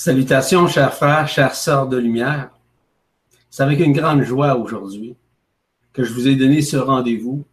[0.00, 2.52] Salutations, chers frères, chères sœurs de lumière.
[3.50, 5.16] C'est avec une grande joie aujourd'hui
[5.92, 7.44] que je vous ai donné ce rendez-vous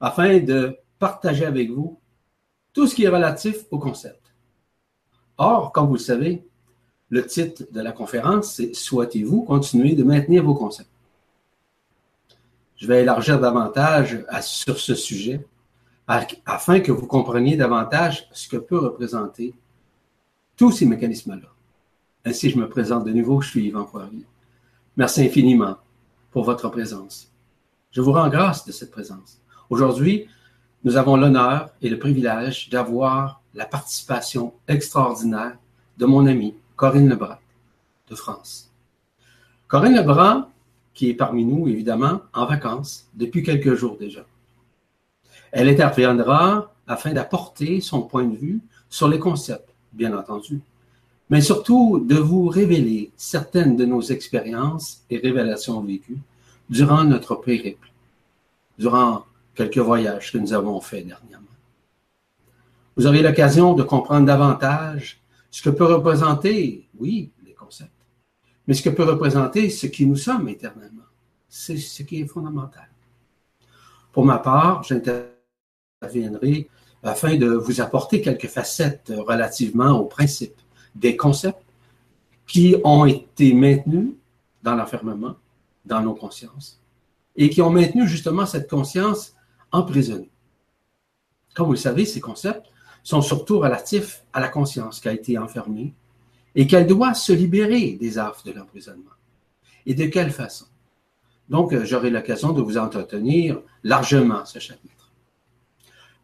[0.00, 1.98] afin de partager avec vous
[2.72, 4.32] tout ce qui est relatif au concept.
[5.38, 6.46] Or, comme vous le savez,
[7.08, 10.88] le titre de la conférence, c'est Souhaitez-vous continuer de maintenir vos concepts?
[12.76, 15.44] Je vais élargir davantage sur ce sujet
[16.06, 19.52] afin que vous compreniez davantage ce que peut représenter
[20.56, 21.48] tous ces mécanismes-là.
[22.24, 24.24] Ainsi, je me présente de nouveau, je suis Yvan Poirier.
[24.96, 25.78] Merci infiniment
[26.30, 27.32] pour votre présence.
[27.90, 29.40] Je vous rends grâce de cette présence.
[29.70, 30.28] Aujourd'hui,
[30.84, 35.58] nous avons l'honneur et le privilège d'avoir la participation extraordinaire
[35.98, 37.38] de mon amie Corinne Lebrun
[38.08, 38.70] de France.
[39.66, 40.48] Corinne Lebrun,
[40.94, 44.24] qui est parmi nous, évidemment, en vacances depuis quelques jours déjà.
[45.50, 50.60] Elle interviendra afin d'apporter son point de vue sur les concepts, bien entendu,
[51.30, 56.20] mais surtout de vous révéler certaines de nos expériences et révélations vécues
[56.68, 57.92] durant notre périple,
[58.78, 61.46] durant quelques voyages que nous avons faits dernièrement.
[62.96, 65.20] Vous aurez l'occasion de comprendre davantage
[65.50, 67.90] ce que peut représenter, oui, les concepts,
[68.66, 71.02] mais ce que peut représenter ce qui nous sommes éternellement.
[71.48, 72.88] C'est ce qui est fondamental.
[74.12, 76.68] Pour ma part, j'interviendrai
[77.02, 80.60] afin de vous apporter quelques facettes relativement aux principes
[80.94, 81.62] des concepts
[82.46, 84.10] qui ont été maintenus
[84.62, 85.36] dans l'enfermement,
[85.84, 86.80] dans nos consciences,
[87.36, 89.34] et qui ont maintenu justement cette conscience
[89.70, 90.30] emprisonnée.
[91.54, 92.66] Comme vous le savez, ces concepts
[93.02, 95.94] sont surtout relatifs à la conscience qui a été enfermée
[96.54, 99.10] et qu'elle doit se libérer des affres de l'emprisonnement.
[99.86, 100.66] Et de quelle façon?
[101.48, 105.10] Donc, euh, j'aurai l'occasion de vous entretenir largement ce chapitre.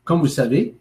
[0.05, 0.77] Comme vous le savez,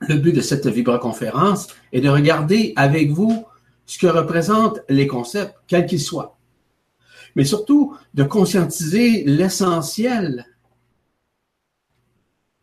[0.00, 3.46] le but de cette vibra-conférence est de regarder avec vous
[3.86, 6.36] ce que représentent les concepts, quels qu'ils soient.
[7.34, 10.46] Mais surtout, de conscientiser l'essentiel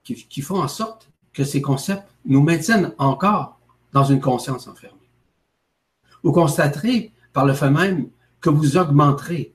[0.04, 3.60] qui, qui font en sorte que ces concepts nous maintiennent encore
[3.92, 5.10] dans une conscience enfermée.
[6.24, 8.10] Vous constaterez par le fait même
[8.42, 9.54] que vous augmenterez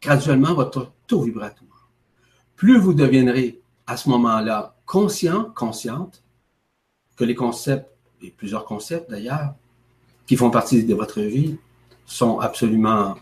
[0.00, 1.90] graduellement votre taux vibratoire.
[2.56, 6.22] Plus vous deviendrez à ce moment-là conscient, consciente,
[7.24, 7.88] les concepts,
[8.22, 9.54] et plusieurs concepts d'ailleurs,
[10.26, 11.56] qui font partie de votre vie,
[12.06, 13.16] sont absolument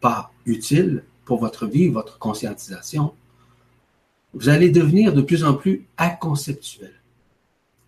[0.00, 3.14] pas utiles pour votre vie, votre conscientisation,
[4.34, 6.92] vous allez devenir de plus en plus aconceptuel.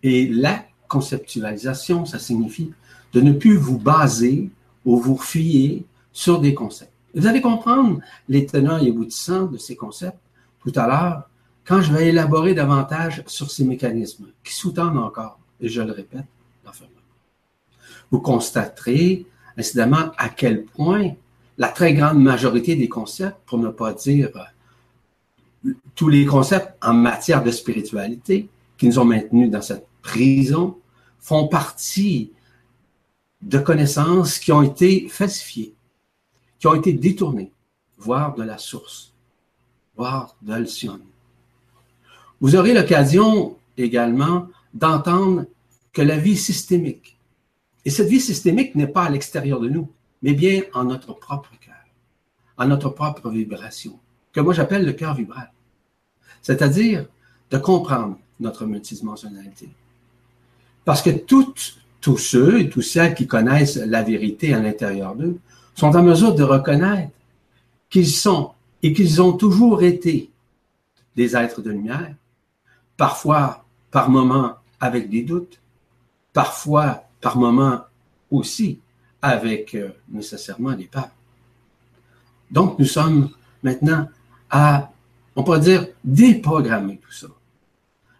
[0.03, 2.71] Et la conceptualisation, ça signifie
[3.13, 4.49] de ne plus vous baser
[4.85, 6.91] ou vous fier sur des concepts.
[7.15, 7.99] Vous allez comprendre
[8.29, 10.19] les tenants et aboutissants de ces concepts
[10.59, 11.29] tout à l'heure
[11.65, 16.25] quand je vais élaborer davantage sur ces mécanismes qui sous-tendent encore et je le répète,
[16.65, 16.95] l'enfermement.
[18.11, 19.25] Vous constaterez
[19.57, 21.13] incidemment à quel point
[21.57, 24.29] la très grande majorité des concepts, pour ne pas dire
[25.65, 30.77] euh, tous les concepts en matière de spiritualité qui nous ont maintenus dans cette prison,
[31.19, 32.31] font partie
[33.41, 35.73] de connaissances qui ont été falsifiées,
[36.59, 37.51] qui ont été détournées,
[37.97, 39.13] voire de la source,
[39.95, 40.65] voire de
[42.41, 45.45] Vous aurez l'occasion également d'entendre
[45.93, 47.17] que la vie systémique.
[47.85, 49.89] Et cette vie systémique n'est pas à l'extérieur de nous,
[50.21, 51.73] mais bien en notre propre cœur,
[52.57, 53.97] en notre propre vibration,
[54.33, 55.51] que moi j'appelle le cœur vibral.
[56.41, 57.05] C'est-à-dire
[57.49, 59.69] de comprendre notre multidimensionnalité.
[60.83, 65.39] Parce que toutes, tous ceux et toutes celles qui connaissent la vérité à l'intérieur d'eux
[65.73, 67.11] sont en mesure de reconnaître
[67.89, 68.51] qu'ils sont
[68.83, 70.29] et qu'ils ont toujours été
[71.15, 72.13] des êtres de lumière,
[72.97, 75.59] parfois par moments avec des doutes,
[76.33, 77.81] parfois par moments
[78.31, 78.79] aussi
[79.21, 81.09] avec euh, nécessairement des peurs.
[82.51, 83.29] Donc nous sommes
[83.63, 84.07] maintenant
[84.49, 84.91] à,
[85.35, 87.27] on pourrait dire, déprogrammer tout ça.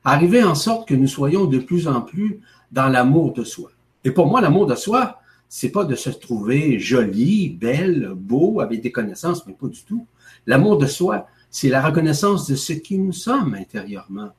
[0.04, 2.40] Arriver en sorte que nous soyons de plus en plus
[2.72, 3.70] dans l'amour de soi.
[4.04, 8.82] Et pour moi, l'amour de soi, c'est pas de se trouver joli, belle, beau, avec
[8.82, 10.06] des connaissances, mais pas du tout.
[10.46, 14.32] L'amour de soi, c'est la reconnaissance de ce qui nous sommes intérieurement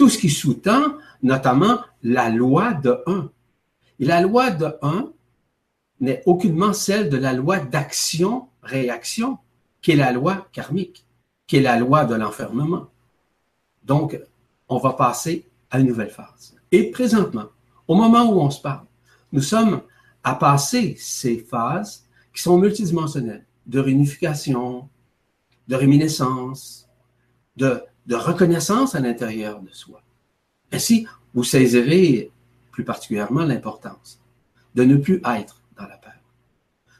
[0.00, 3.30] tout ce qui sous-tend notamment la loi de 1.
[3.98, 5.12] Et la loi de 1
[6.00, 9.36] n'est aucunement celle de la loi d'action-réaction,
[9.82, 11.04] qui est la loi karmique,
[11.46, 12.88] qui est la loi de l'enfermement.
[13.82, 14.18] Donc,
[14.70, 16.56] on va passer à une nouvelle phase.
[16.72, 17.50] Et présentement,
[17.86, 18.86] au moment où on se parle,
[19.32, 19.82] nous sommes
[20.24, 24.88] à passer ces phases qui sont multidimensionnelles, de réunification,
[25.68, 26.88] de réminiscence,
[27.56, 30.02] de de reconnaissance à l'intérieur de soi.
[30.72, 32.30] Ainsi, vous saisirez
[32.72, 34.20] plus particulièrement l'importance
[34.74, 35.98] de ne plus être dans la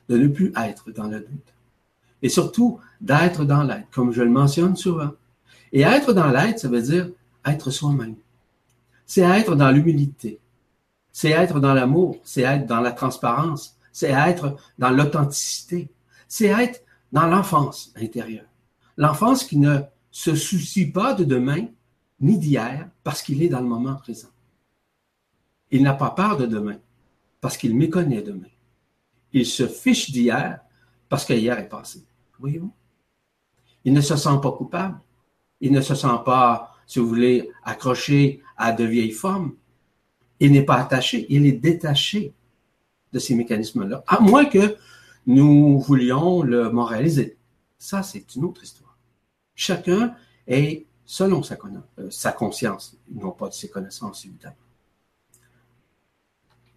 [0.08, 1.54] de ne plus être dans le doute.
[2.20, 5.12] Et surtout, d'être dans l'être, comme je le mentionne souvent.
[5.72, 7.08] Et être dans l'être, ça veut dire
[7.46, 8.16] être soi-même.
[9.06, 10.40] C'est être dans l'humilité.
[11.12, 12.18] C'est être dans l'amour.
[12.24, 13.76] C'est être dans la transparence.
[13.92, 15.88] C'est être dans l'authenticité.
[16.26, 18.46] C'est être dans l'enfance intérieure.
[18.96, 19.80] L'enfance qui ne
[20.10, 21.66] se soucie pas de demain
[22.20, 24.28] ni d'hier parce qu'il est dans le moment présent.
[25.70, 26.78] Il n'a pas peur de demain
[27.40, 28.48] parce qu'il méconnaît demain.
[29.32, 30.60] Il se fiche d'hier
[31.08, 32.04] parce qu'hier est passé.
[32.38, 32.72] Voyez-vous?
[33.84, 35.00] Il ne se sent pas coupable.
[35.60, 39.54] Il ne se sent pas, si vous voulez, accroché à de vieilles formes.
[40.40, 42.32] Il n'est pas attaché, il est détaché
[43.12, 44.76] de ces mécanismes-là, à moins que
[45.26, 47.36] nous voulions le moraliser.
[47.76, 48.89] Ça, c'est une autre histoire.
[49.60, 50.14] Chacun
[50.46, 51.54] est selon sa,
[51.98, 54.54] euh, sa conscience, non pas de ses connaissances, évidemment.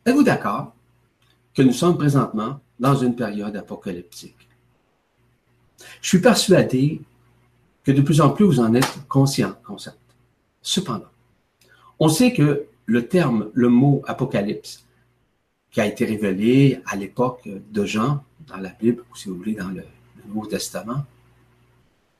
[0.05, 0.73] Êtes-vous d'accord
[1.53, 4.49] que nous sommes présentement dans une période apocalyptique?
[6.01, 7.01] Je suis persuadé
[7.85, 9.97] que de plus en plus vous en êtes conscient, concept.
[10.61, 11.11] Cependant,
[11.99, 14.85] on sait que le terme, le mot apocalypse,
[15.71, 19.55] qui a été révélé à l'époque de Jean, dans la Bible, ou si vous voulez,
[19.55, 19.85] dans le,
[20.27, 21.05] Nouveau Testament,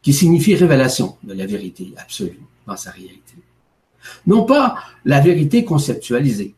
[0.04, 3.36] qui signifie révélation de la vérité absolue dans sa réalité.
[4.28, 6.56] Non pas la vérité conceptualisée,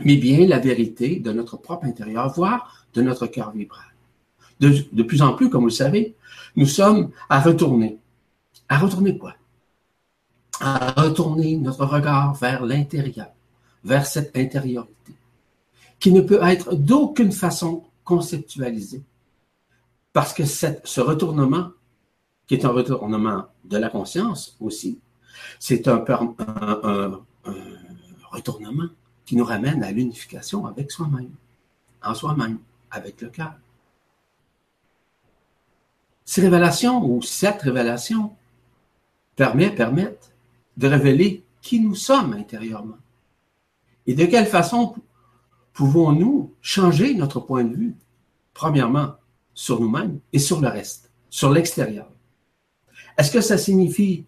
[0.00, 3.84] mais bien la vérité de notre propre intérieur, voire de notre cœur vibral.
[4.60, 6.16] De, plus en plus, comme vous le savez,
[6.56, 7.98] nous sommes à retourner.
[8.68, 9.34] À retourner quoi?
[10.60, 13.28] À retourner notre regard vers l'intérieur,
[13.84, 15.14] vers cette intériorité,
[16.00, 19.02] qui ne peut être d'aucune façon conceptualisé.
[20.12, 21.70] Parce que ce retournement,
[22.48, 24.98] qui est un retournement de la conscience aussi,
[25.60, 26.04] c'est un,
[28.32, 28.88] retournement
[29.24, 31.30] qui nous ramène à l'unification avec soi-même,
[32.02, 32.58] en soi-même,
[32.90, 33.52] avec le cœur.
[36.24, 38.34] Ces révélations ou cette révélation
[39.36, 40.32] permet, permettent
[40.78, 42.98] de révéler qui nous sommes intérieurement.
[44.06, 44.94] Et de quelle façon
[45.74, 47.96] pouvons-nous changer notre point de vue,
[48.54, 49.16] premièrement,
[49.52, 52.08] sur nous-mêmes et sur le reste, sur l'extérieur?
[53.18, 54.24] Est-ce que ça signifie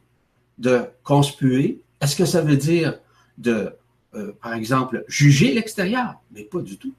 [0.59, 1.81] de conspuer?
[2.01, 2.99] Est-ce que ça veut dire
[3.39, 3.73] de,
[4.15, 6.21] euh, par exemple, juger l'extérieur?
[6.33, 6.93] Mais pas du tout.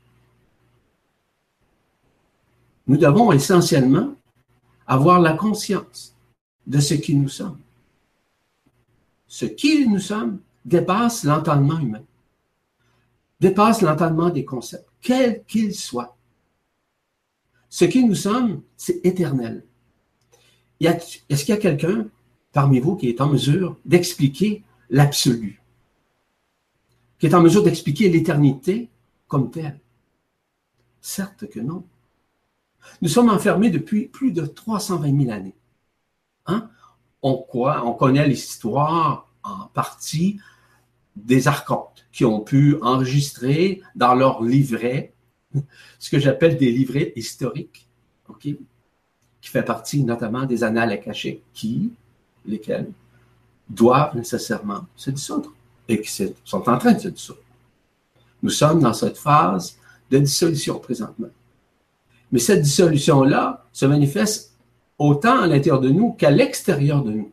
[2.88, 4.16] Nous devons essentiellement
[4.88, 6.16] avoir la conscience
[6.66, 7.60] de ce qui nous sommes.
[9.28, 12.04] Ce qui nous sommes dépasse l'entendement humain
[13.42, 16.16] dépasse l'entendement des concepts, quels qu'ils soient.
[17.70, 19.66] Ce qui nous sommes, c'est éternel.
[20.88, 22.07] Est-ce qu'il y a quelqu'un
[22.51, 25.62] parmi vous qui est en mesure d'expliquer l'absolu,
[27.19, 28.89] qui est en mesure d'expliquer l'éternité
[29.28, 29.80] comme telle?
[31.01, 31.83] Certes que non.
[33.01, 35.56] Nous sommes enfermés depuis plus de 320 000 années.
[36.48, 36.69] Hein?
[37.22, 37.38] On,
[37.94, 40.39] connaît l'histoire en partie
[41.16, 45.13] des archontes qui ont pu enregistrer dans leurs livrets
[46.00, 47.88] ce que j'appelle des livrets historiques,
[49.42, 51.92] qui fait partie notamment des annales akashiques, qui,
[52.46, 52.92] lesquels
[53.70, 55.54] doivent nécessairement se dissoudre
[55.88, 56.12] et qui
[56.44, 57.40] sont en train de se dissoudre.
[58.44, 59.78] Nous sommes dans cette phase
[60.10, 61.30] de dissolution présentement.
[62.32, 64.54] Mais cette dissolution-là se manifeste
[64.98, 67.32] autant à l'intérieur de nous qu'à l'extérieur de nous.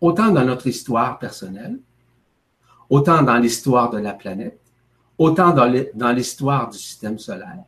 [0.00, 1.78] Autant dans notre histoire personnelle,
[2.88, 4.60] autant dans l'histoire de la planète,
[5.18, 7.64] autant dans l'histoire du système solaire,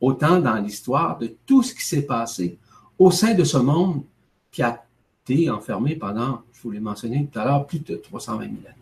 [0.00, 2.58] autant dans l'histoire de tout ce qui s'est passé
[2.98, 4.02] au sein de ce monde
[4.50, 4.84] qui a
[5.24, 8.74] été enfermé pendant, je vous l'ai mentionné tout à l'heure, plus de 320 000 années.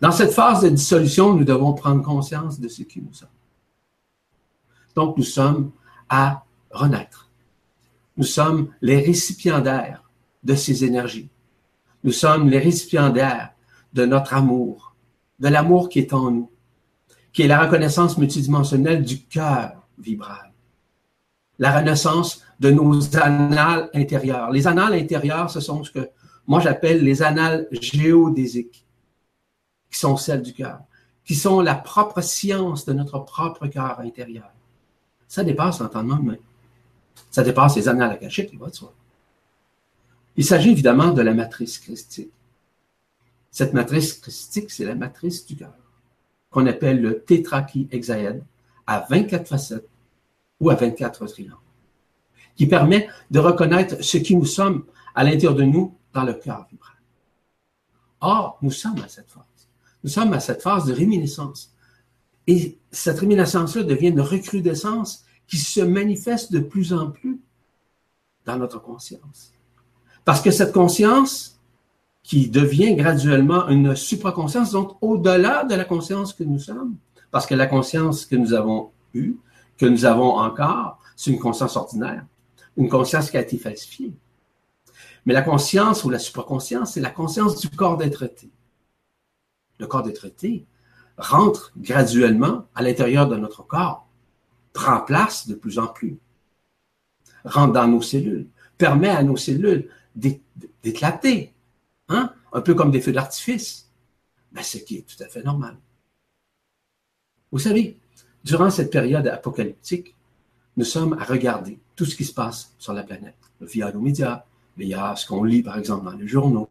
[0.00, 3.28] Dans cette phase de dissolution, nous devons prendre conscience de ce qui nous sommes.
[4.94, 5.70] Donc, nous sommes
[6.08, 7.30] à renaître.
[8.16, 10.02] Nous sommes les récipiendaires
[10.42, 11.28] de ces énergies.
[12.04, 13.50] Nous sommes les récipiendaires
[13.92, 14.94] de notre amour,
[15.38, 16.50] de l'amour qui est en nous,
[17.32, 20.52] qui est la reconnaissance multidimensionnelle du cœur vibral,
[21.58, 24.50] la renaissance de nos annales intérieures.
[24.50, 26.10] Les annales intérieures, ce sont ce que
[26.46, 28.86] moi j'appelle les annales géodésiques,
[29.90, 30.80] qui sont celles du cœur,
[31.24, 34.50] qui sont la propre science de notre propre cœur intérieur.
[35.26, 36.36] Ça dépasse l'entendement humain.
[37.30, 38.92] Ça dépasse les annales akashiques, il va de soi.
[40.36, 42.32] Il s'agit évidemment de la matrice christique.
[43.50, 45.74] Cette matrice christique, c'est la matrice du cœur,
[46.50, 48.42] qu'on appelle le tétraki-hexaède,
[48.86, 49.88] à 24 facettes
[50.60, 51.56] ou à 24 triangles,
[52.56, 56.66] qui permet de reconnaître ce qui nous sommes à l'intérieur de nous dans le cœur
[56.70, 56.94] vibral.
[58.20, 59.44] Or, nous sommes à cette phase.
[60.02, 61.74] Nous sommes à cette phase de réminiscence.
[62.46, 67.40] Et cette réminiscence-là devient une recrudescence qui se manifeste de plus en plus
[68.44, 69.52] dans notre conscience.
[70.24, 71.57] Parce que cette conscience,
[72.28, 76.98] qui devient graduellement une supraconscience, donc au-delà de la conscience que nous sommes,
[77.30, 79.38] parce que la conscience que nous avons eue,
[79.78, 82.26] que nous avons encore, c'est une conscience ordinaire,
[82.76, 84.12] une conscience qui a été falsifiée.
[85.24, 88.50] Mais la conscience ou la supraconscience, c'est la conscience du corps d'être-té.
[89.78, 90.66] Le corps d'être-té
[91.16, 94.06] rentre graduellement à l'intérieur de notre corps,
[94.74, 96.18] prend place de plus en plus,
[97.46, 101.54] rentre dans nos cellules, permet à nos cellules d'éclater,
[102.08, 102.32] hein?
[102.52, 103.90] un peu comme des feux d'artifice,
[104.52, 105.76] mais ce qui est tout à fait normal.
[107.50, 107.96] Vous savez,
[108.44, 110.14] durant cette période apocalyptique,
[110.76, 114.44] nous sommes à regarder tout ce qui se passe sur la planète, via nos médias,
[114.76, 116.68] via ce qu'on lit par exemple dans les journaux,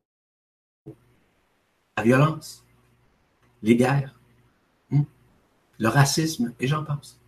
[1.97, 2.63] la violence,
[3.63, 4.19] les guerres,
[4.91, 5.03] hein,
[5.79, 7.19] le racisme, et j'en pense.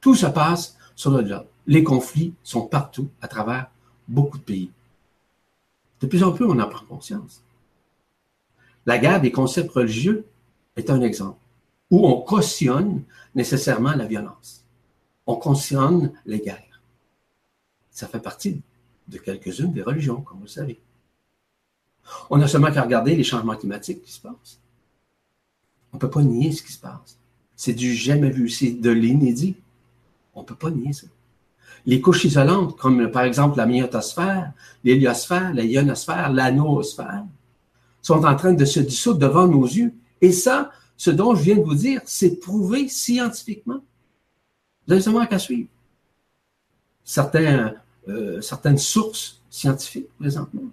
[0.00, 1.46] Tout se passe sur le globe.
[1.66, 3.70] Les conflits sont partout à travers
[4.06, 4.70] beaucoup de pays.
[6.04, 7.42] De plus en plus, on en prend conscience.
[8.84, 10.26] La guerre des concepts religieux
[10.76, 11.38] est un exemple
[11.90, 14.66] où on cautionne nécessairement la violence.
[15.26, 16.82] On cautionne les guerres.
[17.90, 18.60] Ça fait partie
[19.08, 20.78] de quelques-unes des religions, comme vous le savez.
[22.28, 24.60] On n'a seulement qu'à regarder les changements climatiques qui se passent.
[25.90, 27.16] On ne peut pas nier ce qui se passe.
[27.56, 29.56] C'est du jamais vu, c'est de l'inédit.
[30.34, 31.06] On ne peut pas nier ça.
[31.86, 34.52] Les couches isolantes, comme par exemple la myotosphère,
[34.84, 37.24] l'héliosphère, la ionosphère, l'anosphère,
[38.00, 39.92] sont en train de se dissoudre devant nos yeux.
[40.20, 43.80] Et ça, ce dont je viens de vous dire, c'est prouvé scientifiquement.
[44.86, 45.68] Vous avez seulement qu'à suivre.
[48.06, 50.70] Euh, certaines sources scientifiques présentement.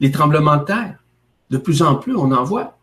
[0.00, 1.02] Les tremblements de terre,
[1.50, 2.78] de plus en plus, on en voit.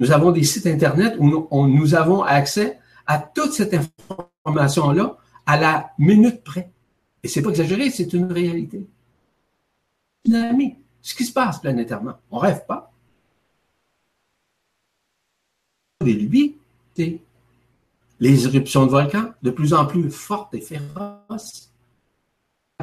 [0.00, 3.74] Nous avons des sites Internet où nous avons accès à toute cette
[4.44, 6.70] information-là à la minute près.
[7.22, 8.86] Et c'est pas exagéré, c'est une réalité.
[10.24, 12.14] Tsunami, ce qui se passe planétairement.
[12.30, 12.92] On rêve pas.
[16.00, 17.20] Des
[18.22, 21.72] les éruptions de volcans, de plus en plus fortes et féroces,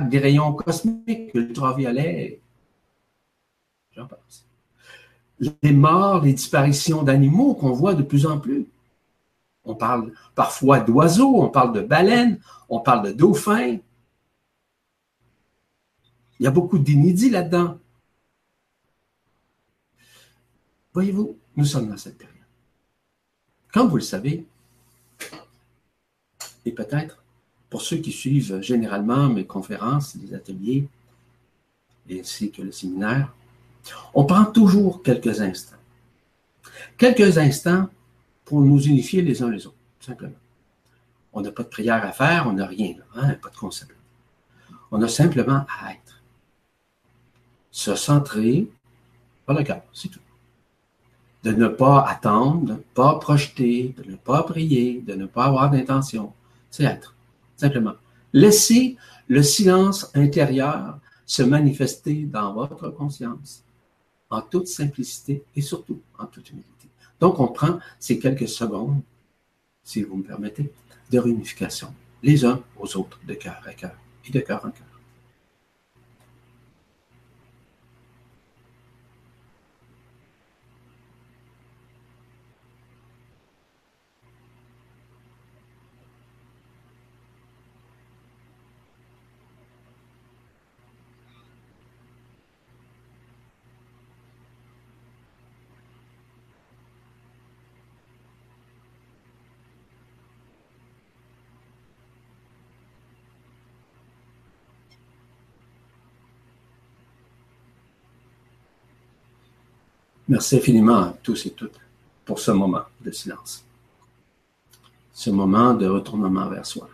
[0.10, 2.42] des rayons cosmiques, ultraviolets,
[3.92, 4.46] j'en passe.
[5.62, 8.68] Les morts, les disparitions d'animaux qu'on voit de plus en plus.
[9.66, 12.40] On parle parfois d'oiseaux, on parle de baleines,
[12.70, 13.78] on parle de dauphins.
[16.40, 17.78] Il y a beaucoup d'inédits là-dedans.
[20.94, 22.36] Voyez-vous, nous sommes dans cette période.
[23.72, 24.48] Comme vous le savez,
[26.66, 27.24] et peut-être
[27.70, 30.88] pour ceux qui suivent généralement mes conférences, les ateliers,
[32.12, 33.34] ainsi que le séminaire,
[34.14, 35.78] on prend toujours quelques instants.
[36.98, 37.90] Quelques instants
[38.50, 40.42] pour nous unifier les uns les autres, simplement.
[41.34, 43.96] On n'a pas de prière à faire, on n'a rien, hein, pas de concept.
[44.90, 46.24] On a simplement à être.
[47.70, 48.68] Se centrer
[49.46, 50.20] par le cœur, c'est tout.
[51.44, 55.46] De ne pas attendre, de ne pas projeter, de ne pas prier, de ne pas
[55.46, 56.34] avoir d'intention.
[56.72, 57.14] C'est être,
[57.56, 57.94] simplement.
[58.34, 63.64] Laissez le silence intérieur se manifester dans votre conscience,
[64.32, 66.79] en toute simplicité et surtout en toute humilité.
[67.20, 69.02] Donc, on prend ces quelques secondes,
[69.84, 70.72] si vous me permettez,
[71.12, 73.96] de réunification, les uns aux autres, de cœur à cœur
[74.26, 74.89] et de cœur en cœur.
[110.30, 111.80] Merci infiniment à tous et toutes
[112.24, 113.66] pour ce moment de silence,
[115.12, 116.88] ce moment de retournement vers soi,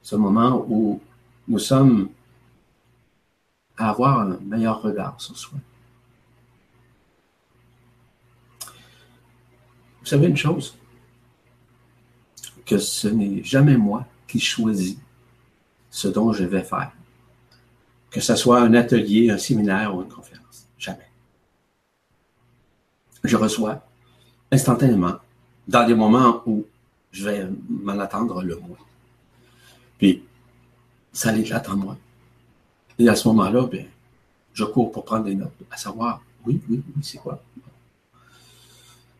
[0.00, 0.98] ce moment où
[1.46, 2.08] nous sommes
[3.76, 5.58] à avoir un meilleur regard sur soi.
[10.00, 10.78] Vous savez une chose,
[12.64, 14.96] que ce n'est jamais moi qui choisis
[15.90, 16.92] ce dont je vais faire,
[18.10, 20.45] que ce soit un atelier, un séminaire ou une conférence,
[23.24, 23.82] je reçois
[24.50, 25.16] instantanément
[25.66, 26.64] dans des moments où
[27.10, 28.76] je vais m'en attendre le moins.
[29.98, 30.22] Puis,
[31.12, 31.96] ça l'éclate en moi.
[32.98, 33.86] Et à ce moment-là, bien,
[34.52, 37.42] je cours pour prendre des notes, à savoir, oui, oui, oui, c'est quoi?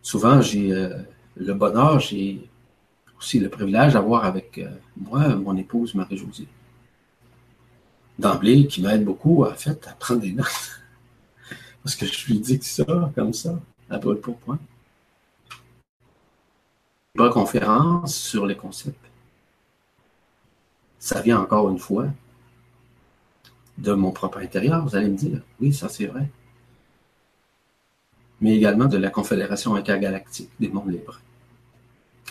[0.07, 0.99] souvent, j'ai euh,
[1.37, 2.49] le bonheur, j'ai
[3.19, 6.47] aussi le privilège d'avoir avec euh, moi mon épouse Marie-Josée.
[8.17, 10.47] D'emblée, qui m'aide beaucoup, en fait, à prendre des notes.
[11.83, 13.59] Parce que je lui dis que ça, comme ça,
[13.91, 14.59] à brûle pour point.
[17.15, 18.99] Pas conférence sur les concepts.
[20.99, 22.09] Ça vient encore une fois
[23.79, 25.41] de mon propre intérieur, vous allez me dire.
[25.61, 26.29] Oui, ça c'est vrai.
[28.41, 31.21] Mais également de la Confédération intergalactique des mondes libres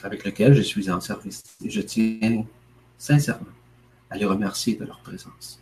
[0.03, 1.43] avec lequel je suis en service.
[1.63, 2.45] Et je tiens
[2.97, 3.47] sincèrement
[4.09, 5.61] à les remercier de leur présence.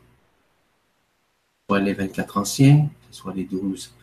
[1.69, 4.02] Soit les 24 anciens, soit les 12 euh,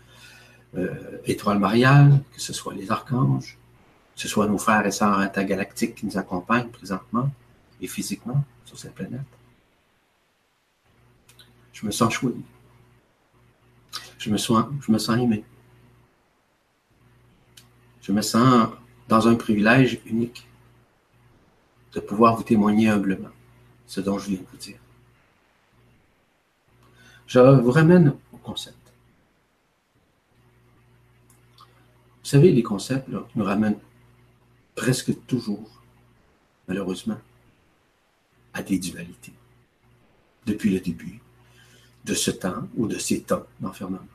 [1.26, 3.58] étoiles mariales, que ce soit les archanges,
[4.14, 7.30] que ce soit nos frères et sœurs intergalactiques qui nous accompagnent présentement
[7.80, 9.20] et physiquement sur cette planète.
[11.72, 12.42] Je me sens choisi.
[14.18, 15.44] Je me sens, je me sens aimé.
[18.02, 18.68] Je me sens
[19.08, 20.46] dans un privilège unique
[21.92, 23.30] de pouvoir vous témoigner humblement
[23.86, 24.78] ce dont je viens de vous dire.
[27.26, 28.76] Je vous ramène au concept.
[32.19, 33.78] Vous savez, les concepts nous ramènent
[34.74, 35.82] presque toujours,
[36.68, 37.18] malheureusement,
[38.52, 39.34] à des dualités.
[40.46, 41.20] Depuis le début
[42.04, 44.06] de ce temps ou de ces temps d'enfermement.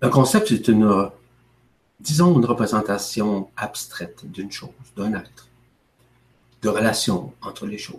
[0.00, 1.10] Un concept, c'est une
[2.00, 5.48] disons, une représentation abstraite d'une chose, d'un être,
[6.62, 7.96] de relations entre les choses.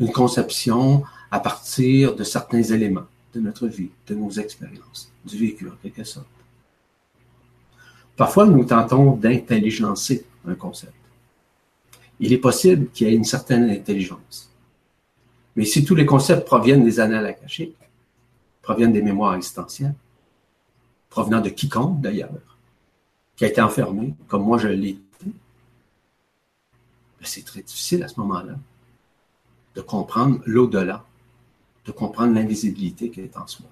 [0.00, 5.68] Une conception à partir de certains éléments de notre vie, de nos expériences, du vécu
[5.68, 6.26] en quelque sorte.
[8.16, 10.92] Parfois, nous tentons d'intelligencer un concept.
[12.18, 14.50] Il est possible qu'il y ait une certaine intelligence.
[15.56, 17.76] Mais si tous les concepts proviennent des annales akashiques,
[18.62, 19.94] proviennent des mémoires existentielles,
[21.08, 22.30] provenant de quiconque d'ailleurs,
[23.36, 25.32] qui a été enfermé, comme moi je l'ai été, ben,
[27.22, 28.54] c'est très difficile à ce moment-là
[29.74, 31.04] de comprendre l'au-delà,
[31.84, 33.66] de comprendre l'invisibilité qui est en soi.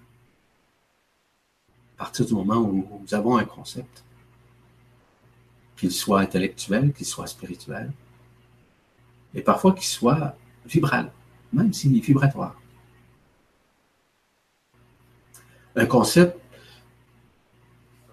[1.96, 4.04] À partir du moment où nous avons un concept,
[5.76, 7.92] qu'il soit intellectuel, qu'il soit spirituel,
[9.34, 11.12] et parfois qu'il soit vibral,
[11.52, 12.60] même s'il est vibratoire.
[15.76, 16.38] Un concept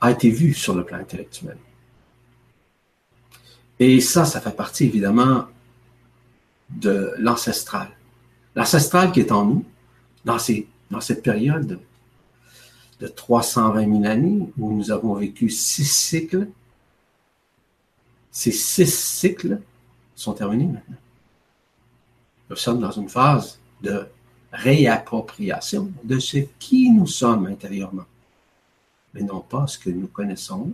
[0.02, 1.58] a été vu sur le plan intellectuel.
[3.80, 5.48] Et ça, ça fait partie évidemment
[6.70, 7.90] de l'ancestral.
[8.56, 9.66] L'ancestral qui est en nous,
[10.26, 11.80] dans, cette période
[13.00, 16.48] de 320 000 années où nous avons vécu six cycles,
[18.32, 19.62] ces six cycles
[20.16, 20.98] sont terminés maintenant.
[22.50, 24.06] Nous sommes dans une phase de
[24.52, 28.06] réappropriation de ce qui nous sommes intérieurement
[29.16, 30.74] mais non pas ce que nous connaissons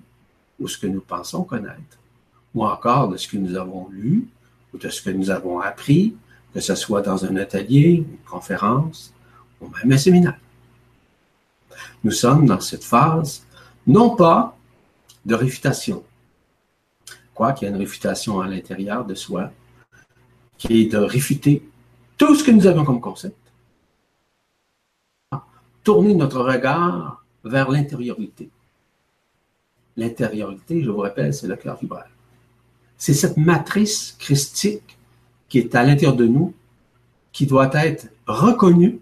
[0.60, 1.98] ou ce que nous pensons connaître,
[2.54, 4.28] ou encore de ce que nous avons lu
[4.74, 6.16] ou de ce que nous avons appris,
[6.54, 9.14] que ce soit dans un atelier, une conférence
[9.62, 10.39] ou même un séminaire.
[12.04, 13.45] Nous sommes dans cette phase,
[13.86, 14.58] non pas
[15.26, 16.04] de réfutation,
[17.34, 19.52] quoiqu'il y a une réfutation à l'intérieur de soi,
[20.58, 21.63] qui est de réfuter
[22.17, 23.38] tout ce que nous avons comme concept,
[25.84, 28.50] tourner notre regard vers l'intériorité.
[29.97, 32.10] L'intériorité, je vous rappelle, c'est le cœur vibral.
[32.97, 34.97] C'est cette matrice christique
[35.50, 36.54] qui est à l'intérieur de nous,
[37.32, 39.00] qui doit être reconnue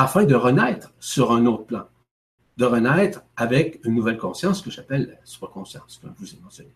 [0.00, 1.86] afin de renaître sur un autre plan,
[2.56, 6.72] de renaître avec une nouvelle conscience que j'appelle la supraconscience, comme je vous ai mentionné.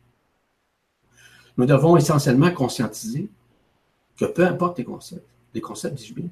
[1.56, 3.30] Nous devons essentiellement conscientiser
[4.18, 6.28] que peu importe les concepts, les concepts, dis-je bien,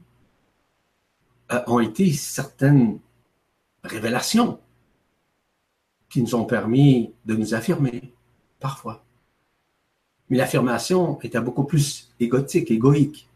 [1.53, 2.99] euh, ont été certaines
[3.83, 4.61] révélations
[6.11, 8.13] qui nous ont permis de nous affirmer,
[8.61, 9.03] parfois.
[10.29, 13.29] Mais l'affirmation était beaucoup plus égotique, égoïque,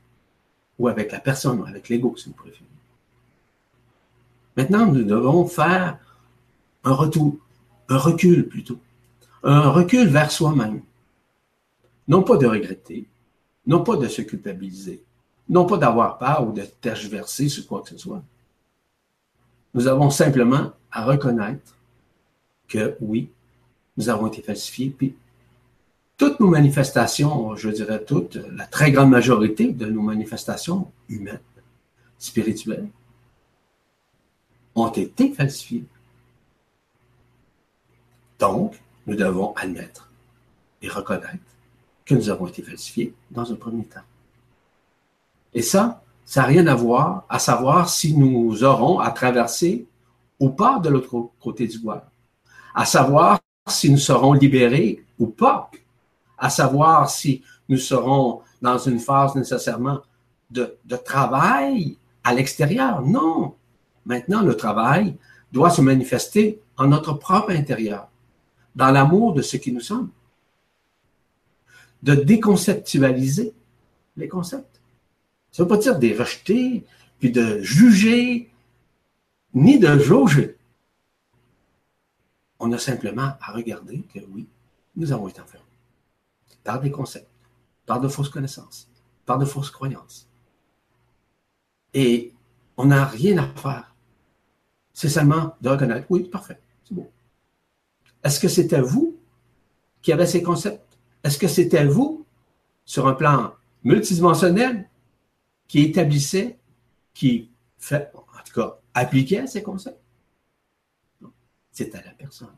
[0.79, 2.66] ou avec la personne, avec l'ego, si vous préférez.
[4.57, 5.99] Maintenant, nous devons faire
[6.85, 7.37] un retour,
[7.88, 8.79] un recul plutôt,
[9.42, 10.83] un recul vers soi-même.
[12.09, 13.07] Non pas de regretter,
[13.66, 15.03] non pas de se culpabiliser,
[15.49, 18.23] non pas d'avoir peur ou de tergiverser sur quoi que ce soit,
[19.75, 21.77] nous avons simplement à reconnaître
[22.69, 23.29] que oui,
[23.97, 25.14] nous avons été falsifiés, puis
[26.16, 31.40] toutes nos manifestations, je dirais toutes, la très grande majorité de nos manifestations humaines,
[32.19, 32.88] spirituelles,
[34.77, 35.85] ont été falsifiées.
[38.39, 40.11] Donc, nous devons admettre
[40.83, 41.39] et reconnaître
[42.05, 44.01] que nous avons été falsifiés dans un premier temps.
[45.55, 49.87] Et ça, ça n'a rien à voir à savoir si nous aurons à traverser
[50.39, 52.05] ou pas de l'autre côté du voile,
[52.75, 55.71] à savoir si nous serons libérés ou pas,
[56.37, 60.01] à savoir si nous serons dans une phase nécessairement
[60.51, 63.03] de, de travail à l'extérieur.
[63.03, 63.55] Non.
[64.07, 65.16] Maintenant, le travail
[65.53, 68.09] doit se manifester en notre propre intérieur,
[68.75, 70.11] dans l'amour de ce qui nous sommes.
[72.03, 73.53] De déconceptualiser
[74.16, 74.81] les concepts.
[75.51, 76.85] Ça ne veut pas dire de les rejeter,
[77.19, 78.51] puis de juger,
[79.55, 80.57] ni de jauger.
[82.59, 84.47] On a simplement à regarder que oui,
[84.95, 85.64] nous avons été enfermés
[86.62, 87.31] par des concepts,
[87.87, 88.88] par de fausses connaissances,
[89.25, 90.29] par de fausses croyances.
[91.95, 92.35] Et
[92.77, 93.96] on n'a rien à faire.
[94.97, 97.07] C'est seulement de reconnaître, oui, parfait, c'est bon.
[98.25, 99.15] Est-ce que c'était vous
[100.01, 100.97] qui avez ces concepts?
[101.23, 102.25] Est-ce que c'était vous,
[102.87, 103.53] sur un plan
[103.85, 104.89] multidimensionnel,
[105.69, 106.59] qui établissait,
[107.13, 110.01] qui fait, en tout cas, appliquait ces concepts?
[111.21, 111.31] Non,
[111.71, 112.57] c'était la personne.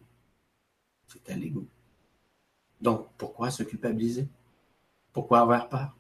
[1.08, 1.66] C'était l'ego.
[2.80, 4.28] Donc, pourquoi se culpabiliser?
[5.12, 5.96] Pourquoi avoir peur?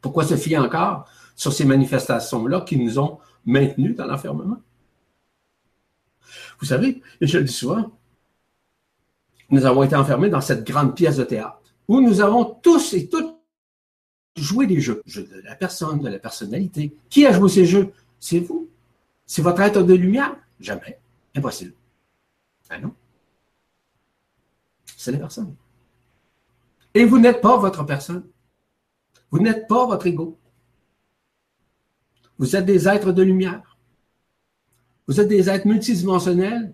[0.00, 4.60] Pourquoi se fier encore sur ces manifestations-là qui nous ont maintenus dans l'enfermement?
[6.58, 7.90] Vous savez, et je le dis souvent,
[9.50, 13.08] nous avons été enfermés dans cette grande pièce de théâtre où nous avons tous et
[13.08, 13.36] toutes
[14.36, 15.02] joué des jeux.
[15.06, 16.94] Jeux de la personne, de la personnalité.
[17.08, 17.92] Qui a joué ces jeux?
[18.18, 18.68] C'est vous.
[19.26, 20.36] C'est votre être de lumière?
[20.60, 21.00] Jamais.
[21.34, 21.74] Impossible.
[22.68, 22.94] Ah non.
[24.96, 25.54] C'est la personne.
[26.94, 28.24] Et vous n'êtes pas votre personne.
[29.30, 30.38] Vous n'êtes pas votre ego.
[32.38, 33.69] Vous êtes des êtres de lumière.
[35.10, 36.72] Vous êtes des êtres multidimensionnels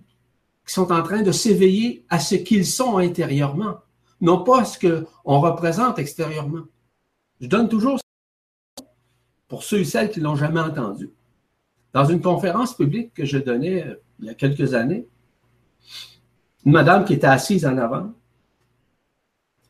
[0.66, 3.78] qui sont en train de s'éveiller à ce qu'ils sont intérieurement,
[4.20, 6.64] non pas à ce qu'on représente extérieurement.
[7.40, 7.98] Je donne toujours
[9.48, 11.10] pour ceux et celles qui ne l'ont jamais entendu.
[11.94, 15.08] Dans une conférence publique que je donnais euh, il y a quelques années,
[16.66, 18.12] une madame qui était assise en avant,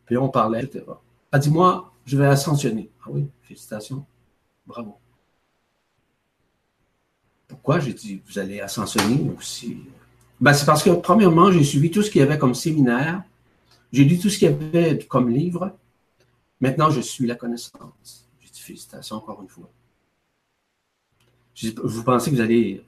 [0.06, 0.84] puis on parlait, etc.
[1.30, 2.90] Elle dit Moi, je vais ascensionner.
[3.04, 4.04] Ah oui, félicitations,
[4.66, 4.98] bravo.
[7.48, 7.80] Pourquoi?
[7.80, 9.78] J'ai dit Vous allez ascensionner aussi
[10.40, 13.22] ben, C'est parce que, premièrement, j'ai suivi tout ce qu'il y avait comme séminaire,
[13.92, 15.76] j'ai lu tout ce qu'il y avait comme livre.
[16.60, 18.26] Maintenant, je suis la connaissance.
[18.40, 19.70] J'ai dit félicitations encore une fois.
[21.82, 22.84] Vous pensez que vous allez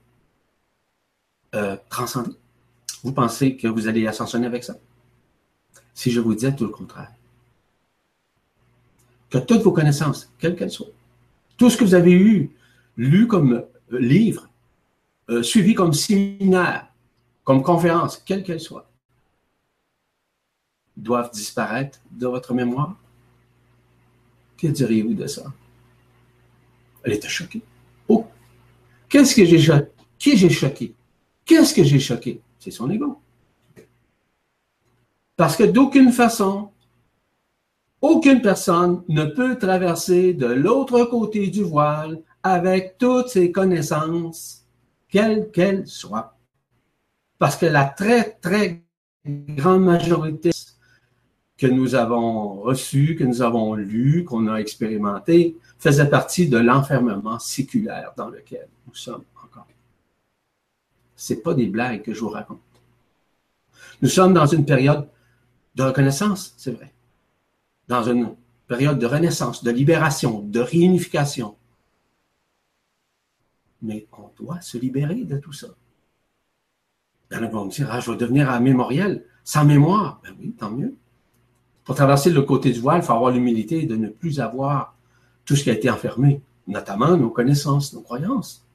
[1.55, 2.33] euh, transcender?
[3.03, 4.77] Vous pensez que vous allez ascensionner avec ça?
[5.95, 7.13] Si je vous disais tout le contraire.
[9.31, 10.89] Que toutes vos connaissances, quelles qu'elles soient,
[11.57, 12.51] tout ce que vous avez eu,
[12.97, 14.48] lu comme livre,
[15.31, 16.89] euh, suivi comme séminaire,
[17.45, 18.91] comme conférence, quelle qu'elle soit,
[20.97, 22.97] doivent disparaître de votre mémoire?
[24.57, 25.53] Que diriez-vous de ça?
[27.05, 27.63] Elle était choquée.
[28.09, 28.27] Oh!
[29.09, 29.59] Qu'est-ce que j'ai?
[30.19, 30.95] Qui j'ai choqué?
[31.45, 32.43] Qu'est-ce que j'ai choqué?
[32.59, 33.21] C'est son ego.
[35.37, 36.73] Parce que d'aucune façon,
[38.01, 44.67] aucune personne ne peut traverser de l'autre côté du voile avec toutes ses connaissances,
[45.09, 46.37] quelles qu'elles soient.
[47.39, 48.83] Parce que la très, très
[49.25, 50.51] grande majorité
[51.57, 57.39] que nous avons reçu, que nous avons lu, qu'on a expérimenté, faisait partie de l'enfermement
[57.39, 59.67] séculaire dans lequel nous sommes encore.
[61.17, 62.61] C'est pas des blagues que je vous raconte.
[64.01, 65.09] Nous sommes dans une période
[65.75, 66.93] de reconnaissance, c'est vrai.
[67.89, 68.37] Dans une
[68.69, 71.57] période de renaissance, de libération, de réunification.
[73.83, 75.69] Mais on doit se libérer de tout ça.
[77.31, 80.21] Il y en a me dire, ah, je vais devenir un mémoriel sans mémoire.
[80.25, 80.95] Ben oui, tant mieux.
[81.85, 84.95] Pour traverser le côté du voile, il faut avoir l'humilité de ne plus avoir
[85.45, 88.67] tout ce qui a été enfermé, notamment nos connaissances, nos croyances.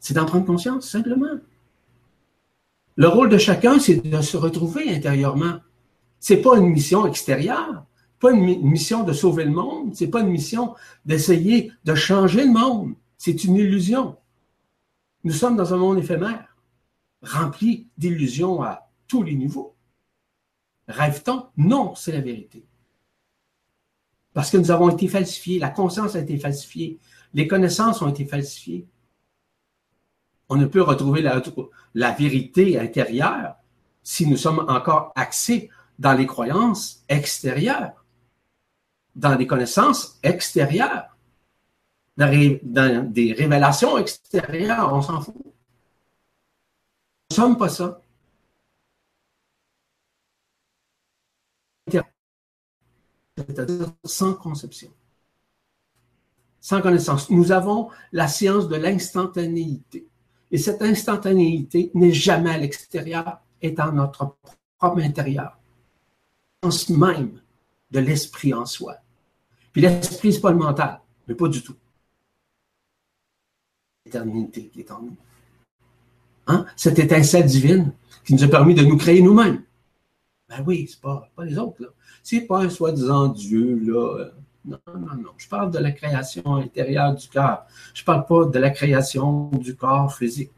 [0.00, 1.38] C'est d'en prendre conscience, simplement.
[2.96, 5.60] Le rôle de chacun, c'est de se retrouver intérieurement.
[6.18, 7.84] C'est pas une mission extérieure,
[8.18, 12.52] pas une mission de sauver le monde, c'est pas une mission d'essayer de changer le
[12.52, 12.94] monde.
[13.18, 14.18] C'est une illusion.
[15.24, 16.56] Nous sommes dans un monde éphémère,
[17.22, 19.76] rempli d'illusions à tous les niveaux.
[20.88, 21.48] Rêve-t-on?
[21.56, 22.64] Non, c'est la vérité.
[24.32, 27.00] Parce que nous avons été falsifiés, la conscience a été falsifiée,
[27.32, 28.86] les connaissances ont été falsifiées.
[30.48, 33.56] On ne peut retrouver la, vérité intérieure
[34.02, 38.04] si nous sommes encore axés dans les croyances extérieures,
[39.14, 41.15] dans des connaissances extérieures,
[42.16, 45.34] dans, des révélations extérieures, on s'en fout.
[45.36, 45.52] Nous
[47.30, 48.00] ne sommes pas ça.
[53.36, 54.90] c'est-à-dire sans conception,
[56.60, 57.30] sans connaissance.
[57.30, 60.06] Nous avons la science de l'instantanéité.
[60.50, 64.36] Et cette instantanéité n'est jamais à l'extérieur, est en notre
[64.78, 65.58] propre intérieur.
[66.64, 67.40] Sens même
[67.90, 68.96] de l'esprit en soi.
[69.72, 71.76] Puis l'esprit, ce n'est pas le mental, mais pas du tout.
[74.06, 75.16] L'éternité qui est en nous.
[76.46, 76.64] Hein?
[76.76, 77.92] Cette étincelle divine
[78.24, 79.62] qui nous a permis de nous créer nous-mêmes.
[80.48, 81.82] Ben oui, c'est pas, pas les autres.
[81.82, 81.88] Là.
[82.22, 84.30] C'est pas un soi-disant Dieu, là.
[84.64, 85.30] Non, non, non.
[85.36, 87.66] Je parle de la création intérieure du cœur.
[87.94, 90.52] Je parle pas de la création du corps physique.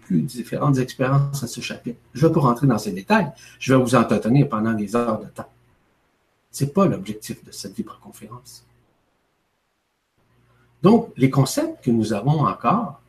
[0.00, 1.98] Plus différentes expériences à ce chapitre.
[2.14, 3.30] Je ne vais pas rentrer dans ces détails.
[3.58, 5.50] Je vais vous entretenir pendant des heures de temps.
[6.50, 8.64] Ce n'est pas l'objectif de cette libre conférence.
[10.82, 13.00] Donc, les concepts que nous avons encore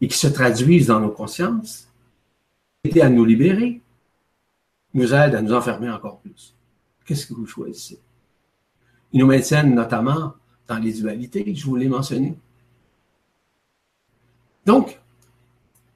[0.00, 1.88] et qui se traduisent dans nos consciences,
[2.84, 3.80] aident à nous libérer,
[4.94, 6.54] nous aident à nous enfermer encore plus.
[7.04, 7.98] Qu'est-ce que vous choisissez?
[9.12, 10.34] Ils nous maintiennent notamment
[10.66, 12.34] dans les dualités que je vous l'ai mentionné.
[14.64, 15.00] Donc,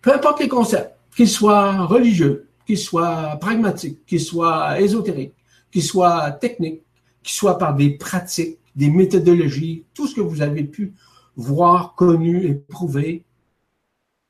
[0.00, 5.34] peu importe les concepts, qu'ils soient religieux, qu'ils soient pragmatiques, qu'ils soient ésotériques,
[5.72, 6.82] qu'ils soient techniques,
[7.22, 10.94] qu'ils soient par des pratiques, des méthodologies, tout ce que vous avez pu
[11.36, 13.24] voir, connu, éprouver,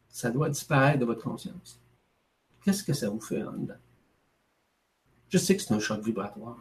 [0.08, 1.78] ça doit disparaître de votre conscience.
[2.64, 3.74] Qu'est-ce que ça vous fait en dedans?
[5.28, 6.56] Je sais que c'est un choc vibratoire.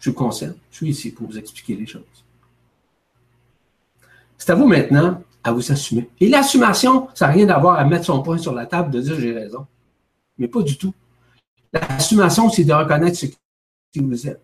[0.00, 0.54] Je suis conscient.
[0.72, 2.24] Je suis ici pour vous expliquer les choses.
[4.36, 6.10] C'est à vous maintenant à vous assumer.
[6.18, 9.00] Et l'assumation, ça n'a rien à voir à mettre son point sur la table, de
[9.00, 9.68] dire j'ai raison.
[10.36, 10.92] Mais pas du tout.
[11.72, 14.42] L'assumation, c'est de reconnaître ce qui vous êtes,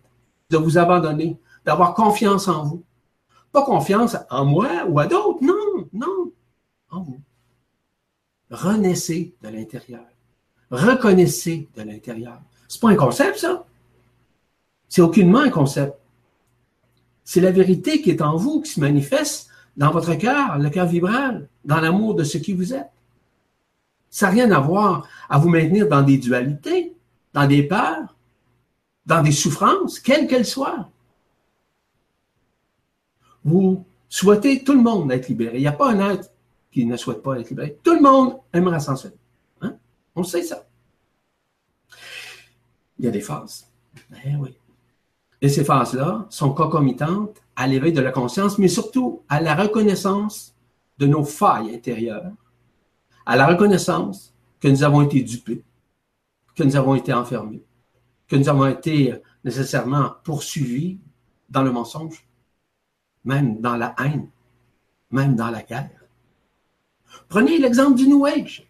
[0.49, 2.83] de vous abandonner, d'avoir confiance en vous.
[3.51, 6.31] Pas confiance en moi ou à d'autres, non, non,
[6.89, 7.19] en vous.
[8.49, 10.05] Renaissez de l'intérieur.
[10.69, 12.41] Reconnaissez de l'intérieur.
[12.67, 13.65] C'est pas un concept, ça.
[14.87, 15.93] C'est aucunement un concept.
[17.23, 20.85] C'est la vérité qui est en vous, qui se manifeste dans votre cœur, le cœur
[20.85, 22.89] vibral, dans l'amour de ce qui vous êtes.
[24.09, 26.93] Ça n'a rien à voir à vous maintenir dans des dualités,
[27.33, 28.15] dans des peurs,
[29.05, 30.89] dans des souffrances, quelles qu'elles soient.
[33.43, 35.57] Vous souhaitez tout le monde être libéré.
[35.57, 36.31] Il n'y a pas un être
[36.71, 37.77] qui ne souhaite pas être libéré.
[37.83, 38.95] Tout le monde aimerait s'en.
[39.61, 39.75] Hein?
[40.15, 40.65] On sait ça.
[42.99, 43.67] Il y a des phases.
[44.09, 44.55] Ben oui.
[45.41, 50.55] Et ces phases-là sont concomitantes à l'éveil de la conscience, mais surtout à la reconnaissance
[50.99, 52.31] de nos failles intérieures,
[53.25, 55.63] à la reconnaissance que nous avons été dupés,
[56.55, 57.63] que nous avons été enfermés,
[58.27, 60.99] que nous avons été nécessairement poursuivis
[61.49, 62.27] dans le mensonge,
[63.23, 64.29] même dans la haine,
[65.09, 65.89] même dans la guerre.
[67.27, 68.67] Prenez l'exemple du New Age.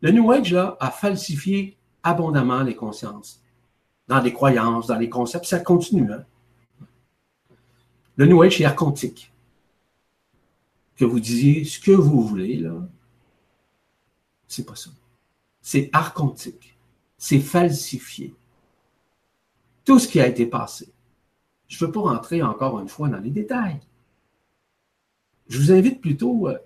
[0.00, 3.42] Le New Age a falsifié abondamment les consciences,
[4.06, 6.12] dans les croyances, dans les concepts, ça continue.
[6.12, 6.24] Hein.
[8.16, 9.32] Le New Age est archontique.
[10.96, 12.74] Que vous disiez ce que vous voulez, là,
[14.46, 14.90] c'est pas ça.
[15.60, 16.76] C'est archontique.
[17.16, 18.34] C'est falsifié.
[19.84, 20.93] Tout ce qui a été passé.
[21.68, 23.80] Je ne veux pas rentrer encore une fois dans les détails.
[25.48, 26.58] Je vous invite plutôt euh,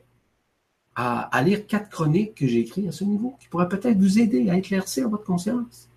[0.95, 4.51] à, lire quatre chroniques que j'ai écrites à ce niveau, qui pourraient peut-être vous aider
[4.51, 5.89] à éclaircir votre conscience.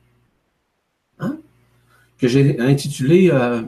[1.20, 1.40] Hein?
[2.18, 3.64] Que j'ai intitulé euh,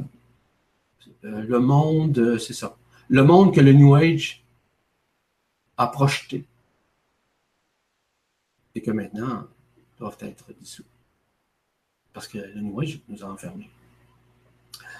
[1.25, 2.75] euh, Le monde, c'est ça.
[3.09, 4.43] Le monde que le New Age
[5.77, 6.45] a projeté.
[8.75, 9.47] Et que maintenant
[9.99, 10.85] doivent être dissous.
[12.11, 13.69] Parce que le New Age nous a enfermés.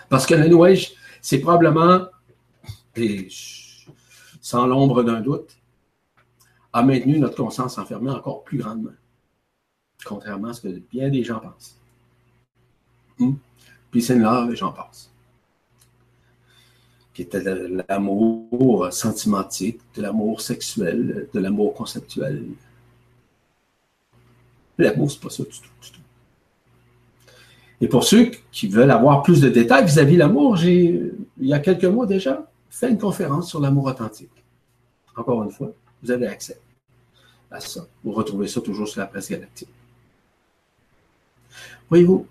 [0.10, 2.08] Parce que New Age, c'est probablement,
[4.42, 5.58] sans l'ombre d'un doute,
[6.74, 8.92] a maintenu notre conscience enfermée encore plus grandement,
[10.06, 11.78] contrairement à ce que bien des gens pensent.
[13.20, 13.36] Hmm?
[13.92, 15.12] Puis c'est là, j'en passe.
[17.14, 22.44] Qui était de l'amour sentimentique, de l'amour sexuel, de l'amour conceptuel.
[24.80, 26.03] L'amour, c'est pas ça du tout.
[27.84, 31.52] Et pour ceux qui veulent avoir plus de détails vis-à-vis de l'amour, j'ai, il y
[31.52, 34.32] a quelques mois déjà, fait une conférence sur l'amour authentique.
[35.18, 36.62] Encore une fois, vous avez accès
[37.52, 37.86] à ça.
[38.06, 39.68] Vous retrouvez ça toujours sur la presse galactique.
[41.90, 42.26] Voyez-vous,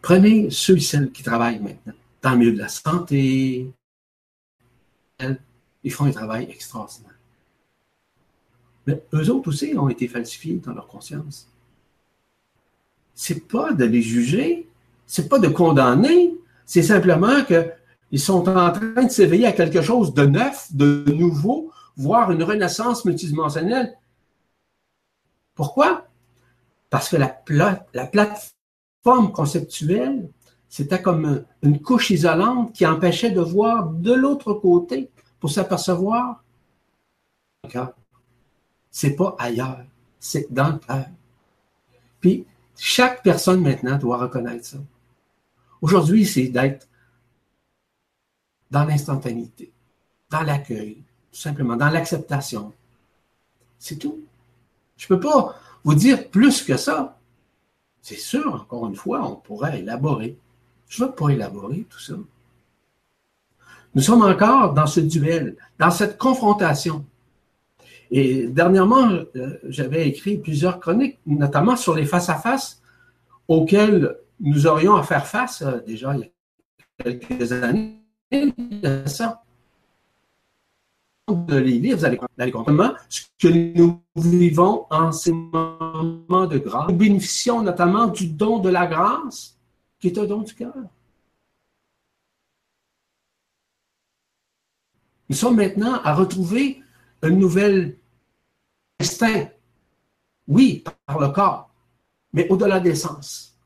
[0.00, 3.68] prenez ceux et celles qui travaillent maintenant dans le milieu de la santé.
[5.82, 7.18] Ils font un travail extraordinaire.
[8.86, 11.48] Mais eux autres aussi ont été falsifiés dans leur conscience.
[13.14, 14.68] C'est pas de les juger,
[15.06, 16.34] c'est pas de condamner,
[16.66, 17.70] c'est simplement que
[18.10, 22.42] ils sont en train de s'éveiller à quelque chose de neuf, de nouveau, voire une
[22.42, 23.96] renaissance multidimensionnelle.
[25.54, 26.06] Pourquoi?
[26.90, 27.42] Parce que la,
[27.92, 30.28] la plateforme conceptuelle,
[30.68, 36.44] c'était comme une couche isolante qui empêchait de voir de l'autre côté pour s'apercevoir
[37.68, 37.94] cœur.
[38.90, 39.84] C'est pas ailleurs,
[40.20, 41.06] c'est dans le cœur.
[42.20, 44.78] Puis, chaque personne maintenant doit reconnaître ça.
[45.80, 46.88] Aujourd'hui, c'est d'être
[48.70, 49.70] dans l'instantanéité,
[50.30, 52.72] dans l'accueil, tout simplement, dans l'acceptation.
[53.78, 54.20] C'est tout.
[54.96, 57.18] Je ne peux pas vous dire plus que ça.
[58.02, 60.36] C'est sûr, encore une fois, on pourrait élaborer.
[60.88, 62.14] Je ne veux pas élaborer tout ça.
[63.94, 67.04] Nous sommes encore dans ce duel, dans cette confrontation.
[68.16, 72.80] Et dernièrement, euh, j'avais écrit plusieurs chroniques, notamment sur les face-à-face
[73.48, 77.98] auxquels nous aurions à faire face euh, déjà il y a quelques années.
[79.06, 79.42] Ça.
[81.28, 86.90] De les lire, vous allez, comprendre ce que nous vivons en ces moments de grâce.
[86.90, 89.58] Nous bénéficions notamment du don de la grâce,
[89.98, 90.72] qui est un don du cœur.
[95.28, 96.80] Nous sommes maintenant à retrouver
[97.20, 97.96] un nouvel
[99.04, 99.50] instinct.
[100.48, 101.70] Oui, par le corps,
[102.32, 103.56] mais au-delà des sens.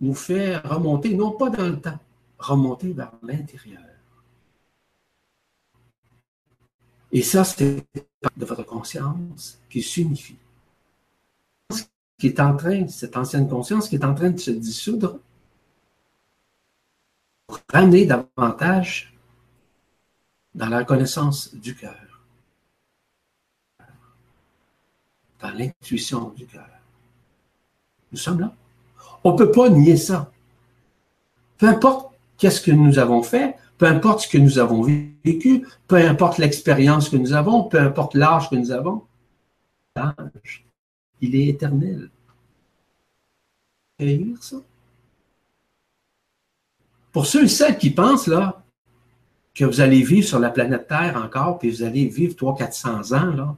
[0.00, 1.98] Nous fait remonter, non pas dans le temps,
[2.38, 3.82] remonter vers l'intérieur.
[7.10, 7.86] Et ça, c'est
[8.36, 10.36] de votre conscience qui s'unifie.
[12.18, 12.34] Qui
[12.88, 15.20] cette ancienne conscience qui est en train de se dissoudre
[17.46, 19.14] pour ramener davantage
[20.54, 22.07] dans la connaissance du cœur,
[25.40, 26.68] dans l'intuition du cœur.
[28.12, 28.54] Nous sommes là.
[29.24, 30.30] On ne peut pas nier ça.
[31.58, 35.96] Peu importe qu'est-ce que nous avons fait, peu importe ce que nous avons vécu, peu
[35.96, 39.04] importe l'expérience que nous avons, peu importe l'âge que nous avons,
[39.96, 40.66] l'âge,
[41.20, 42.10] il est éternel.
[44.40, 44.56] ça?
[47.12, 48.62] Pour ceux et celles qui pensent, là,
[49.54, 53.34] que vous allez vivre sur la planète Terre encore, puis vous allez vivre 300-400 ans,
[53.34, 53.56] là,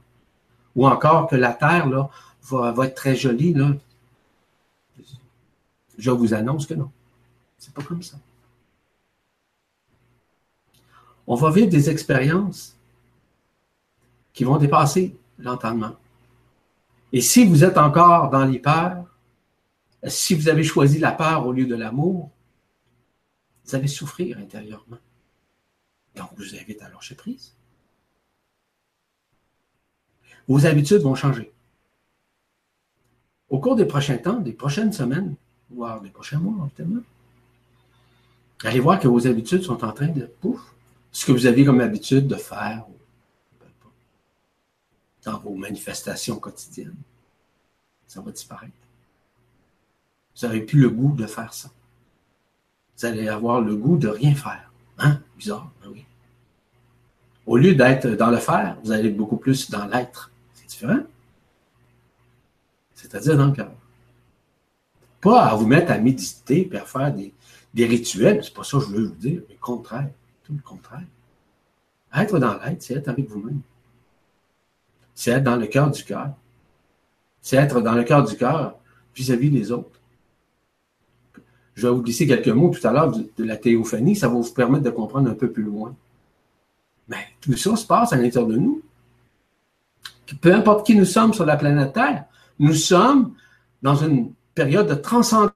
[0.75, 2.09] ou encore que la Terre, là,
[2.43, 3.71] va, être très jolie, là,
[5.97, 6.91] je vous annonce que non.
[7.57, 8.17] C'est pas comme ça.
[11.27, 12.75] On va vivre des expériences
[14.33, 15.95] qui vont dépasser l'entendement.
[17.13, 19.03] Et si vous êtes encore dans l'hyper,
[20.07, 22.31] si vous avez choisi la peur au lieu de l'amour,
[23.65, 24.97] vous allez souffrir intérieurement.
[26.15, 27.53] Donc, je vous invite à lâcher prise.
[30.47, 31.51] Vos habitudes vont changer.
[33.49, 35.35] Au cours des prochains temps, des prochaines semaines,
[35.69, 37.01] voire des prochains mois, évidemment,
[38.63, 40.61] allez voir que vos habitudes sont en train de pouf,
[41.11, 42.85] ce que vous aviez comme habitude de faire
[45.23, 46.95] dans vos manifestations quotidiennes,
[48.07, 48.73] ça va disparaître.
[50.35, 51.69] Vous n'avez plus le goût de faire ça.
[52.97, 54.71] Vous allez avoir le goût de rien faire.
[54.97, 55.19] Hein?
[55.37, 56.05] Bizarre, ben oui.
[57.45, 60.30] Au lieu d'être dans le faire, vous allez être beaucoup plus dans l'être.
[62.93, 63.71] C'est-à-dire dans le cœur.
[65.19, 67.33] Pas à vous mettre à méditer et à faire des,
[67.73, 70.09] des rituels, c'est pas ça que je veux vous dire, mais contraire,
[70.43, 71.03] tout le contraire.
[72.13, 73.61] Être dans l'être, c'est être avec vous-même.
[75.15, 76.31] C'est être dans le cœur du cœur.
[77.41, 78.77] C'est être dans le cœur du cœur
[79.15, 79.99] vis-à-vis des autres.
[81.73, 84.53] Je vais vous glisser quelques mots tout à l'heure de la théophanie, ça va vous
[84.53, 85.95] permettre de comprendre un peu plus loin.
[87.07, 88.81] Mais tout ça se passe à l'intérieur de nous.
[90.39, 92.25] Peu importe qui nous sommes sur la planète Terre,
[92.59, 93.35] nous sommes
[93.81, 95.53] dans une période de transcendance,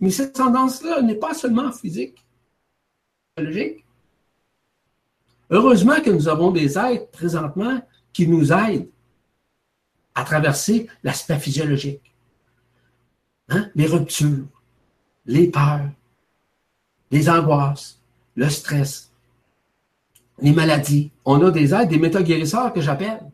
[0.00, 2.24] mais cette tendance-là n'est pas seulement physique,
[3.36, 3.84] biologique.
[5.50, 7.80] Heureusement que nous avons des êtres présentement
[8.12, 8.88] qui nous aident
[10.14, 12.14] à traverser l'aspect physiologique.
[13.48, 13.70] Hein?
[13.74, 14.46] Les ruptures,
[15.26, 15.90] les peurs,
[17.10, 18.00] les angoisses,
[18.36, 19.10] le stress,
[20.44, 21.10] les maladies.
[21.24, 23.32] On a des aides, des méthodes guérisseurs que j'appelle.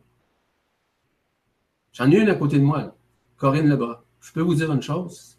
[1.91, 2.95] J'en ai une à côté de moi,
[3.35, 4.01] Corinne Lebras.
[4.21, 5.37] Je peux vous dire une chose?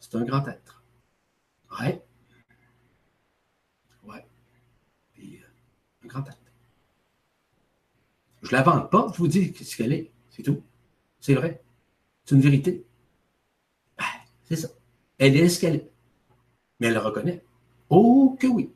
[0.00, 0.82] C'est un grand être.
[1.78, 2.02] Ouais.
[4.02, 4.26] Ouais.
[5.18, 5.22] Euh,
[6.04, 6.38] un grand être.
[8.42, 10.10] Je ne la pas, je vous dis ce qu'elle est.
[10.30, 10.62] C'est tout.
[11.20, 11.62] C'est vrai.
[12.24, 12.86] C'est une vérité.
[13.98, 14.04] Ben,
[14.44, 14.68] c'est ça.
[15.18, 15.90] Elle est ce qu'elle est.
[16.80, 17.44] Mais elle le reconnaît.
[17.90, 18.70] Oh que oui.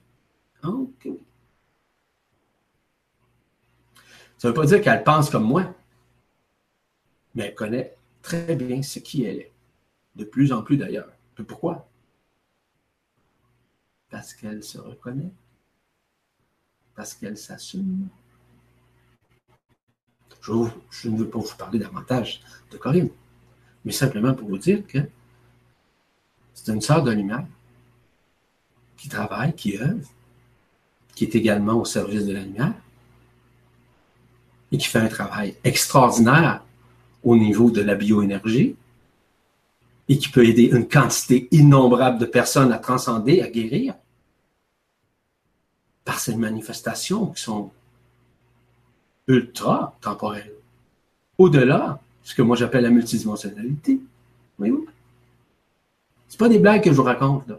[0.63, 1.25] Oh que oui.
[4.39, 5.75] Ça ne veut pas dire qu'elle pense comme moi,
[7.35, 9.53] mais elle connaît très bien ce qui elle est.
[10.15, 11.09] De plus en plus d'ailleurs.
[11.47, 11.89] Pourquoi?
[14.11, 15.31] Parce qu'elle se reconnaît.
[16.95, 18.09] Parce qu'elle s'assume.
[20.41, 23.11] Je, ne veux pas vous parler davantage de Corinne,
[23.85, 24.99] mais simplement pour vous dire que
[26.55, 27.47] c'est une sœur de lumière
[28.97, 30.09] qui travaille, qui œuvre,
[31.15, 32.75] qui est également au service de la lumière
[34.73, 36.63] et qui fait un travail extraordinaire
[37.23, 38.77] au niveau de la bioénergie
[40.09, 43.95] et qui peut aider une quantité innombrable de personnes à transcender, à guérir
[46.05, 47.71] par ces manifestations qui sont
[49.27, 50.55] ultra temporelles.
[51.37, 54.01] Au-delà, ce que moi j'appelle la multidimensionnalité.
[54.57, 54.87] Voyez-vous?
[56.29, 57.59] C'est pas des blagues que je vous raconte, là.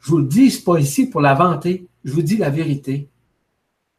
[0.00, 1.86] Je vous le dis, c'est pas ici pour la vanter.
[2.04, 3.08] Je vous dis la vérité.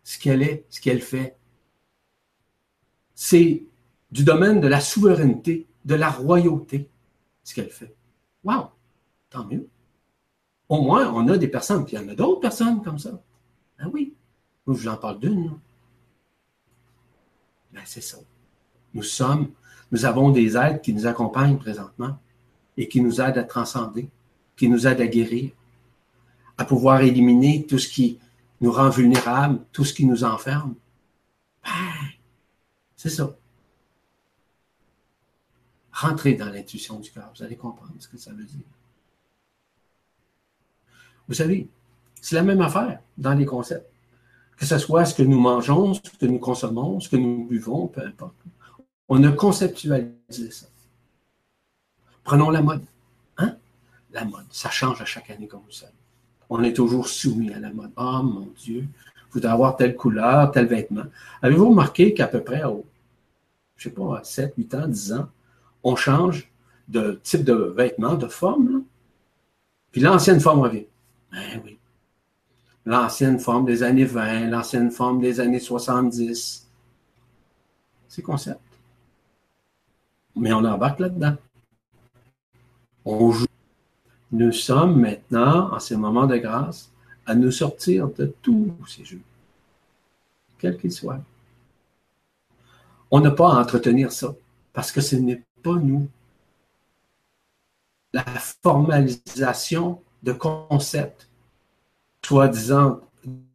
[0.04, 1.37] Ce qu'elle est, ce qu'elle fait.
[3.20, 3.64] C'est
[4.12, 6.88] du domaine de la souveraineté, de la royauté,
[7.44, 7.96] ce qu'elle fait.
[8.44, 8.68] Wow!
[9.32, 9.68] Tant mieux.
[10.70, 13.20] Au moins, on a des personnes, puis il y en a d'autres personnes comme ça.
[13.80, 14.14] Ah oui.
[14.68, 15.52] Moi, je vous en parle d'une.
[17.74, 18.20] Ben, c'est ça.
[18.94, 19.50] Nous sommes,
[19.92, 22.20] nous avons des aides qui nous accompagnent présentement
[22.78, 24.10] et qui nous aident à transcender,
[24.56, 25.50] qui nous aident à guérir,
[26.60, 28.20] à pouvoir éliminer tout ce qui
[28.62, 30.76] nous rend vulnérables, tout ce qui nous enferme.
[31.64, 31.72] Ben,
[32.98, 33.34] c'est ça.
[35.94, 38.66] Rentrez dans l'intuition du cœur, vous allez comprendre ce que ça veut dire.
[41.28, 41.70] Vous savez,
[42.22, 43.90] c'est la même affaire dans les concepts.
[44.58, 47.88] Que ce soit ce que nous mangeons, ce que nous consommons, ce que nous buvons,
[47.88, 48.36] peu importe.
[49.08, 50.66] On a conceptualisé ça.
[52.24, 52.84] Prenons la mode.
[53.38, 53.56] Hein?
[54.12, 55.94] La mode, ça change à chaque année, comme vous savez.
[56.50, 57.92] On est toujours soumis à la mode.
[57.98, 58.88] Oh mon Dieu,
[59.28, 61.04] vous voudrais avoir telle couleur, tel vêtement.
[61.42, 62.86] Avez-vous remarqué qu'à peu près, au,
[63.76, 65.30] je sais pas, 7, 8 ans, 10 ans,
[65.84, 66.50] on change
[66.88, 68.84] de type de vêtement, de forme,
[69.92, 70.86] puis l'ancienne forme revient.
[71.32, 71.78] Ben oui
[72.88, 76.66] l'ancienne forme des années 20, l'ancienne forme des années 70.
[78.08, 78.62] C'est concept.
[80.36, 81.36] Mais on embarque là-dedans.
[83.04, 83.46] On joue.
[84.32, 86.90] Nous sommes maintenant, en ces moments de grâce,
[87.28, 89.22] à nous sortir de tous ces jeux,
[90.58, 91.20] quels qu'ils soient.
[93.12, 94.34] On n'a pas à entretenir ça,
[94.74, 96.08] parce que ce n'est pas nous.
[98.14, 101.30] La formalisation de concepts
[102.26, 103.02] soi-disant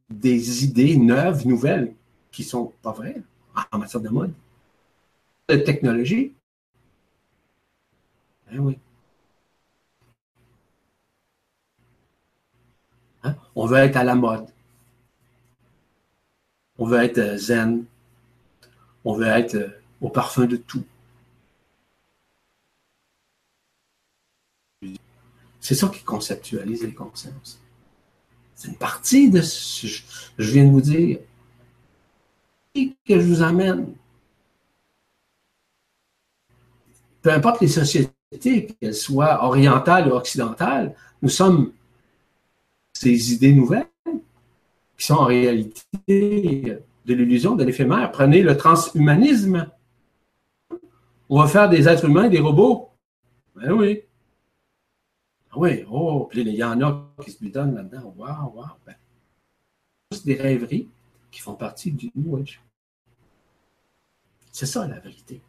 [0.09, 1.95] des idées neuves, nouvelles,
[2.31, 3.23] qui sont pas vraies
[3.73, 4.33] en matière de mode.
[5.49, 6.33] De technologie.
[8.51, 8.79] Ben oui.
[13.23, 13.35] Hein?
[13.55, 14.47] On veut être à la mode.
[16.79, 17.85] On veut être euh, zen.
[19.05, 19.69] On veut être euh,
[20.01, 20.85] au parfum de tout.
[25.61, 27.61] C'est ça qui conceptualise les consciences.
[28.55, 31.21] C'est une partie de ce que je viens de vous dire.
[32.75, 33.95] Et que je vous amène.
[37.23, 41.73] Peu importe les sociétés, qu'elles soient orientales ou occidentales, nous sommes
[43.03, 43.89] ces idées nouvelles
[44.97, 48.13] qui sont en réalité de l'illusion, de l'éphémère.
[48.13, 49.69] Prenez le transhumanisme.
[51.29, 52.91] On va faire des êtres humains des robots.
[53.57, 54.03] Ben oui.
[55.51, 58.15] Ah oui, oh, puis il y en a qui se lui donnent là-dedans.
[58.17, 58.69] Waouh, waouh.
[58.87, 58.95] Ben,
[60.25, 60.89] des rêveries
[61.31, 62.45] qui font partie du New.
[64.53, 65.43] C'est ça la vérité.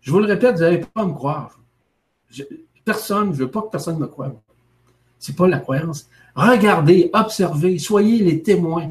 [0.00, 1.58] Je vous le répète, vous n'allez pas me croire.
[2.84, 4.32] personne, je ne veux pas que personne me croie.
[5.18, 6.08] Ce n'est pas la croyance.
[6.34, 8.90] Regardez, observez, soyez les témoins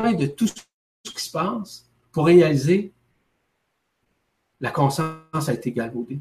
[0.00, 0.54] de tout ce
[1.10, 2.92] qui se passe pour réaliser
[4.60, 6.20] la conscience a été galvaudée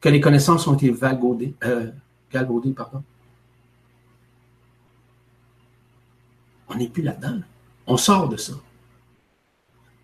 [0.00, 1.90] que les connaissances ont été valgaudées, euh,
[2.32, 2.72] galvaudées.
[2.72, 3.02] Pardon.
[6.68, 7.40] On n'est plus là-dedans.
[7.86, 8.52] On sort de ça.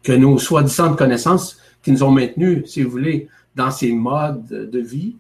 [0.03, 4.79] Que nos soi-disant connaissances qui nous ont maintenus, si vous voulez, dans ces modes de
[4.81, 5.17] vie,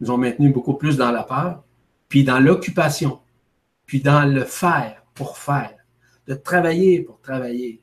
[0.00, 1.64] nous ont maintenus beaucoup plus dans la peur,
[2.08, 3.20] puis dans l'occupation,
[3.86, 5.74] puis dans le faire pour faire,
[6.26, 7.82] de travailler pour travailler.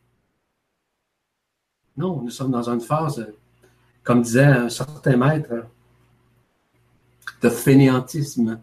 [1.97, 3.25] Non, nous sommes dans une phase,
[4.03, 5.65] comme disait un certain maître,
[7.41, 8.59] de fainéantisme.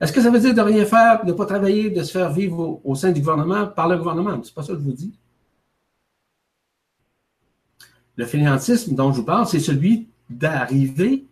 [0.00, 2.32] Est-ce que ça veut dire de rien faire, de ne pas travailler, de se faire
[2.32, 4.40] vivre au, sein du gouvernement par le gouvernement?
[4.42, 5.12] C'est pas ça que je vous dis.
[8.16, 11.27] Le fainéantisme dont je vous parle, c'est celui d'arriver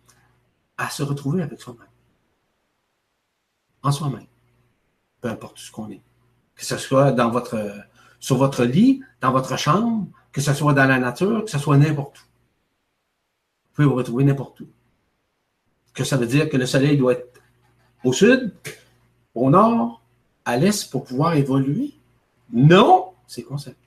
[0.77, 1.87] à se retrouver avec soi-même.
[3.83, 4.27] En soi-même.
[5.21, 6.01] Peu importe ce qu'on est.
[6.55, 7.15] Que ce soit
[8.19, 11.77] sur votre lit, dans votre chambre, que ce soit dans la nature, que ce soit
[11.77, 12.21] n'importe où.
[12.21, 14.67] Vous pouvez vous retrouver n'importe où
[15.97, 17.41] que ça veut dire que le Soleil doit être
[18.03, 18.53] au sud,
[19.33, 20.03] au nord,
[20.45, 21.95] à l'est pour pouvoir évoluer?
[22.53, 23.79] Non, c'est concept.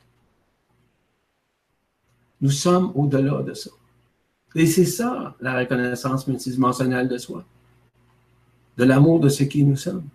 [2.40, 3.70] Nous sommes au-delà de ça.
[4.54, 7.44] Et c'est ça, la reconnaissance multidimensionnelle de soi.
[8.76, 10.08] De l'amour de ce qui nous sommes.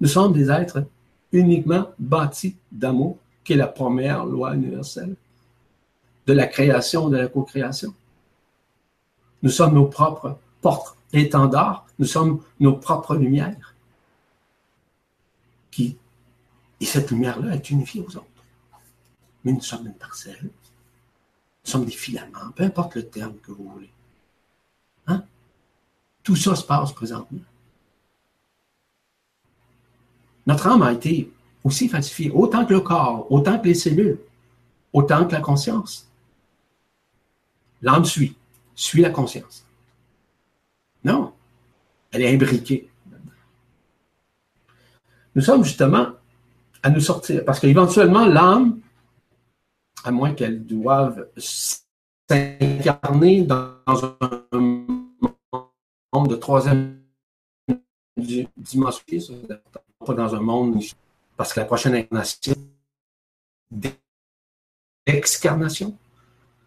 [0.00, 0.84] Nous sommes des êtres
[1.32, 5.14] uniquement bâtis d'amour, qui est la première loi universelle
[6.26, 7.94] de la création, de la co-création.
[9.42, 13.74] Nous sommes nos propres porte-étendards, nous sommes nos propres lumières.
[15.70, 15.96] Qui,
[16.80, 18.26] et cette lumière-là est unifiée aux autres.
[19.44, 20.50] Mais nous sommes une parcelle.
[21.68, 23.90] Sommes des filaments, peu importe le terme que vous voulez.
[25.06, 25.22] Hein?
[26.22, 27.42] Tout ça se passe présentement.
[30.46, 31.30] Notre âme a été
[31.62, 34.18] aussi falsifiée, autant que le corps, autant que les cellules,
[34.94, 36.08] autant que la conscience.
[37.82, 38.34] L'âme suit,
[38.74, 39.66] suit la conscience.
[41.04, 41.34] Non,
[42.12, 42.88] elle est imbriquée.
[45.34, 46.06] Nous sommes justement
[46.82, 48.80] à nous sortir, parce qu'éventuellement, l'âme,
[50.04, 51.28] à moins qu'elle doive
[52.28, 54.50] s'incarner dans un
[56.12, 56.98] monde de troisième
[58.56, 59.02] dimension,
[60.04, 60.82] pas dans un monde,
[61.36, 62.54] parce que la prochaine incarnation,
[65.06, 65.96] d'excarnation,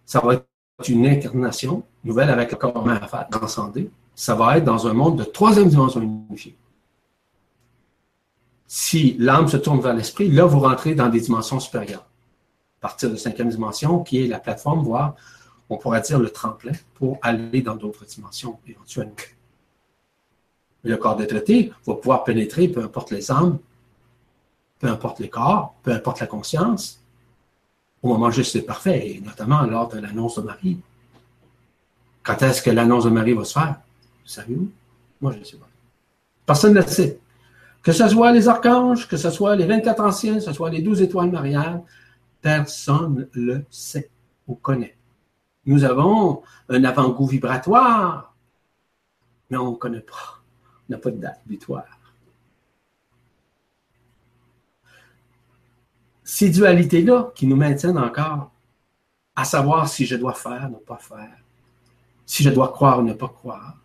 [0.05, 0.45] ça va être
[0.87, 3.89] une incarnation nouvelle avec le corps à faire transcender.
[4.15, 6.55] Ça va être dans un monde de troisième dimension unifiée.
[8.67, 12.05] Si l'âme se tourne vers l'esprit, là, vous rentrez dans des dimensions supérieures.
[12.81, 15.15] Partir de cinquième dimension, qui est la plateforme, voire,
[15.69, 19.13] on pourrait dire, le tremplin pour aller dans d'autres dimensions éventuellement.
[20.83, 23.59] Le corps de traité va pouvoir pénétrer, peu importe les âmes,
[24.79, 26.99] peu importe les corps, peu importe la conscience,
[28.01, 30.79] au moment juste c'est parfait, et notamment lors de l'annonce de Marie.
[32.23, 33.75] Quand est-ce que l'annonce de Marie va se faire?
[34.25, 34.69] Savez-vous?
[35.21, 35.67] Moi, je ne sais pas.
[36.45, 37.19] Personne ne le sait.
[37.83, 40.81] Que ce soit les archanges, que ce soit les 24 anciens, que ce soit les
[40.81, 41.81] 12 étoiles mariales,
[42.41, 44.09] personne ne le sait
[44.47, 44.97] ou connaît.
[45.65, 48.35] Nous avons un avant-goût vibratoire,
[49.49, 50.41] mais on ne connaît pas
[50.91, 51.85] n'a pas de date butoir.
[56.23, 58.51] Ces dualités-là qui nous maintiennent encore
[59.35, 61.37] à savoir si je dois faire, ne pas faire,
[62.25, 63.77] si je dois croire ou ne pas croire,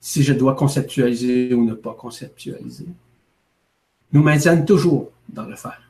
[0.00, 2.88] si je dois conceptualiser ou ne pas conceptualiser,
[4.12, 5.89] nous maintiennent toujours dans le faire,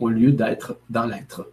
[0.00, 1.50] au lieu d'être dans l'être.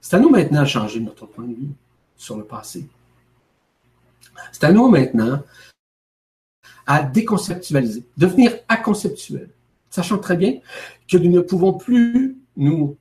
[0.00, 1.72] C'est à nous maintenant de changer notre point de vue
[2.16, 2.88] sur le passé.
[4.52, 5.42] C'est à nous maintenant
[6.86, 9.48] à déconceptualiser, devenir aconceptuel,
[9.88, 10.60] sachant très bien
[11.08, 12.96] que nous ne pouvons plus nous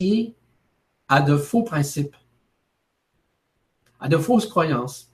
[0.00, 0.34] lier
[1.08, 2.16] à de faux principes,
[3.98, 5.10] à de fausses croyances,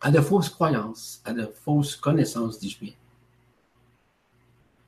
[0.00, 2.92] à de fausses croyances, à de fausses connaissances, dis-je bien.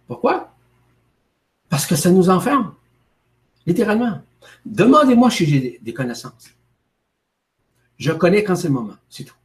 [0.06, 0.45] Pourquoi?
[1.76, 2.74] Parce que ça nous enferme,
[3.66, 4.22] littéralement.
[4.64, 6.48] Demandez-moi si j'ai des connaissances.
[7.98, 9.36] Je connais quand c'est le moment, c'est tout.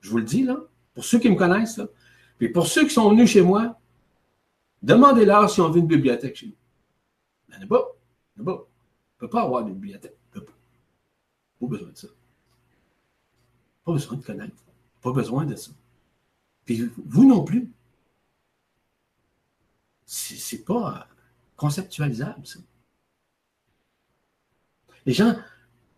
[0.00, 0.58] Je vous le dis, là,
[0.94, 1.86] pour ceux qui me connaissent, là,
[2.38, 3.78] puis pour ceux qui sont venus chez moi,
[4.82, 6.56] demandez-leur si on veut une bibliothèque chez nous.
[7.50, 7.86] Il n'y en a pas.
[8.36, 8.62] Il n'y en a pas.
[8.64, 10.16] ne peut pas avoir de bibliothèque.
[10.32, 10.40] Pas.
[10.40, 12.08] Pas besoin de ça.
[13.84, 14.56] Pas besoin de connaître.
[15.02, 15.70] Pas besoin de ça.
[16.64, 17.70] Puis vous non plus.
[20.04, 21.06] C'est pas
[21.56, 22.58] conceptualisable, ça.
[25.04, 25.36] Les gens,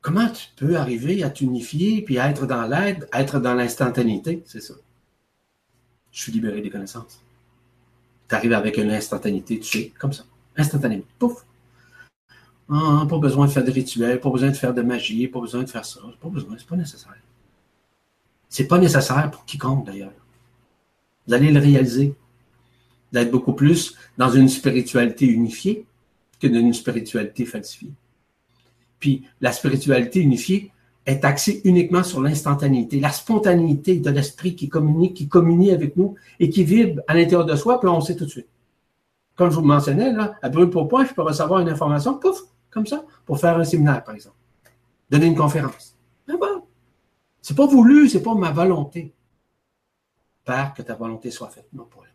[0.01, 4.43] Comment tu peux arriver à t'unifier puis à être dans l'aide, être dans l'instantanéité?
[4.47, 4.75] C'est ça.
[6.13, 7.21] Je suis libéré des connaissances.
[8.29, 10.25] Tu arrives avec une instantanéité, tu sais, comme ça.
[10.57, 11.05] Instantanément.
[11.19, 11.45] Pouf.
[12.71, 15.63] Ah, pas besoin de faire de rituels, pas besoin de faire de magie, pas besoin
[15.63, 16.01] de faire ça.
[16.21, 17.17] Pas besoin, c'est pas nécessaire.
[18.49, 20.13] C'est pas nécessaire pour quiconque d'ailleurs.
[21.27, 22.15] Vous allez le réaliser.
[23.13, 25.87] D'être beaucoup plus dans une spiritualité unifiée
[26.41, 27.93] que dans une spiritualité falsifiée.
[28.99, 30.73] Puis la spiritualité unifiée
[31.07, 36.17] est axée uniquement sur l'instantanéité, la spontanéité de l'esprit qui communique, qui communie avec nous
[36.39, 38.49] et qui vibre à l'intérieur de soi, puis on sait tout de suite.
[39.35, 42.43] Comme je vous le mentionnais, là, à brûle pour je peux recevoir une information, pouf,
[42.71, 44.37] comme ça, pour faire un séminaire, par exemple.
[45.09, 45.97] Donner une conférence.
[46.27, 46.65] Ben bon?
[47.41, 49.15] C'est pas voulu, c'est pas ma volonté.
[50.45, 52.09] Père, que ta volonté soit faite, non mienne.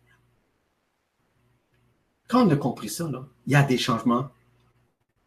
[2.34, 4.28] Quand on a compris ça, là, il y a des changements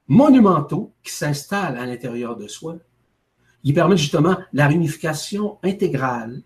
[0.09, 2.75] monumentaux qui s'installent à l'intérieur de soi,
[3.63, 6.41] qui permettent justement la réunification intégrale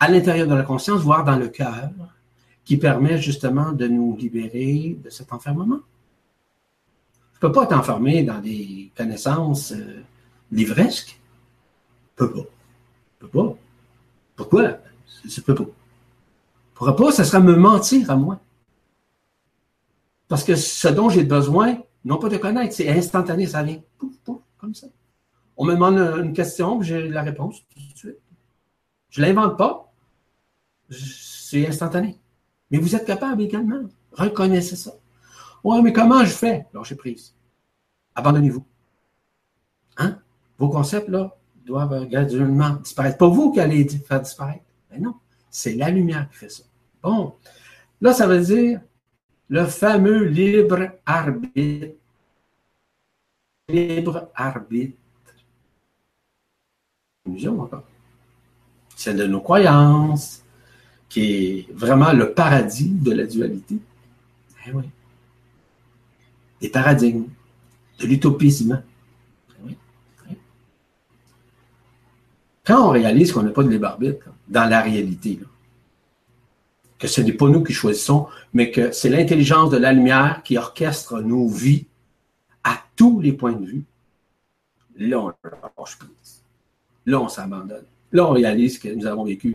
[0.00, 1.90] à l'intérieur de la conscience, voire dans le cœur,
[2.64, 5.78] qui permet justement de nous libérer de cet enfermement.
[7.34, 10.02] Je ne peux pas être enfermé dans des connaissances euh,
[10.50, 11.20] livresques.
[12.18, 12.48] Je peux pas.
[13.20, 13.56] Je peux pas.
[14.34, 14.78] Pourquoi?
[15.24, 15.70] Je ne peux pas.
[16.80, 18.40] Je ne pas, ça serait me mentir à moi.
[20.30, 24.16] Parce que ce dont j'ai besoin, non pas de connaître, c'est instantané, ça vient pouf,
[24.18, 24.86] pouf, comme ça.
[25.56, 28.20] On me demande une question, j'ai la réponse tout de suite.
[29.10, 29.92] Je ne l'invente pas.
[30.88, 32.16] c'est instantané.
[32.70, 33.82] Mais vous êtes capable également.
[34.12, 34.92] Reconnaissez ça.
[35.64, 36.64] Ouais, mais comment je fais?
[36.72, 37.34] Lâchez prise.
[38.14, 38.64] Abandonnez-vous.
[39.96, 40.20] Hein?
[40.58, 43.18] Vos concepts, là, doivent graduellement disparaître.
[43.18, 44.64] Pas vous qui allez faire disparaître.
[44.92, 45.16] Mais non,
[45.50, 46.62] c'est la lumière qui fait ça.
[47.02, 47.34] Bon.
[48.00, 48.80] Là, ça veut dire
[49.50, 51.94] le fameux libre arbitre.
[53.68, 54.96] Libre arbitre.
[57.26, 57.84] Encore.
[59.06, 60.44] De nos croyances,
[61.08, 63.76] qui est vraiment le paradis de la dualité.
[64.66, 64.72] Eh.
[66.60, 67.28] Des paradigmes,
[67.98, 68.82] de l'utopisme.
[69.66, 69.76] Eh
[70.30, 70.36] eh
[72.64, 75.40] Quand on réalise qu'on n'a pas de libre arbitre dans la réalité,
[77.00, 80.58] que ce n'est pas nous qui choisissons, mais que c'est l'intelligence de la lumière qui
[80.58, 81.86] orchestre nos vies
[82.62, 83.84] à tous les points de vue,
[84.98, 86.42] là, on lâche prise.
[87.06, 87.86] Là, on s'abandonne.
[88.12, 89.54] Là, on réalise que nous avons vécu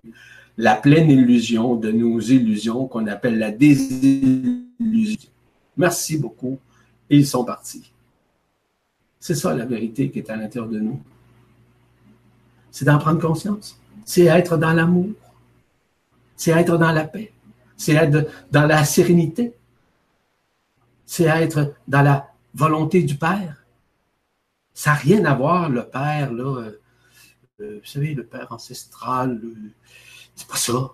[0.57, 5.29] la pleine illusion de nos illusions qu'on appelle la désillusion.
[5.77, 6.57] Merci beaucoup.
[7.09, 7.91] Ils sont partis.
[9.19, 10.99] C'est ça la vérité qui est à l'intérieur de nous.
[12.71, 13.79] C'est d'en prendre conscience.
[14.03, 15.11] C'est être dans l'amour.
[16.35, 17.31] C'est être dans la paix.
[17.77, 19.53] C'est être dans la sérénité.
[21.05, 23.65] C'est être dans la volonté du Père.
[24.73, 26.81] Ça n'a rien à voir, le Père, là, euh,
[27.61, 29.41] euh, vous savez, le Père ancestral,
[30.35, 30.91] c'est pas ça.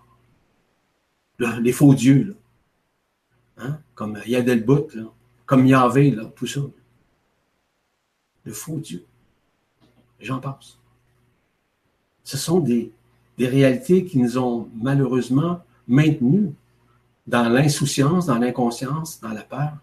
[1.59, 2.34] les faux dieux, là.
[3.63, 3.79] Hein?
[3.93, 5.03] comme Yadelbut, là.
[5.45, 6.61] comme Yahvé, là, tout ça.
[8.43, 9.05] Le faux Dieu.
[10.19, 10.79] J'en pense.
[12.23, 12.91] Ce sont des,
[13.38, 16.51] des réalités qui nous ont malheureusement maintenus
[17.28, 19.78] dans l'insouciance, dans l'inconscience, dans la peur.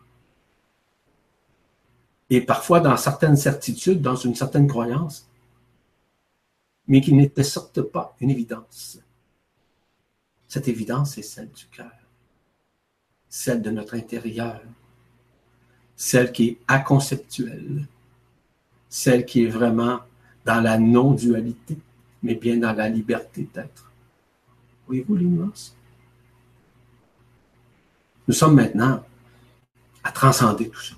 [2.31, 5.27] Et parfois dans certaines certitudes, dans une certaine croyance,
[6.87, 8.99] mais qui n'était certes pas une évidence.
[10.47, 11.93] Cette évidence est celle du cœur,
[13.29, 14.61] celle de notre intérieur,
[15.95, 17.87] celle qui est aconceptuelle,
[18.89, 20.01] celle qui est vraiment
[20.45, 21.79] dans la non-dualité,
[22.23, 23.93] mais bien dans la liberté d'être.
[24.87, 25.78] Voyez-vous nuances?
[28.29, 29.03] Nous sommes maintenant
[30.05, 30.95] à transcender tout ça.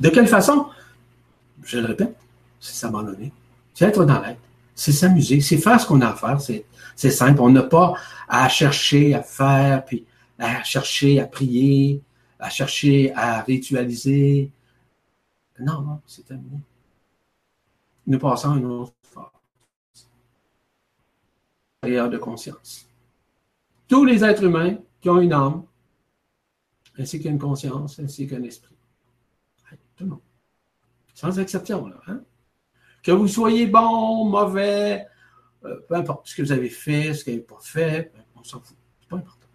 [0.00, 0.68] De quelle façon?
[1.62, 2.16] Je le répète,
[2.58, 3.30] c'est s'abandonner,
[3.74, 4.40] c'est être dans l'être,
[4.74, 7.40] c'est s'amuser, c'est faire ce qu'on a à faire, c'est simple.
[7.42, 7.94] On n'a pas
[8.26, 10.06] à chercher à faire, puis
[10.38, 12.02] à chercher à prier,
[12.38, 14.50] à chercher à ritualiser.
[15.60, 16.58] Non, non, c'est terminé.
[18.06, 19.26] Nous passons à une autre phase.
[21.84, 22.88] de conscience.
[23.86, 25.64] Tous les êtres humains qui ont une âme,
[27.02, 28.76] ainsi qu'une conscience, ainsi qu'un esprit.
[29.96, 30.20] Tout le monde.
[31.14, 31.96] Sans exception, là.
[32.06, 32.22] Hein?
[33.02, 35.06] Que vous soyez bon, mauvais,
[35.64, 38.22] euh, peu importe ce que vous avez fait, ce que vous n'avez pas fait, ben,
[38.36, 38.76] on s'en fout.
[39.00, 39.48] C'est pas important.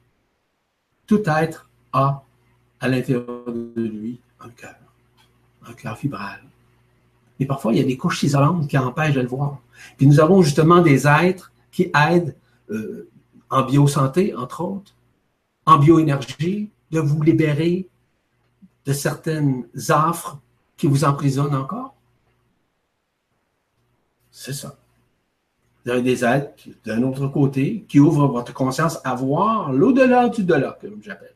[1.05, 2.23] Tout être a
[2.79, 4.75] à l'intérieur de lui un cœur,
[5.65, 6.41] un cœur vibral.
[7.39, 9.61] Mais parfois, il y a des couches isolantes qui empêchent de le voir.
[9.95, 12.35] Puis nous avons justement des êtres qui aident
[12.69, 13.09] euh,
[13.49, 14.93] en biosanté, entre autres,
[15.65, 17.87] en bioénergie, de vous libérer
[18.85, 20.39] de certaines affres
[20.77, 21.95] qui vous emprisonnent encore?
[24.31, 24.77] C'est ça
[25.95, 31.01] des êtres d'un autre côté qui ouvrent votre conscience à voir l'au-delà du delà, comme
[31.01, 31.33] j'appelle.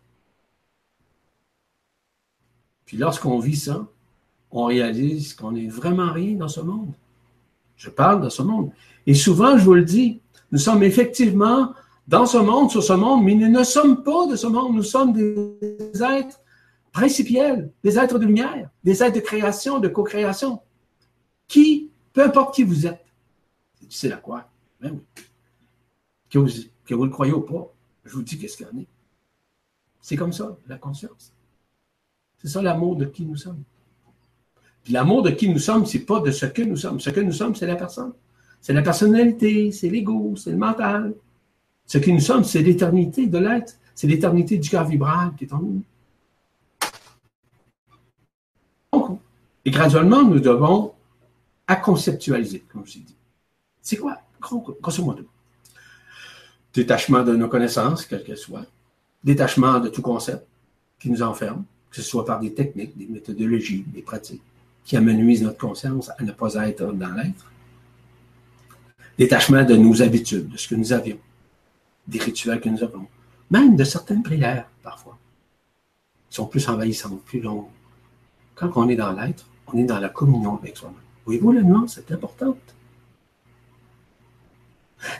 [2.85, 3.87] Puis lorsqu'on vit ça,
[4.51, 6.91] on réalise qu'on n'est vraiment rien dans ce monde.
[7.77, 8.71] Je parle de ce monde.
[9.07, 10.19] Et souvent, je vous le dis,
[10.51, 11.73] nous sommes effectivement
[12.11, 14.75] dans ce monde, sur ce monde, mais nous ne sommes pas de ce monde.
[14.75, 16.41] Nous sommes des êtres
[16.91, 20.59] principiels, des êtres de lumière, des êtres de création, de co-création.
[21.47, 23.05] Qui, peu importe qui vous êtes,
[23.89, 24.49] c'est la quoi?
[24.81, 24.99] Même.
[26.29, 26.49] Que vous,
[26.83, 27.71] que vous le croyez ou pas,
[28.03, 28.87] je vous dis qu'est-ce qu'il y en est.
[30.01, 31.31] C'est comme ça, la conscience.
[32.39, 33.63] C'est ça l'amour de qui nous sommes.
[34.83, 36.99] Puis l'amour de qui nous sommes, c'est pas de ce que nous sommes.
[36.99, 38.11] Ce que nous sommes, c'est la personne.
[38.59, 41.13] C'est la personnalité, c'est l'ego, c'est le mental.
[41.85, 43.75] Ce que nous sommes, c'est l'éternité de l'être.
[43.95, 45.83] C'est l'éternité du cœur vibral qui est en nous.
[49.63, 50.93] et graduellement, nous devons
[51.67, 53.15] à conceptualiser, comme je l'ai dit.
[53.81, 54.17] C'est quoi?
[54.41, 55.23] Grosso modo.
[56.73, 58.65] Détachement de nos connaissances, quelles qu'elles soient.
[59.23, 60.47] Détachement de tout concept
[60.99, 64.41] qui nous enferme, que ce soit par des techniques, des méthodologies, des pratiques
[64.83, 67.51] qui amenuisent notre conscience à ne pas être dans l'être.
[69.17, 71.19] Détachement de nos habitudes, de ce que nous avions,
[72.11, 73.07] des rituels que nous avons,
[73.49, 75.17] même de certaines prières, parfois,
[76.29, 77.65] sont plus envahissantes, plus longues.
[78.53, 80.99] Quand on est dans l'être, on est dans la communion avec soi-même.
[81.25, 82.57] Voyez-vous la nuance, c'est importante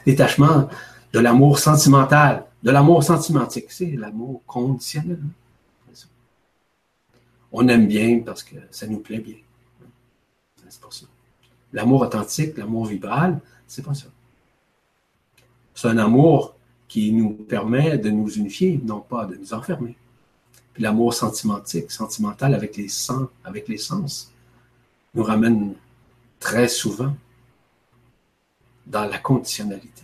[0.05, 0.69] détachement
[1.11, 5.19] de l'amour sentimental de l'amour sentimentique, c'est l'amour conditionnel.
[7.51, 9.37] On aime bien parce que ça nous plaît bien.
[10.67, 11.05] C'est pas ça.
[11.73, 14.07] L'amour authentique, l'amour vibral, c'est pas ça.
[15.73, 16.55] C'est un amour
[16.91, 19.95] qui nous permet de nous unifier, non pas de nous enfermer.
[20.73, 24.29] Puis l'amour sentimentique, sentimental avec les sens, avec les sens,
[25.13, 25.73] nous ramène
[26.41, 27.15] très souvent
[28.85, 30.03] dans la conditionnalité,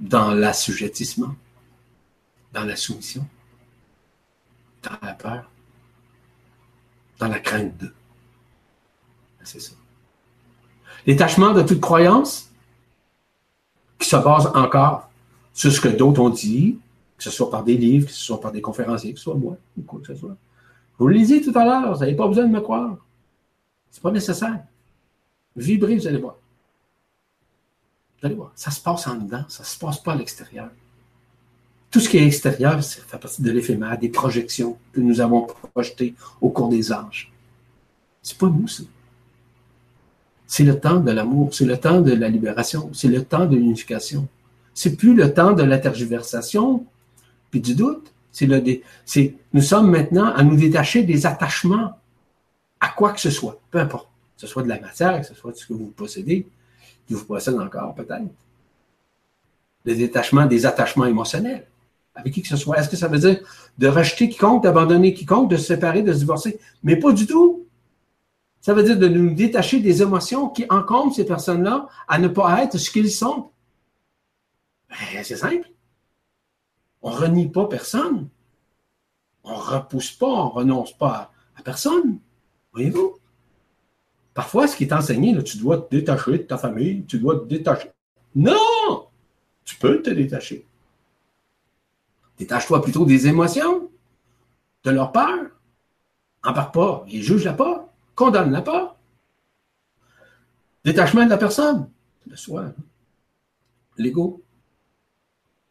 [0.00, 1.36] dans l'assujettissement,
[2.52, 3.24] dans la soumission,
[4.82, 5.48] dans la peur,
[7.20, 7.94] dans la crainte de.
[9.44, 9.74] C'est ça.
[11.06, 12.50] L'étachement de toute croyance,
[13.98, 15.10] qui se base encore
[15.52, 16.78] sur ce que d'autres ont dit,
[17.16, 19.34] que ce soit par des livres, que ce soit par des conférenciers, que ce soit
[19.34, 20.36] moi, ou quoi que ce soit.
[20.98, 22.96] Vous le lisez tout à l'heure, vous n'avez pas besoin de me croire.
[23.90, 24.60] Ce n'est pas nécessaire.
[25.56, 26.36] Vibrez, vous allez voir.
[28.20, 30.70] Vous allez voir, ça se passe en dedans, ça ne se passe pas à l'extérieur.
[31.90, 35.46] Tout ce qui est extérieur, ça fait partie de l'éphémère, des projections que nous avons
[35.46, 37.32] projetées au cours des âges.
[38.20, 38.82] C'est pas nous, ça.
[40.46, 43.56] C'est le temps de l'amour, c'est le temps de la libération, c'est le temps de
[43.56, 44.28] l'unification.
[44.74, 46.84] C'est plus le temps de la tergiversation
[47.50, 48.12] puis du doute.
[48.32, 48.62] C'est le,
[49.04, 51.92] c'est, nous sommes maintenant à nous détacher des attachements
[52.80, 55.34] à quoi que ce soit, peu importe, que ce soit de la matière, que ce
[55.34, 56.46] soit de ce que vous possédez,
[57.06, 58.24] qui vous possède encore peut-être.
[59.84, 61.66] Le détachement des attachements émotionnels
[62.14, 62.78] avec qui que ce soit.
[62.78, 63.40] Est-ce que ça veut dire
[63.78, 66.58] de rejeter quiconque, d'abandonner quiconque, de se séparer, de se divorcer?
[66.82, 67.63] Mais pas du tout.
[68.64, 72.62] Ça veut dire de nous détacher des émotions qui encombrent ces personnes-là à ne pas
[72.62, 73.50] être ce qu'ils sont.
[74.88, 75.70] Ben, c'est simple.
[77.02, 78.30] On ne renie pas personne.
[79.42, 82.20] On ne repousse pas, on ne renonce pas à, personne.
[82.72, 83.18] Voyez-vous?
[84.32, 87.44] Parfois, ce qui est enseigné, tu dois te détacher de ta famille, tu dois te
[87.44, 87.90] détacher.
[88.34, 89.08] Non!
[89.66, 90.66] Tu peux te détacher.
[92.38, 93.90] Détache-toi plutôt des émotions,
[94.84, 95.50] de leur peur.
[96.42, 98.98] Embarque pas et juge-la pas, condamne-la pas.
[100.84, 101.88] Détachement de la personne,
[102.26, 102.72] le soi,
[103.96, 104.42] l'ego.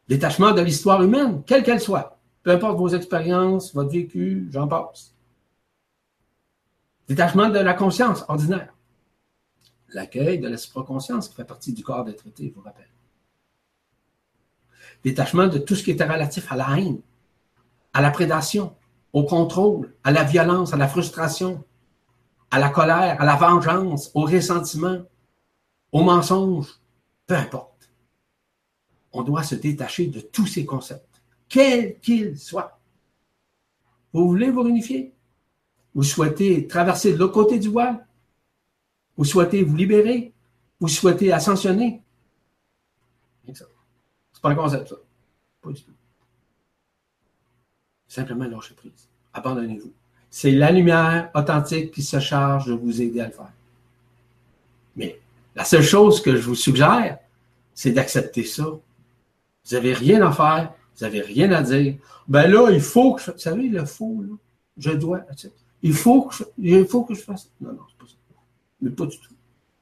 [0.08, 2.18] Détachement de l'histoire humaine, quelle qu'elle soit.
[2.42, 5.14] Peu importe vos expériences, votre vécu, j'en passe.
[7.08, 8.74] Détachement de la conscience ordinaire.
[9.88, 12.88] L'accueil de l'esprit conscience qui fait partie du corps des traités, je vous rappelle
[15.04, 17.00] détachement de tout ce qui était relatif à la haine,
[17.92, 18.74] à la prédation,
[19.12, 21.62] au contrôle, à la violence, à la frustration,
[22.54, 25.02] à la colère, à la vengeance, au ressentiment,
[25.90, 26.68] au mensonge,
[27.26, 27.90] peu importe.
[29.12, 32.78] On doit se détacher de tous ces concepts, quels qu'ils soient.
[34.12, 35.12] Vous voulez vous réunifier?
[35.96, 38.06] Vous souhaitez traverser de l'autre côté du voile?
[39.16, 40.32] Vous souhaitez vous libérer?
[40.78, 42.02] Vous souhaitez ascensionner?
[44.40, 44.96] pas un concept, ça.
[45.60, 45.90] Pas du tout.
[48.06, 49.08] Simplement lâcher prise.
[49.32, 49.92] Abandonnez-vous.
[50.36, 53.52] C'est la lumière authentique qui se charge de vous aider à le faire.
[54.96, 55.20] Mais
[55.54, 57.20] la seule chose que je vous suggère,
[57.72, 58.64] c'est d'accepter ça.
[58.64, 58.80] Vous
[59.70, 61.98] n'avez rien à faire, vous n'avez rien à dire.
[62.26, 63.30] Ben là, il faut que je.
[63.30, 64.34] Vous savez, le faut, là,
[64.76, 65.20] je dois.
[65.82, 67.48] Il faut que je, il faut que je fasse.
[67.60, 68.34] Non, non, c'est pas ça.
[68.80, 69.34] Mais pas du tout.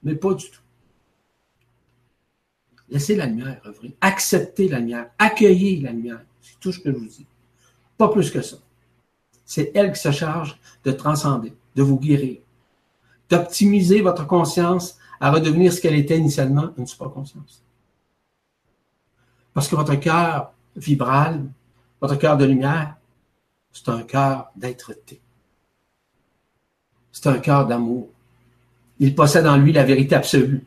[0.02, 0.60] Mais pas du tout.
[2.90, 3.92] Laissez la lumière revenir.
[4.02, 5.12] Acceptez la lumière.
[5.18, 6.20] Accueillez la lumière.
[6.42, 7.26] C'est tout ce que je vous dis.
[7.96, 8.58] Pas plus que ça.
[9.54, 12.38] C'est elle qui se charge de transcender, de vous guérir,
[13.28, 17.62] d'optimiser votre conscience à redevenir ce qu'elle était initialement, une super-conscience.
[19.52, 21.44] Parce que votre cœur vibral,
[22.00, 22.96] votre cœur de lumière,
[23.74, 25.20] c'est un cœur d'être-té.
[27.12, 28.08] C'est un cœur d'amour.
[29.00, 30.64] Il possède en lui la vérité absolue.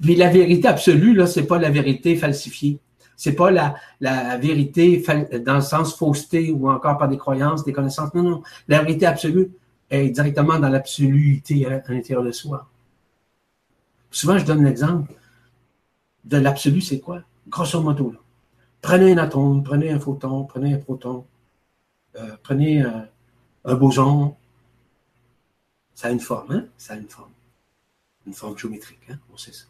[0.00, 2.80] Mais la vérité absolue, là, c'est pas la vérité falsifiée.
[3.16, 5.02] C'est pas la, vérité
[5.44, 8.12] dans le sens fausseté ou encore par des croyances, des connaissances.
[8.14, 8.42] Non, non.
[8.68, 9.52] La vérité absolue
[9.90, 12.68] est directement dans l'absoluité à, l'intérieur de soi.
[14.10, 15.12] Souvent, je donne l'exemple
[16.24, 17.22] de l'absolu, c'est quoi?
[17.48, 18.18] Grosso modo, là.
[18.80, 21.24] Prenez un atome, prenez un photon, prenez un proton,
[22.16, 23.08] euh, prenez un,
[23.64, 24.36] un boson.
[25.94, 26.66] Ça a une forme, hein?
[26.76, 27.30] Ça a une forme.
[28.26, 29.18] Une forme géométrique, hein?
[29.32, 29.64] On sait ça.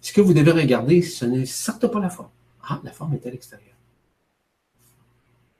[0.00, 2.30] Ce que vous devez regarder, ce n'est certes pas la forme.
[2.62, 3.74] Ah, la forme est à l'extérieur.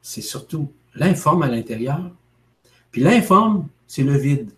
[0.00, 2.10] C'est surtout l'informe à l'intérieur.
[2.90, 4.50] Puis l'informe, c'est le vide.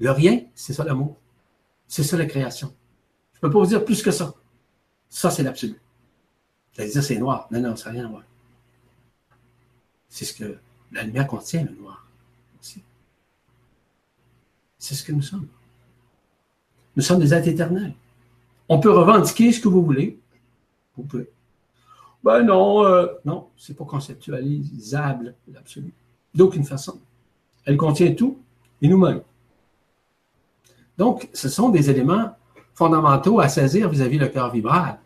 [0.00, 1.16] Le rien, c'est ça l'amour.
[1.86, 2.74] C'est ça la création.
[3.32, 4.34] Je ne peux pas vous dire plus que ça.
[5.08, 5.80] Ça, c'est l'absolu.
[6.74, 7.46] Vous allez dire c'est noir.
[7.50, 8.24] Non, non, ça n'a rien à voir.
[10.08, 10.58] C'est ce que
[10.90, 12.06] la lumière contient, le noir.
[14.78, 15.48] C'est ce que nous sommes.
[16.94, 17.94] Nous sommes des êtres éternels
[18.68, 20.18] On peut revendiquer ce que vous voulez.
[20.96, 21.30] Vous pouvez.
[22.22, 25.92] Ben non, euh, non, c'est pas conceptualisable, l'absolu.
[26.34, 26.98] D'aucune façon.
[27.66, 28.38] Elle contient tout
[28.80, 29.22] et nous-mêmes.
[30.96, 32.34] Donc, ce sont des éléments
[32.74, 34.98] fondamentaux à saisir vis-à-vis le cœur vibral,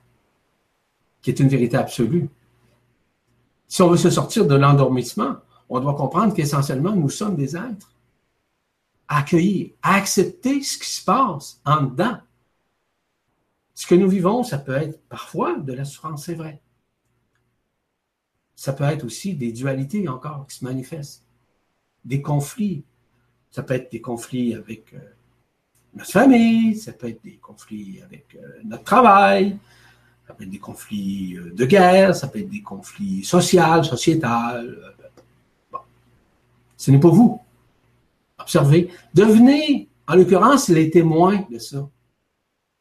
[1.22, 2.28] qui est une vérité absolue.
[3.66, 5.36] Si on veut se sortir de l'endormissement,
[5.68, 7.92] on doit comprendre qu'essentiellement, nous sommes des êtres
[9.08, 12.18] à accueillir, à accepter ce qui se passe en dedans.
[13.78, 16.60] Ce que nous vivons, ça peut être parfois de la souffrance, c'est vrai.
[18.56, 21.24] Ça peut être aussi des dualités encore qui se manifestent,
[22.04, 22.82] des conflits.
[23.52, 24.98] Ça peut être des conflits avec euh,
[25.94, 29.56] notre famille, ça peut être des conflits avec euh, notre travail,
[30.26, 34.76] ça peut être des conflits euh, de guerre, ça peut être des conflits sociaux, sociétals.
[35.70, 35.78] Bon.
[36.76, 37.40] Ce n'est pas vous.
[38.40, 38.90] Observez.
[39.14, 41.88] Devenez, en l'occurrence, les témoins de ça.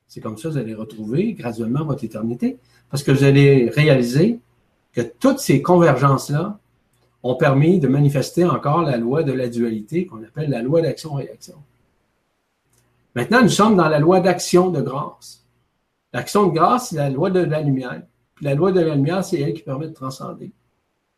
[0.07, 2.57] C'est comme ça que vous allez retrouver graduellement votre éternité,
[2.89, 4.39] parce que vous allez réaliser
[4.93, 6.59] que toutes ces convergences-là
[7.23, 11.55] ont permis de manifester encore la loi de la dualité qu'on appelle la loi d'action-réaction.
[13.15, 15.43] Maintenant, nous sommes dans la loi d'action de grâce.
[16.13, 18.03] L'action de grâce, c'est la loi de la lumière.
[18.35, 20.51] Puis la loi de la lumière, c'est elle qui permet de transcender.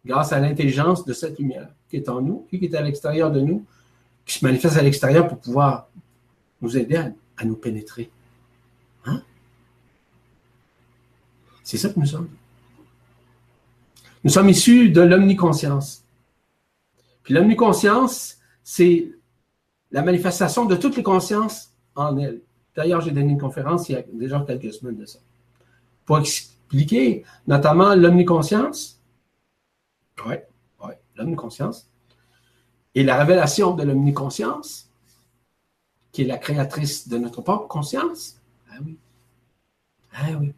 [0.06, 3.42] Grâce à l'intelligence de cette lumière qui est en nous, qui est à l'extérieur de
[3.42, 3.66] nous,
[4.26, 5.90] qui se manifeste à l'extérieur pour pouvoir
[6.62, 8.10] nous aider à, nous pénétrer.
[9.06, 9.22] Hein?
[11.64, 12.30] C'est ça que nous sommes.
[14.24, 16.04] Nous sommes issus de l'omniconscience.
[17.24, 19.12] Puis l'omniconscience, c'est
[19.92, 22.42] la manifestation de toutes les consciences en elle.
[22.76, 25.20] D'ailleurs, j'ai donné une conférence il y a déjà quelques semaines de ça.
[26.06, 29.02] Pour expliquer notamment l'omniconscience.
[30.26, 30.36] Oui,
[30.84, 31.90] oui, l'omniconscience.
[32.96, 34.90] Et la révélation de l'omniconscience,
[36.12, 38.39] qui est la créatrice de notre propre conscience.
[38.80, 38.98] Ah oui.
[40.14, 40.54] Ah oui.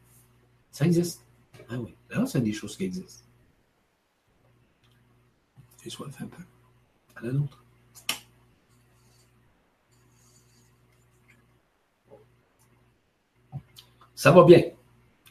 [0.71, 1.25] Ça existe.
[1.69, 1.95] Ah oui.
[2.09, 3.25] Là, c'est des choses qui existent.
[5.87, 6.43] Soit fait un peu.
[7.15, 7.63] À la nôtre.
[14.13, 14.61] Ça va bien,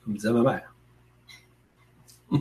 [0.05, 0.75] comme disait ma mère.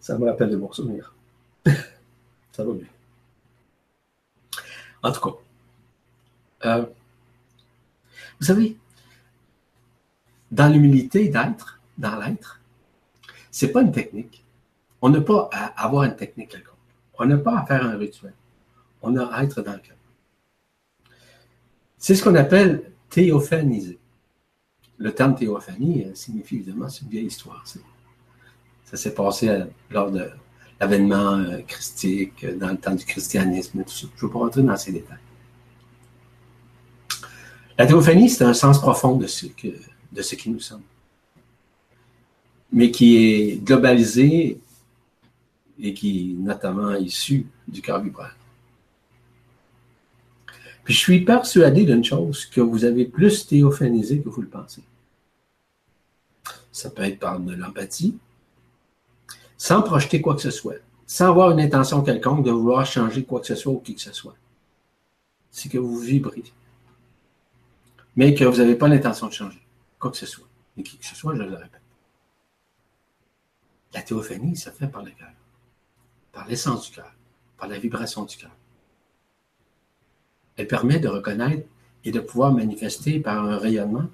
[0.00, 1.14] Ça me rappelle de bons souvenirs.
[2.52, 2.88] Ça va bien.
[5.02, 5.36] En tout cas,
[6.64, 6.84] euh,
[8.40, 8.76] vous savez,
[10.50, 12.60] dans l'humilité d'être, dans l'être,
[13.50, 14.44] c'est pas une technique.
[15.00, 16.76] On n'a pas à avoir une technique quelconque.
[17.18, 18.34] On n'a pas à faire un rituel.
[19.02, 19.96] On a à être dans le cœur.
[21.98, 23.98] C'est ce qu'on appelle théophaniser.
[24.98, 27.64] Le terme théophanie euh, signifie évidemment, c'est une vieille histoire.
[28.84, 30.30] Ça s'est passé euh, lors de
[30.80, 34.06] l'avènement christique, dans le temps du christianisme, tout ça.
[34.16, 35.18] Je ne vais pas rentrer dans ces détails.
[37.78, 39.68] La théophanie, c'est un sens profond de ce, que,
[40.12, 40.82] de ce qui nous sommes,
[42.70, 44.60] mais qui est globalisé
[45.78, 48.32] et qui est notamment issu du cœur vibral.
[50.84, 54.82] Puis je suis persuadé d'une chose, que vous avez plus théophanisé que vous le pensez.
[56.72, 58.16] Ça peut être par de l'empathie,
[59.56, 63.40] sans projeter quoi que ce soit, sans avoir une intention quelconque de vouloir changer quoi
[63.40, 64.34] que ce soit ou qui que ce soit.
[65.50, 66.42] C'est que vous vibrez.
[68.16, 69.62] Mais que vous n'avez pas l'intention de changer
[70.02, 70.48] quoi que ce soit.
[70.76, 71.80] Et qui que ce soit, je le répète.
[73.94, 75.30] La théophanie, ça fait par le cœur,
[76.32, 77.14] par l'essence du cœur,
[77.56, 78.50] par la vibration du cœur.
[80.56, 81.68] Elle permet de reconnaître
[82.04, 84.08] et de pouvoir manifester par un rayonnement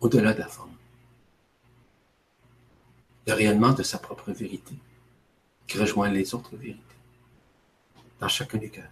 [0.00, 0.74] au-delà de la forme.
[3.26, 4.74] Le rayonnement de sa propre vérité,
[5.66, 6.80] qui rejoint les autres vérités,
[8.18, 8.90] dans chacun des cœurs.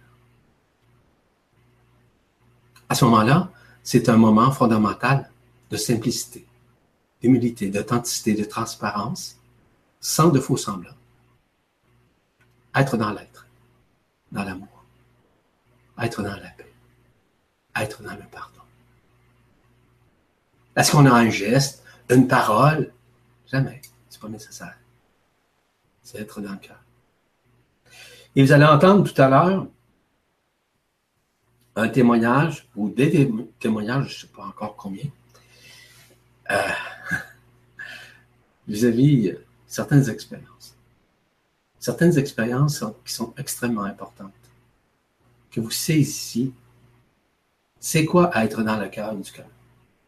[2.93, 3.49] À ce moment-là,
[3.81, 5.27] c'est un moment fondamental
[5.71, 6.45] de simplicité,
[7.19, 9.39] d'humilité, d'authenticité, de transparence,
[9.99, 10.99] sans de faux semblants.
[12.75, 13.47] Être dans l'être,
[14.31, 14.85] dans l'amour
[16.03, 16.71] être dans la paix,
[17.75, 18.61] être dans le pardon.
[20.75, 22.93] Est-ce qu'on a un geste, une parole?
[23.51, 23.81] Jamais.
[24.07, 24.77] C'est pas nécessaire.
[26.03, 26.79] C'est être dans le cœur.
[28.35, 29.65] Et vous allez entendre tout à l'heure
[31.75, 35.09] un témoignage ou des témoignages, je ne sais pas encore combien,
[36.51, 36.55] euh,
[38.67, 40.75] vis-à-vis -vis certaines expériences.
[41.79, 44.31] Certaines expériences qui sont extrêmement importantes
[45.51, 46.51] que vous saisissiez
[47.85, 49.45] c'est quoi être dans le cœur du cœur?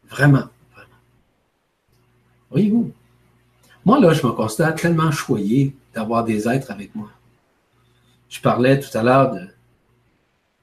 [0.05, 0.99] Vraiment, vraiment.
[2.49, 2.93] Voyez-vous,
[3.83, 7.09] moi là, je me constate tellement choyé d'avoir des êtres avec moi.
[8.29, 9.49] Je parlais tout à l'heure de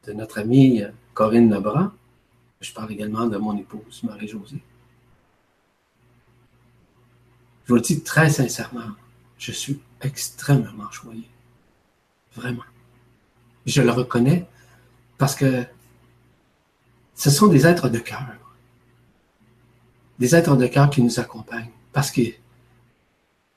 [0.06, 0.82] de notre amie
[1.14, 1.94] Corinne Lebrun.
[2.60, 4.62] Je parle également de mon épouse, Marie-Josée.
[7.64, 8.90] Je vous le dis très sincèrement,
[9.38, 11.28] je suis extrêmement choyé.
[12.34, 12.64] Vraiment.
[13.66, 14.46] Je le reconnais
[15.18, 15.64] parce que
[17.14, 18.26] ce sont des êtres de cœur.
[20.18, 21.70] Des êtres de cœur qui nous accompagnent.
[21.92, 22.22] Parce que,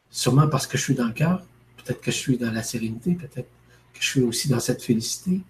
[0.10, 1.43] sûrement parce que je suis dans le cœur,
[1.78, 3.50] peut-être que je suis dans la sérénité, peut-être
[3.93, 5.41] que je suis aussi dans cette félicité,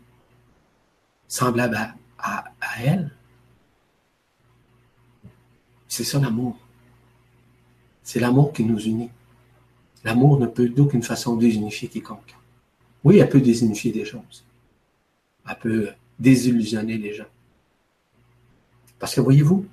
[1.28, 1.76] semblable
[2.18, 3.12] à, à elle.
[5.88, 6.58] C'est ça l'amour.
[8.04, 9.10] C'est l'amour qui nous unit.
[10.04, 12.36] L'amour ne peut d'aucune façon désunifier quiconque.
[13.04, 14.46] Oui, elle peut désunifier des choses.
[15.48, 17.26] Elle peut désillusionner les gens.
[19.00, 19.66] Parce que voyez-vous,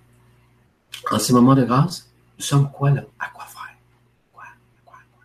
[1.11, 3.05] en ces moments de grâce, nous sommes quoi là?
[3.19, 3.77] À quoi faire?
[4.33, 4.45] Quoi?
[4.45, 4.99] À quoi?
[5.13, 5.25] quoi?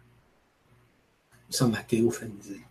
[1.47, 2.61] Nous sommes à théophaniser.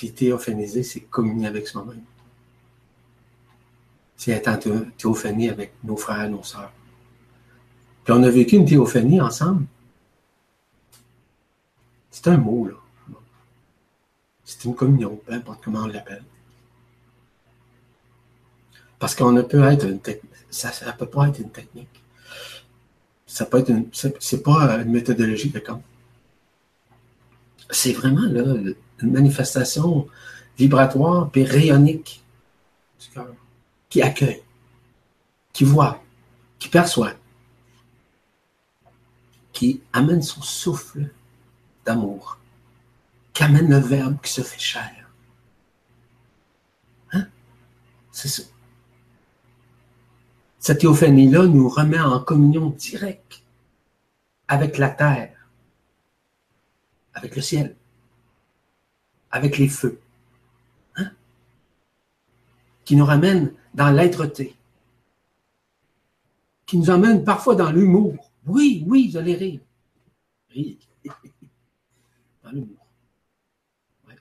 [0.00, 2.00] Puis théophaniser, c'est communier avec soi-même.
[4.16, 4.56] C'est être en
[4.96, 6.72] théophanie avec nos frères, nos sœurs.
[8.02, 9.66] Puis on a vécu une théophanie ensemble.
[12.10, 12.76] C'est un mot, là.
[14.42, 16.24] C'est une communion, peu importe comment on l'appelle.
[18.98, 20.32] Parce qu'on ne peut être une technique.
[20.48, 22.02] Ça ne peut pas être une technique.
[23.26, 23.90] Ça peut être une.
[24.42, 25.82] Pas une méthodologie de camp.
[27.68, 28.72] C'est vraiment là,
[29.02, 30.06] une manifestation
[30.58, 32.22] vibratoire et rayonnique
[33.00, 33.34] du cœur,
[33.88, 34.42] qui accueille,
[35.52, 36.02] qui voit,
[36.58, 37.14] qui perçoit,
[39.52, 41.10] qui amène son souffle
[41.84, 42.38] d'amour,
[43.32, 45.10] qui amène le Verbe qui se fait chair.
[47.12, 47.26] Hein?
[48.12, 48.42] C'est ça.
[50.58, 53.42] Cette théophanie-là nous remet en communion directe
[54.46, 55.48] avec la terre,
[57.14, 57.76] avec le ciel,
[59.30, 60.00] avec les feux,
[60.96, 61.10] hein?
[62.84, 64.54] qui nous ramène dans l'être-té,
[66.66, 69.60] qui nous amène parfois dans l'humour, oui, oui, vous allez rire.
[70.48, 70.78] Rire.
[72.42, 72.86] Dans l'humour.
[74.08, 74.16] Ouais.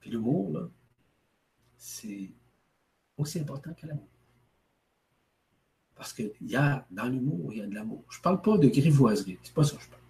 [0.00, 0.68] Puis l'humour, là,
[1.76, 2.30] c'est
[3.16, 4.08] aussi important que l'amour.
[5.94, 8.04] Parce qu'il y a, dans l'humour, il y a de l'amour.
[8.08, 10.02] Je ne parle pas de grivoiserie, c'est pas ça que je parle.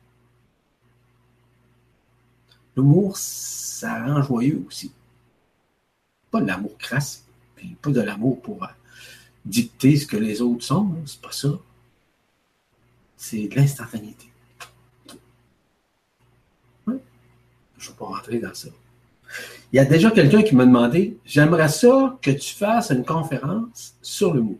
[2.76, 4.92] L'humour, ça rend joyeux aussi.
[6.30, 8.68] Pas de l'amour crasse, puis pas de l'amour pour euh,
[9.44, 11.50] dicter ce que les autres sont, hein, c'est pas ça
[13.24, 14.26] c'est de l'instantanéité.
[16.86, 18.68] Je ne vais pas rentrer dans ça.
[19.72, 23.94] Il y a déjà quelqu'un qui m'a demandé J'aimerais ça que tu fasses une conférence
[24.02, 24.58] sur mot.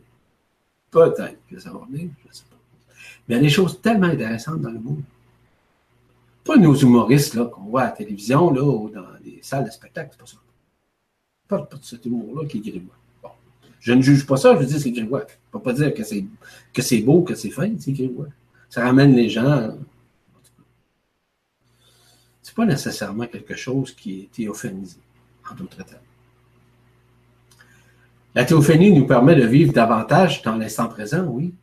[0.91, 2.57] Peut-être que ça va venir, je ne sais pas.
[3.29, 4.99] Mais il y a des choses tellement intéressantes dans mot.
[6.45, 10.11] Pas nos humoristes qu'on voit à la télévision là, ou dans les salles de spectacle,
[10.13, 10.37] c'est pas ça.
[11.49, 12.95] Pas, pas de cet humour-là qui est grivois.
[13.23, 13.31] Bon.
[13.81, 15.21] Je ne juge pas ça, je dis c'est grivois.
[15.21, 16.25] Je ne peux pas dire que c'est,
[16.73, 18.29] que c'est beau, que c'est fin, c'est grivois
[18.75, 19.71] ça ramène les gens.
[22.43, 24.97] C'est pas nécessairement quelque chose qui est théophanisé,
[25.49, 26.01] en d'autres termes.
[28.35, 31.55] La théophanie nous permet de vivre davantage dans l'instant présent, oui,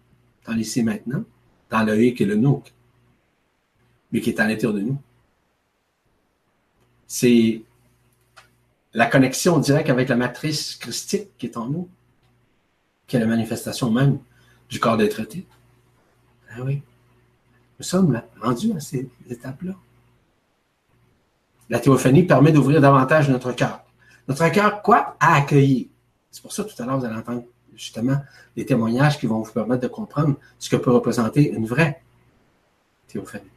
[0.48, 1.26] dans l'ici maintenant,
[1.70, 2.64] dans le hic et le nous,
[4.12, 4.98] mais qui est à l'intérieur de nous.
[7.08, 7.62] C'est
[8.94, 11.90] la connexion directe avec la matrice christique qui est en nous,
[13.08, 14.20] qui est la manifestation même
[14.70, 15.22] du corps d'être
[16.52, 16.82] Ah oui.
[17.80, 19.74] Nous sommes rendus à ces étapes-là.
[21.70, 23.84] La théophanie permet d'ouvrir davantage notre cœur.
[24.28, 25.16] Notre cœur, quoi?
[25.20, 25.88] À accueillir?
[26.30, 27.44] C'est pour ça, tout à l'heure, vous allez entendre
[27.76, 28.18] justement
[28.56, 32.04] des témoignages qui vont vous permettre de comprendre ce que peut représenter une vraie
[33.08, 33.50] théophanie.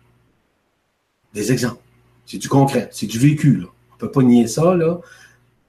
[1.34, 1.82] Des exemples.
[2.24, 3.64] C'est du concret, c'est du vécu.
[3.90, 4.74] On ne peut pas nier ça.
[4.74, 5.00] Là.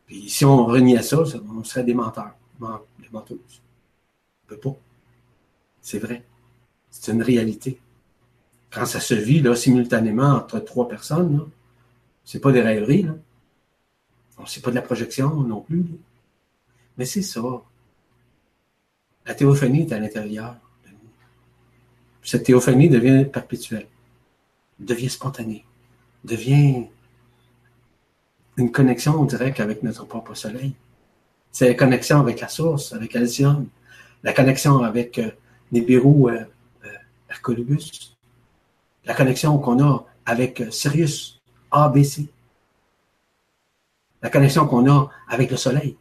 [0.05, 3.37] Puis si on reniait ça, on serait des menteurs, des menteuses.
[3.39, 4.77] On ne peut pas.
[5.81, 6.23] C'est vrai.
[6.89, 7.79] C'est une réalité
[8.75, 11.47] quand ça se vit là, simultanément entre trois personnes,
[12.25, 13.03] c'est pas des rêveries.
[13.03, 13.15] Là.
[14.45, 15.85] C'est pas de la projection non plus.
[16.97, 17.41] Mais c'est ça.
[19.25, 20.57] La théophanie est à l'intérieur.
[22.21, 23.87] Cette théophanie devient perpétuelle,
[24.79, 25.65] devient spontanée,
[26.23, 26.87] devient
[28.57, 30.75] une connexion directe avec notre propre soleil.
[31.51, 33.67] C'est la connexion avec la source, avec Alcyone,
[34.23, 35.31] la connexion avec euh,
[35.71, 36.43] Nibiru euh,
[36.85, 37.67] euh,
[39.05, 41.39] la connexion qu'on a avec Sirius,
[41.71, 42.27] ABC,
[44.21, 45.95] la connexion qu'on a avec le Soleil,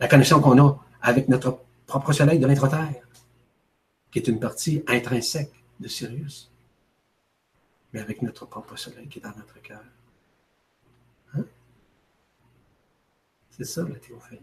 [0.00, 3.02] la connexion qu'on a avec notre propre Soleil de l'intra-terre,
[4.10, 6.50] qui est une partie intrinsèque de Sirius,
[7.92, 9.82] mais avec notre propre Soleil qui est dans notre cœur.
[11.34, 11.44] Hein?
[13.50, 14.40] C'est ça la théophanie.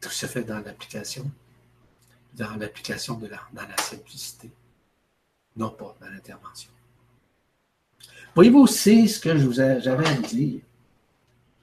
[0.00, 1.30] Tout se fait dans l'application,
[2.34, 4.50] dans l'application de la, dans la simplicité,
[5.56, 6.72] non pas dans l'intervention.
[8.34, 9.38] Voyez-vous, c'est ce que
[9.80, 10.62] j'avais à dire.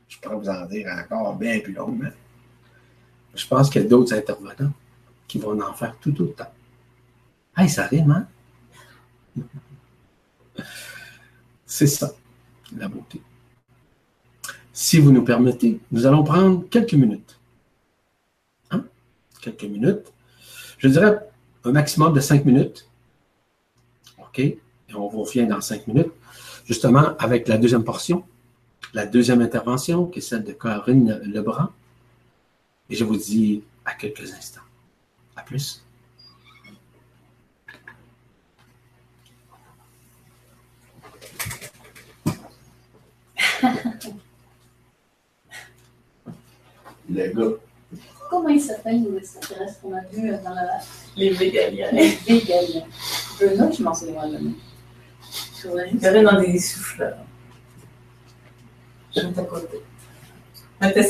[0.07, 2.11] Je pourrais vous en dire encore bien plus longuement.
[3.35, 4.73] Je pense qu'il y a d'autres intervenants
[5.29, 6.51] qui vont en faire tout autant.
[7.55, 8.27] Hey, ça rime, hein?
[11.65, 12.11] C'est ça,
[12.75, 13.21] la beauté.
[14.73, 17.39] Si vous nous permettez, nous allons prendre quelques minutes.
[18.71, 18.83] Hein?
[19.39, 20.11] Quelques minutes.
[20.79, 21.19] Je dirais
[21.63, 22.89] un maximum de cinq minutes.
[24.17, 24.39] OK?
[24.39, 24.59] Et
[24.95, 26.11] on revient dans cinq minutes,
[26.65, 28.25] justement avec la deuxième portion,
[28.93, 31.71] la deuxième intervention, qui est celle de Corinne Lebrun.
[32.89, 34.61] Et je vous dis à quelques instants.
[35.39, 35.81] À plus.
[47.09, 47.55] Le gars.
[48.29, 50.81] Comment il s'appelle les extraterrestres qu'on a vu dans la...
[51.15, 51.89] Les végaliens.
[51.93, 52.85] Les végaliens.
[53.39, 54.53] Le nom, je m'en souviens le nom.
[55.93, 57.19] Il y avait dans des souffleurs.
[59.15, 59.77] Je vais à côté.
[60.81, 61.03] Mais t'es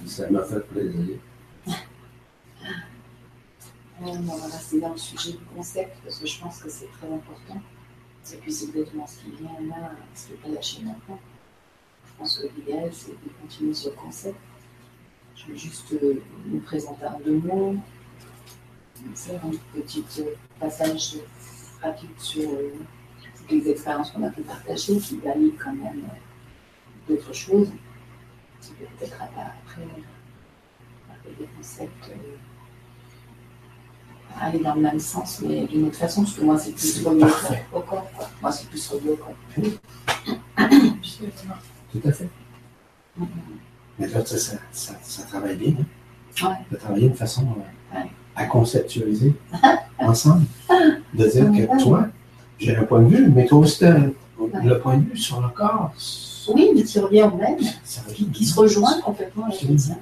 [0.07, 1.19] Ça m'a fait plaisir.
[1.69, 1.73] euh,
[4.03, 7.07] on va rester dans le sujet du concept parce que je pense que c'est très
[7.13, 7.61] important.
[8.33, 11.19] Et puis c'est exactement ce qui vient là, ce qui est pas lâché maintenant.
[12.07, 14.37] Je pense que l'idéal, c'est de continuer sur le concept.
[15.35, 17.77] Je vais juste euh, nous présenter en deux mots.
[19.15, 20.25] C'est un petit euh,
[20.61, 21.17] passage
[21.83, 22.73] rapide sur euh,
[23.37, 27.69] toutes les expériences qu'on a pu partager, qui valident quand même euh, d'autres choses.
[28.99, 29.87] peut-être après,
[31.11, 32.37] après des concepts euh,
[34.41, 37.25] aller dans le même sens, mais d'une autre façon, parce que moi, c'est plus relié
[37.73, 38.11] au corps.
[38.17, 38.29] quoi.
[38.41, 39.35] Moi, c'est plus relié au corps.
[41.93, 42.29] Tout à fait.
[43.17, 43.29] Mhm.
[43.99, 45.75] Mais là, ça, ça, ça, ça travaille bien.
[46.43, 46.49] Hein?
[46.49, 46.57] Ouais.
[46.71, 48.11] De travailler de façon euh, Ouais.
[48.39, 49.35] À conceptualiser
[49.99, 50.47] ensemble.
[51.15, 52.07] De dire que toi,
[52.59, 55.93] j'ai un point de vue, mais toi aussi, le point de vue sur le corps.
[56.55, 59.99] Oui, mais qui revient au même, Ça qui, qui se rejoint complètement avec tien.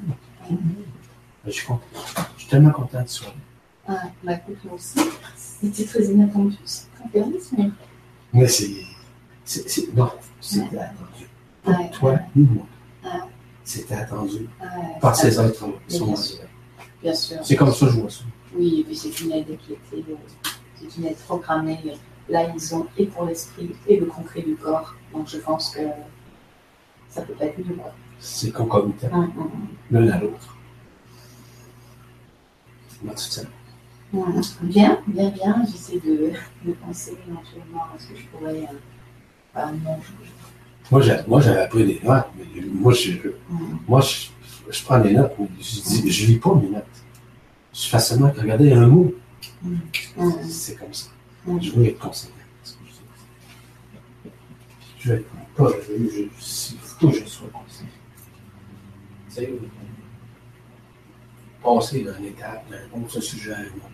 [0.49, 0.57] Ben,
[1.47, 1.81] Je suis content.
[2.37, 3.33] Je suis tellement content de toi.
[3.89, 4.99] Ah, bah écoute, moi aussi,
[5.37, 7.71] c'était très inattendu, cette conférence, mais
[8.33, 8.71] Mais c'est.
[9.97, 10.11] Non,
[10.41, 11.91] c'était attendu.
[11.93, 12.67] Toi ni moi.
[13.65, 14.49] C'était attendu
[15.01, 16.15] par ça- ces êtres sont
[17.03, 17.39] bien sûr.
[17.43, 18.25] C'est comme ça que je vois ça.
[18.55, 20.15] Oui, et puis c'est une aide qui était, euh,
[20.81, 21.79] c'est une aide programmée.
[22.29, 24.95] Là, ils ont et pour l'esprit et le concret du corps.
[25.13, 25.81] Donc je pense que
[27.09, 27.75] ça peut pas être mieux.
[27.75, 27.93] Quoi.
[28.19, 29.51] C'est concomitant, Hum, hum,
[29.91, 30.57] l'un à l'autre.
[33.03, 33.43] Moi, tout ça.
[34.13, 34.43] hum.
[34.63, 35.63] Bien, bien, bien.
[35.71, 36.33] J'essaie de,
[36.65, 38.55] de penser éventuellement à ce que je pourrais.
[38.63, 38.77] Euh,
[39.55, 43.13] bah, non, je- Moi, j'ai- moi, j'avais appris des notes, mais moi, je,
[43.51, 44.29] hum, moi, je,
[44.71, 46.85] je prends des notes, mais je, dis, je lis pas mes notes.
[47.73, 49.15] Je fais seulement que regarder un mot.
[49.65, 49.81] hum,
[50.49, 51.09] C'est comme ça.
[51.47, 51.63] hum.
[51.63, 52.33] Je veux être conséquent.
[54.99, 56.29] je veux être pas, il
[56.81, 57.91] faut que je sois conséquent.
[59.29, 59.53] Tu sais,
[61.63, 63.91] passer d'une étape d'un autre sujet à un autre.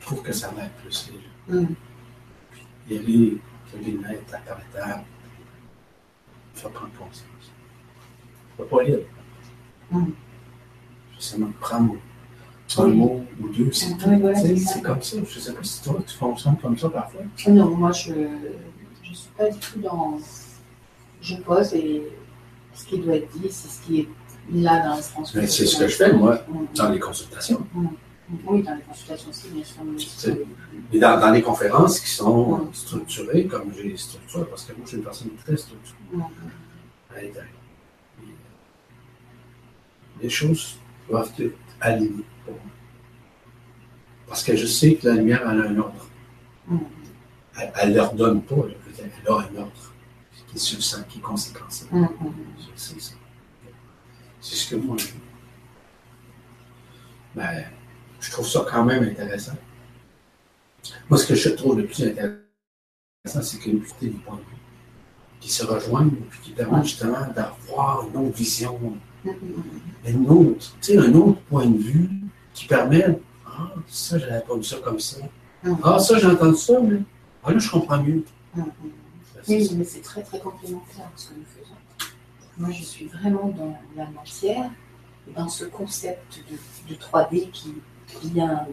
[0.00, 1.18] Je trouve que ça m'aide plus les
[1.54, 1.58] gens.
[1.60, 1.74] Hum.
[2.88, 3.40] Y aller,
[3.98, 5.04] mettre étape par étape,
[6.54, 7.52] faire prendre conscience.
[8.58, 8.98] Je ne pas lire.
[9.92, 9.98] Je
[11.18, 11.96] sais même prendre
[12.78, 15.16] un mot ou deux, c'est sais, c'est comme ça.
[15.16, 17.20] Je ne sais pas si toi, tu fonctionnes comme ça parfois.
[17.48, 20.18] Non, moi je ne suis pas du tout dans.
[21.20, 22.02] Je pose et
[22.74, 24.08] ce qui doit être dit, c'est ce qui est
[24.52, 25.40] là dans la transmission.
[25.40, 26.44] Mais c'est ce que je fais, moi,
[26.74, 27.66] dans les consultations.
[28.44, 30.36] Oui, dans les consultations aussi, bien sûr.
[30.92, 34.82] mais dans, dans les conférences qui sont structurées, comme j'ai les structures, parce que moi,
[34.84, 35.96] je suis une personne très structurée
[40.20, 40.78] Les choses
[41.08, 42.62] doivent être alignées pour moi.
[44.26, 46.06] Parce que je sais que la lumière, elle a un ordre.
[46.70, 46.80] hum.
[47.80, 49.94] Elle ne leur donne pas, là, elle a un ordre
[50.46, 51.88] qui est substant, qui est conséquentiel.
[51.90, 53.14] Je sais ça.
[54.40, 55.06] C'est ce que moi je
[57.34, 57.64] Ben,
[58.20, 59.56] je trouve ça quand même intéressant.
[61.08, 62.42] Moi, ce que je trouve le plus intéressant,
[63.24, 64.56] c'est une pluralité des points de vue
[65.40, 68.78] qui se rejoignent et qui permettent justement d'avoir une autre vision,
[70.06, 72.10] une autre, tu sais, un autre point de vue
[72.54, 75.18] qui permet Ah, ça, j'avais pas vu ça comme ça.
[75.64, 75.78] hum.
[75.82, 77.00] Ah, ça, j'ai entendu ça, mais
[77.44, 78.24] ah, là, je comprends mieux.
[78.54, 78.64] Ben,
[79.42, 81.74] c'est Oui, mais c'est très très complémentaire ce que nous faisons.
[82.58, 84.70] moi je suis vraiment dans la matière,
[85.36, 87.74] dans ce concept de, de 3D qui
[88.22, 88.66] vient,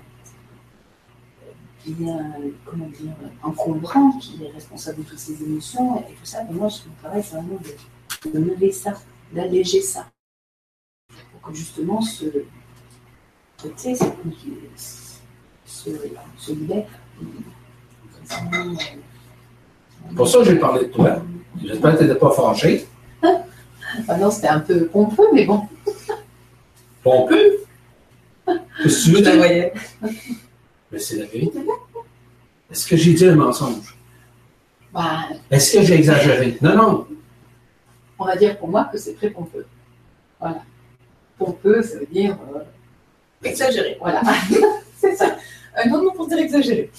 [1.85, 2.31] vient,
[2.65, 3.11] comment dire,
[3.43, 6.43] encombrant, qui est responsable de toutes ces émotions et tout ça.
[6.45, 8.93] Mais moi, mon travail, c'est vraiment de, de lever ça,
[9.33, 10.07] d'alléger ça.
[11.45, 14.05] Que justement ce, tu sais, ce,
[15.65, 16.85] ce, libère.
[20.15, 21.21] Pour ça, j'ai parlé de toi.
[21.61, 22.85] J'espère que tu n'étais pas fâché.
[24.07, 25.67] Ah non, c'était un peu pompeux, mais bon.
[27.03, 27.57] Pompeux?
[28.81, 29.37] Qu'est-ce que tu veux Je la dire?
[29.37, 29.73] voyais.
[30.91, 31.59] Mais c'est la vérité.
[32.71, 33.95] Est-ce que j'ai dit un mensonge?
[34.91, 36.57] Bah, Est-ce que j'ai exagéré?
[36.59, 37.07] Non, non.
[38.17, 39.67] on va dire pour moi que c'est très pompeux.
[40.39, 40.63] Voilà.
[41.37, 42.37] Pompeux, ça veut dire.
[42.55, 42.59] euh,
[43.43, 43.97] Exagéré.
[43.99, 44.21] voilà.
[44.97, 45.35] c'est ça.
[45.75, 46.89] Un autre mot pour dire exagéré.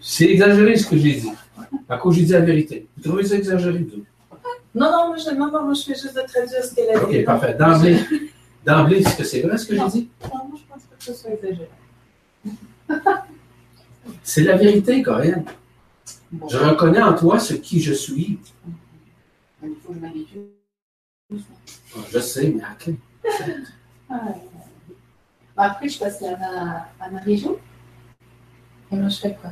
[0.00, 1.30] C'est exagéré ce que j'ai dit.
[1.88, 2.86] À cause j'ai dit la vérité.
[2.96, 4.04] Vous trouvez ça exagéré, vous?
[4.74, 7.04] Non, non, moi je, non, non, moi, je fais juste de traduire ce qu'elle a
[7.04, 7.18] dit.
[7.18, 7.54] OK, parfait.
[7.54, 7.98] D'emblée,
[8.64, 10.08] d'emblée, est-ce que c'est vrai ce que j'ai dit?
[10.22, 11.68] Non, moi je pense pas que ce soit exagéré.
[14.22, 15.44] C'est la vérité, Corinne.
[16.32, 16.48] Bon.
[16.48, 18.38] Je reconnais en toi ce qui je suis.
[19.62, 20.38] Il faut que je m'habitue.
[22.12, 22.94] Je sais, mais à quel?
[24.08, 24.20] Ah,
[25.56, 27.58] Bah, après, je passe la main à, à Marie-Jo.
[28.92, 29.50] Et moi je fais quoi?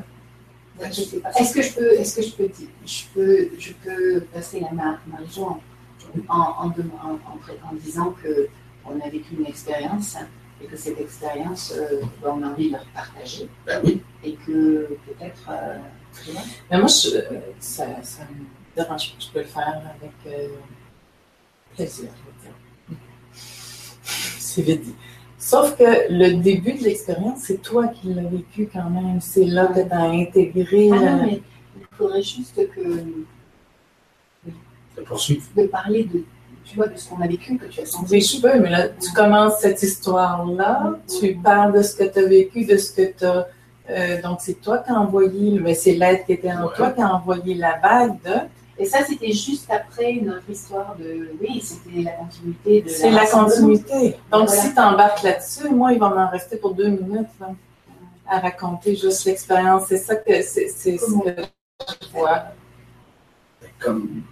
[0.87, 1.31] Je sais pas.
[1.33, 4.71] Est-ce que je peux, est-ce que je peux, dire- je peux, je peux passer la
[4.73, 5.61] main à Marie-Jo en,
[6.29, 8.49] en, en, dem- en- en- en disant que
[8.85, 10.17] on a vécu une expérience
[10.63, 14.03] et que cette expérience, euh, bah, on a envie de la partager Ben oui.
[14.25, 15.79] et que peut-être, euh,
[16.71, 18.45] Mais moi, je, euh, ça, ça me
[18.75, 19.21] dérange pas.
[19.21, 20.49] Je peux le faire avec euh,
[21.77, 22.09] plaisir.
[24.49, 24.95] C'est vite dit.
[25.39, 29.21] Sauf que le début de l'expérience, c'est toi qui l'as vécu quand même.
[29.21, 30.91] C'est là que tu as intégré.
[30.93, 31.43] Ah non, euh, mais
[31.77, 32.81] il faudrait juste que
[34.97, 35.43] Je poursuis.
[35.57, 36.25] de parler de,
[36.65, 38.11] tu vois, de ce qu'on a vécu, que tu as senti.
[38.13, 42.19] Oui, je peux, mais là, tu commences cette histoire-là, tu parles de ce que tu
[42.19, 43.47] as vécu, de ce que tu as.
[44.23, 46.75] donc, c'est toi qui as envoyé, mais c'est l'être qui était en Ouais.
[46.77, 48.37] toi qui a envoyé la vague de.
[48.79, 51.31] Et ça, c'était juste après notre histoire de.
[51.41, 52.89] Oui, c'était la continuité de.
[52.89, 54.17] C'est la continuité.
[54.31, 54.63] Donc, Voilà.
[54.63, 57.49] si tu embarques là-dessus, moi, il va m'en rester pour deux minutes là,
[58.29, 59.87] à raconter juste l'expérience.
[59.89, 61.43] C'est ça que c'est ce que
[62.03, 62.45] je vois.
[63.81, 64.23] Comme,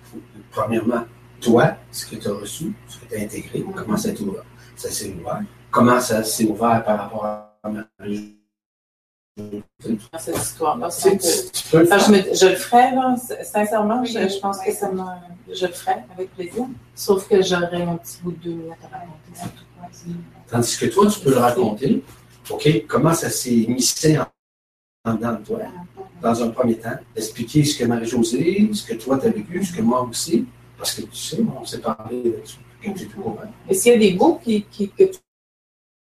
[0.53, 1.05] premièrement,
[1.41, 5.43] toi, ce que tu as reçu, ce que tu as intégré, comment ça, s'est ouvert?
[5.71, 7.59] Comment ça s'est ouvert par rapport à
[7.99, 8.37] Marie?
[9.37, 10.89] Dans cette histoire-là.
[10.89, 12.07] Tu, Donc, tu- tu peux le enfin, faire.
[12.25, 14.67] je, me- je le ferais, là, sincèrement, Oui, je, je pense oui.
[14.73, 15.21] que ça m'a.
[15.53, 16.65] Je le ferais avec plaisir.
[16.95, 19.53] Sauf que j'aurais un petit bout de deux minutes à raconter.
[20.49, 22.03] Tandis que toi, tu peux le raconter.
[22.51, 24.27] OK, comment ça s'est missé en,
[25.05, 25.59] en dedans de toi,
[26.23, 26.97] dans un premier temps?
[27.15, 30.47] Expliquer ce que Marie-Josée, ce que toi, tu as vécu, ce que moi aussi.
[30.79, 32.59] Parce que tu sais, on s'est parlé là-dessus.
[33.69, 35.19] Et s'il y a des mots qui, qui, que tu,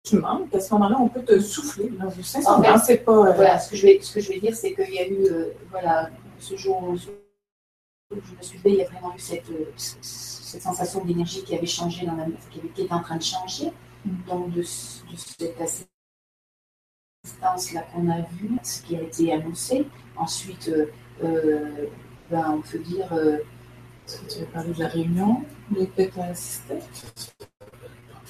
[0.03, 1.91] qui manquent, à ce moment-là, on peut te souffler.
[2.01, 3.11] En fait, c'est pas.
[3.27, 5.07] euh, Voilà, ce que je vais, ce que je vais dire, c'est qu'il y a
[5.07, 6.09] eu, euh, voilà,
[6.39, 7.09] ce jour où je
[8.11, 11.67] me suis levée, il y a vraiment eu cette, euh, cette sensation d'énergie qui avait
[11.67, 13.71] changé dans ma qui, était en train de changer.
[14.05, 14.23] Mm.
[14.27, 15.59] Donc, de, ce- de cette
[17.21, 19.85] assistance-là qu'on a vue, ce qui a été annoncé.
[20.17, 20.71] Ensuite,
[21.21, 23.11] ben, on peut dire.
[23.13, 25.43] Est-ce que tu veux parler de la réunion
[25.75, 27.48] tu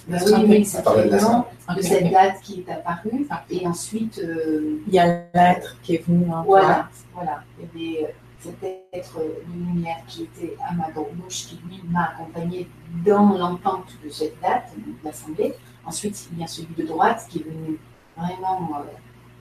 [0.09, 0.21] Ok.
[0.25, 3.27] oui, oui, de cette date qui est apparue.
[3.49, 6.59] Et ensuite, euh, Il y a l'être qui est venu en toi.
[6.59, 7.43] Voilà, voilà.
[7.57, 11.81] Il y avait euh, cet être de lumière qui était à ma gauche, qui lui
[11.89, 12.67] m'a accompagné
[13.05, 15.53] dans l'entente de cette date de l'Assemblée.
[15.85, 17.79] Ensuite, il y a celui de droite qui est venu
[18.17, 18.83] vraiment euh,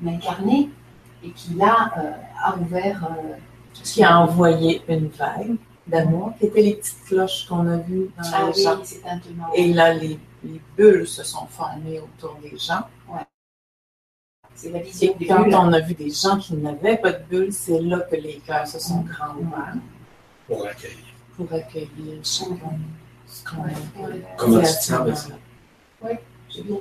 [0.03, 0.71] m'incarner
[1.25, 2.13] et qui là euh,
[2.43, 3.05] a ouvert.
[3.05, 3.37] euh,
[3.83, 5.57] qui a envoyé une vague
[5.89, 9.53] d'amour, qui étaient les petites cloches qu'on a vues dans Ah les oui, tenant.
[9.55, 12.85] Et là, les, les bulles se sont formées autour des gens.
[14.55, 15.55] C'est la Et vision quand bulles.
[15.55, 18.67] on a vu des gens qui n'avaient pas de bulles, c'est là que les cœurs
[18.67, 19.75] se sont grands ouverts
[20.47, 21.05] Pour accueillir.
[21.37, 22.79] pour accueillir chacun
[23.27, 24.09] ce qu'on Ouais, a.
[24.09, 24.25] ouais.
[24.37, 26.17] Comment tu te sens moment-là.
[26.51, 26.77] C'est bien.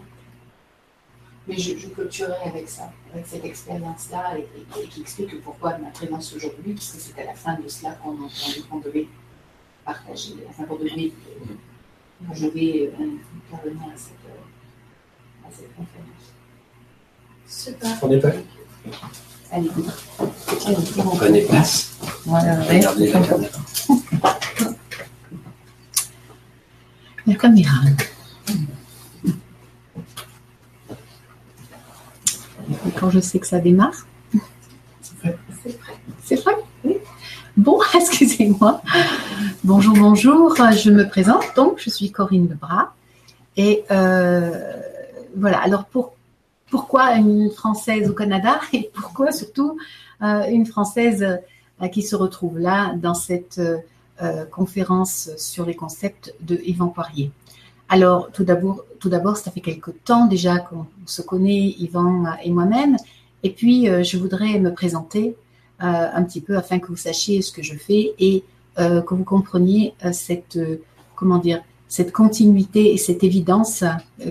[1.47, 5.77] Mais je, je clôturerai avec ça, avec cette expérience-là, et, et- et qui explique pourquoi
[5.77, 8.17] ma présence aujourd'hui, puisque c'est à la fin de cela qu'on
[8.69, 9.07] qu'on devait
[9.85, 13.05] partager, enfin qu'on devait, euh, je vais euh,
[13.53, 16.25] intervenir à cette, euh, à cette conférence.
[17.47, 17.97] Super.
[18.03, 18.43] On est prêt?
[19.51, 19.69] Allez.
[21.17, 21.95] Prenez place.
[22.25, 23.59] Voilà, Regardez la caméra.
[27.25, 27.75] La caméra.
[33.07, 34.05] Quand je sais que ça démarre.
[35.01, 35.37] C'est fait.
[36.25, 36.97] C'est vrai Oui.
[37.55, 38.81] Bon, excusez-moi.
[39.63, 40.53] Bonjour, bonjour.
[40.73, 42.89] Je me présente donc, je suis Corinne Lebras.
[43.55, 44.73] Et euh,
[45.37, 46.15] voilà, alors pour,
[46.69, 49.77] pourquoi une Française au Canada et pourquoi surtout
[50.21, 51.39] euh, une Française
[51.81, 53.61] euh, qui se retrouve là dans cette
[54.51, 57.31] conférence sur les concepts de Yvan Poirier?
[57.89, 62.51] Alors tout d'abord, tout d'abord, ça fait quelque temps déjà qu'on se connaît, Yvan et
[62.51, 62.97] moi-même.
[63.43, 65.35] Et puis, je voudrais me présenter
[65.79, 68.43] un petit peu afin que vous sachiez ce que je fais et
[68.75, 70.59] que vous compreniez cette,
[71.15, 73.83] comment dire, cette continuité et cette évidence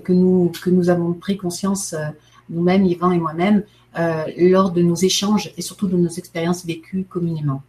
[0.05, 1.95] que nous, que nous avons pris conscience
[2.49, 3.62] nous-mêmes, Yvan et moi-même,
[3.99, 7.62] euh, lors de nos échanges et surtout de nos expériences vécues communément.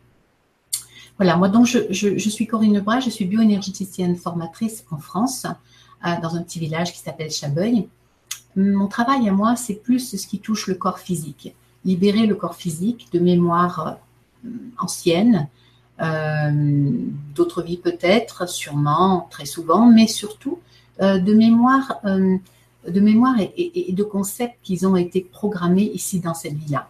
[1.18, 5.48] Voilà, moi donc je, je, suis Corinne Lebras, je suis bioénergéticienne formatrice en France,
[6.06, 7.88] euh, dans un petit village qui s'appelle Chabeuil.
[8.56, 11.54] Mon travail à moi, c'est plus ce qui touche le corps physique.
[11.86, 13.98] Libérer le corps physique de mémoires
[14.46, 14.50] euh,
[14.80, 15.48] anciennes,
[17.34, 20.60] d'autres vies peut-être, sûrement, très souvent, mais surtout
[21.00, 22.00] de mémoires
[22.88, 26.90] de mémoire et, de concepts qui ont été programmés ici dans cette vie-là.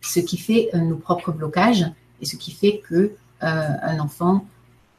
[0.00, 1.86] Ce qui fait euh, nos propres blocages
[2.20, 3.12] et ce qui fait que
[3.42, 4.44] euh, un enfant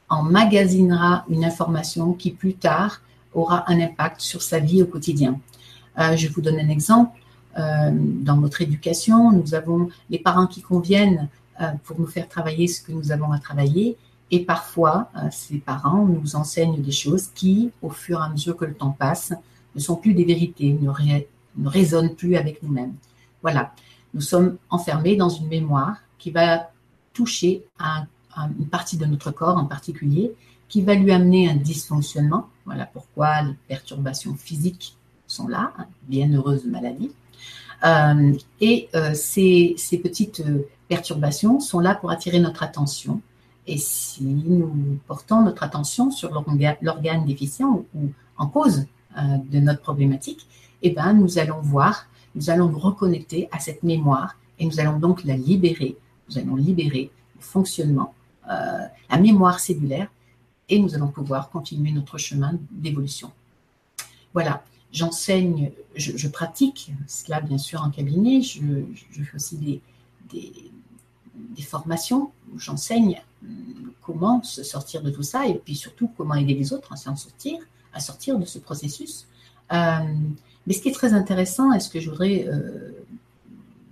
[0.08, 3.00] emmagasinera une information qui plus tard
[3.34, 5.40] aura un impact sur sa vie au quotidien.
[5.98, 7.18] Euh, je vous donne un exemple.
[7.54, 11.28] dans notre éducation, nous avons les parents qui conviennent
[11.84, 13.98] pour nous faire travailler ce que nous avons à travailler.
[14.30, 18.64] Et parfois, ces parents nous enseignent des choses qui, au fur et à mesure que
[18.64, 19.34] le temps passe,
[19.74, 20.90] ne sont plus des vérités, ne,
[21.62, 22.94] ne résonnent plus avec nous-mêmes.
[23.42, 23.72] Voilà,
[24.14, 26.70] nous sommes enfermés dans une mémoire qui va
[27.12, 28.06] toucher à,
[28.58, 30.32] une partie de notre corps en particulier,
[30.68, 32.48] qui va lui amener un dysfonctionnement.
[32.64, 37.10] Voilà pourquoi les perturbations physiques sont là, hein, bien heureuse maladie.
[37.84, 43.20] Euh, et euh, ces, petites euh, perturbations sont là pour attirer notre attention.
[43.66, 46.30] Et si nous portons notre attention sur
[46.80, 48.86] l'organe déficient ou en cause
[49.16, 50.46] de notre problématique,
[50.82, 54.98] eh ben, nous allons voir, nous allons nous reconnecter à cette mémoire et nous allons
[54.98, 55.96] donc la libérer.
[56.28, 58.14] Nous allons libérer le fonctionnement,
[58.48, 60.08] la mémoire cellulaire
[60.68, 63.30] et nous allons pouvoir continuer notre chemin d'évolution.
[64.32, 68.60] Voilà, j'enseigne, je, pratique cela bien sûr en cabinet, je,
[69.24, 69.80] fais aussi des,
[71.62, 76.54] formations où j'enseigne hum, comment se sortir de tout ça et puis surtout comment aider
[76.54, 77.58] les autres à s'en sortir
[77.92, 79.26] à sortir de ce processus.
[79.72, 79.98] Euh,
[80.66, 82.92] mais ce qui est très intéressant et ce que je voudrais, euh,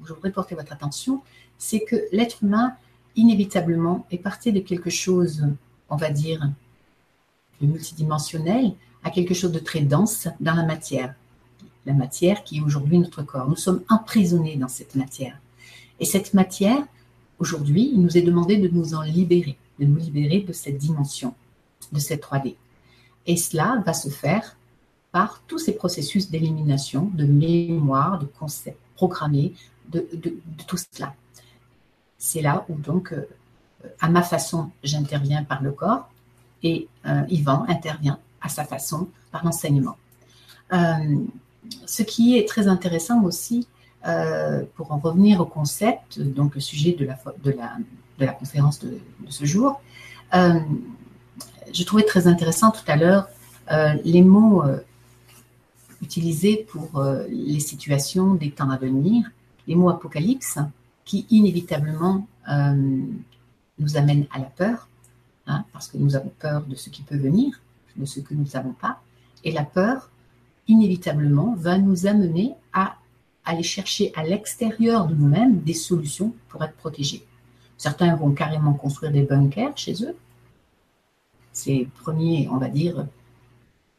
[0.04, 1.22] je voudrais porter votre attention,
[1.58, 2.74] c'est que l'être humain,
[3.16, 5.46] inévitablement, est parti de quelque chose,
[5.90, 6.48] on va dire,
[7.60, 8.72] de multidimensionnel
[9.02, 11.14] à quelque chose de très dense dans la matière.
[11.86, 13.48] La matière qui est aujourd'hui notre corps.
[13.48, 15.38] Nous sommes emprisonnés dans cette matière.
[15.98, 16.82] Et cette matière,
[17.38, 21.34] aujourd'hui, il nous est demandé de nous en libérer, de nous libérer de cette dimension,
[21.92, 22.54] de cette 3D.
[23.26, 24.56] Et cela va se faire
[25.12, 29.54] par tous ces processus d'élimination, de mémoire, de concepts programmés,
[29.88, 30.06] de,
[30.66, 31.14] tout cela.
[32.18, 33.26] C'est là où donc, euh,
[34.00, 36.08] à ma façon, j'interviens par le corps
[36.62, 39.96] et euh, Yvan intervient à sa façon par l'enseignement.
[40.72, 41.16] Euh,
[41.86, 43.66] ce qui est très intéressant aussi,
[44.76, 47.76] pour en revenir au concept, donc le sujet de la, de la,
[48.18, 49.78] de la conférence de, de ce jour,
[50.32, 53.28] je trouvais très intéressant tout à l'heure
[53.70, 54.78] euh, les mots euh,
[56.02, 59.30] utilisés pour euh, les situations des temps à venir,
[59.68, 60.58] les mots apocalypse,
[61.04, 62.26] qui inévitablement
[63.80, 64.88] nous amènent à la peur,
[65.46, 67.60] hein, parce que nous avons peur de ce qui peut venir,
[67.96, 69.00] de ce que nous ne savons pas,
[69.42, 70.10] et la peur,
[70.68, 72.96] inévitablement, va nous amener à
[73.44, 77.24] aller chercher à l'extérieur de nous-mêmes des solutions pour être protégés.
[77.76, 80.14] Certains vont carrément construire des bunkers chez eux,
[81.52, 83.06] c'est le premier, on va dire,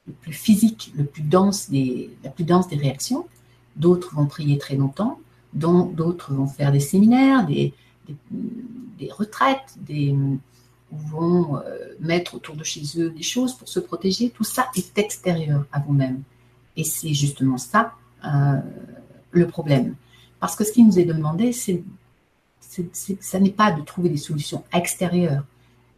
[0.08, 3.28] le plus physique, le plus dense des, la plus dense des réactions.
[3.76, 5.20] D'autres vont prier très longtemps,
[5.54, 7.74] d'autres vont faire des séminaires, des,
[9.10, 10.16] retraites, des,
[10.92, 14.30] vont euh, mettre autour de chez eux des choses pour se protéger.
[14.30, 16.24] Tout ça est extérieur à vous-même.
[16.76, 17.94] Et c'est justement ça
[18.26, 18.58] euh,
[19.32, 19.96] le problème.
[20.40, 21.84] Parce que ce qui nous est demandé, c'est,
[23.20, 25.44] ça n'est pas de trouver des solutions extérieures,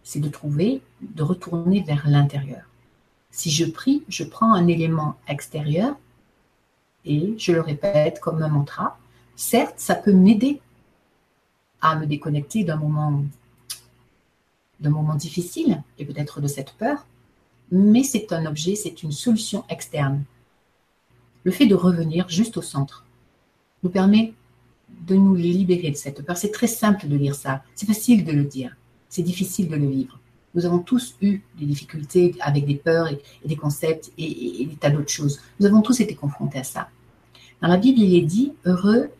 [0.04, 2.64] c'est de trouver, de retourner vers l'intérieur.
[3.32, 5.96] Si je prie, je prends un élément extérieur
[7.06, 8.98] et je le répète comme un mantra.
[9.36, 10.62] Certes, ça peut m'aider
[11.84, 13.24] à me déconnecter d'un moment,
[14.80, 17.06] d'un moment difficile et peut-être de cette peur,
[17.72, 20.24] mais c'est un objet, c'est une solution externe.
[21.44, 23.06] Le fait de revenir juste au centre
[23.84, 24.34] nous permet
[25.08, 26.38] de nous libérer de cette peur.
[26.38, 28.76] C'est très simple de lire ça, c'est facile de le dire
[29.14, 30.20] c'est difficile de le vivre.
[30.56, 34.76] Nous avons tous eu des difficultés avec des peurs et, des concepts et, et des
[34.76, 35.40] tas d'autres choses.
[35.60, 36.90] Nous avons tous été confrontés à ça.
[37.62, 39.12] Dans la Bible, il est dit heureux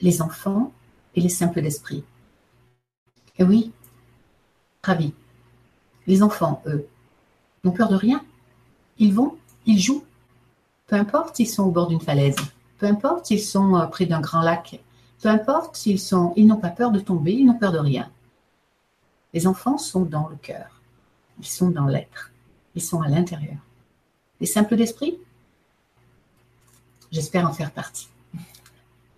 [0.00, 0.72] les enfants
[1.14, 2.04] et les simples d'esprit.
[3.38, 3.72] Et oui,
[4.82, 5.12] ravi.
[6.06, 6.86] Les enfants, eux,
[7.62, 8.24] n'ont peur de rien.
[8.98, 9.36] Ils vont,
[9.66, 10.04] ils jouent.
[10.86, 12.36] Peu importe s'ils sont au bord d'une falaise,
[12.78, 14.80] peu importe s'ils sont euh, près d'un grand lac,
[15.22, 18.10] peu importe s'ils sont, ils n'ont pas peur de tomber, ils n'ont peur de rien.
[19.32, 20.80] Les enfants sont dans le cœur,
[21.38, 22.30] ils sont dans l'être,
[22.74, 23.56] ils sont à l'intérieur.
[24.40, 25.18] Les simples d'esprit,
[27.10, 28.08] j'espère en faire partie.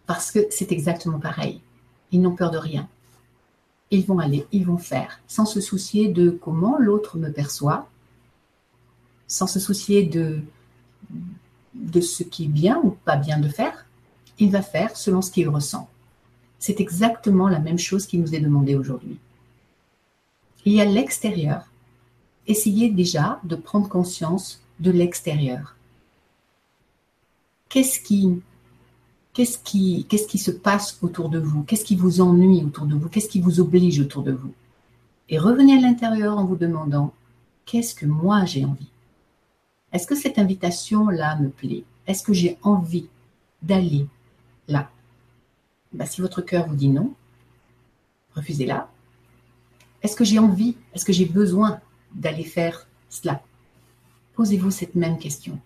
[0.07, 1.61] Parce que c'est exactement pareil.
[2.13, 2.89] Ils n'ont peur de rien.
[3.91, 7.89] Ils vont aller, ils vont faire, sans se soucier de comment l'autre me perçoit,
[9.29, 10.41] sans se soucier de,
[11.75, 13.87] de ce qui est bien ou pas bien de faire.
[14.39, 15.89] Il va faire selon ce qu'il ressent.
[16.59, 19.19] C'est exactement la même chose qui nous est demandé aujourd'hui.
[20.65, 21.65] Il y a l'extérieur.
[22.47, 25.77] Essayez déjà de prendre conscience de l'extérieur.
[27.69, 28.41] Qu'est-ce qui,
[29.37, 31.63] qu'est-ce qui, se passe autour de vous?
[31.65, 33.11] Qu'est-ce qui vous ennuie autour de vous?
[33.11, 34.55] Qu'est-ce qui vous oblige autour de vous?
[35.29, 37.13] Et revenez à l'intérieur en vous demandant
[37.67, 38.89] qu'est-ce que moi j'ai envie?
[39.93, 41.85] Est-ce que cette invitation-là me plaît?
[42.07, 43.09] Est-ce que j'ai envie
[43.61, 44.07] d'aller
[44.69, 44.91] là?
[45.93, 47.13] Bah, Si votre cœur vous dit non,
[48.35, 48.89] refusez-la.
[50.03, 50.77] Est-ce que j'ai envie?
[50.95, 51.81] Est-ce que j'ai besoin
[52.15, 53.43] d'aller faire cela?
[54.35, 55.59] Posez-vous cette même question.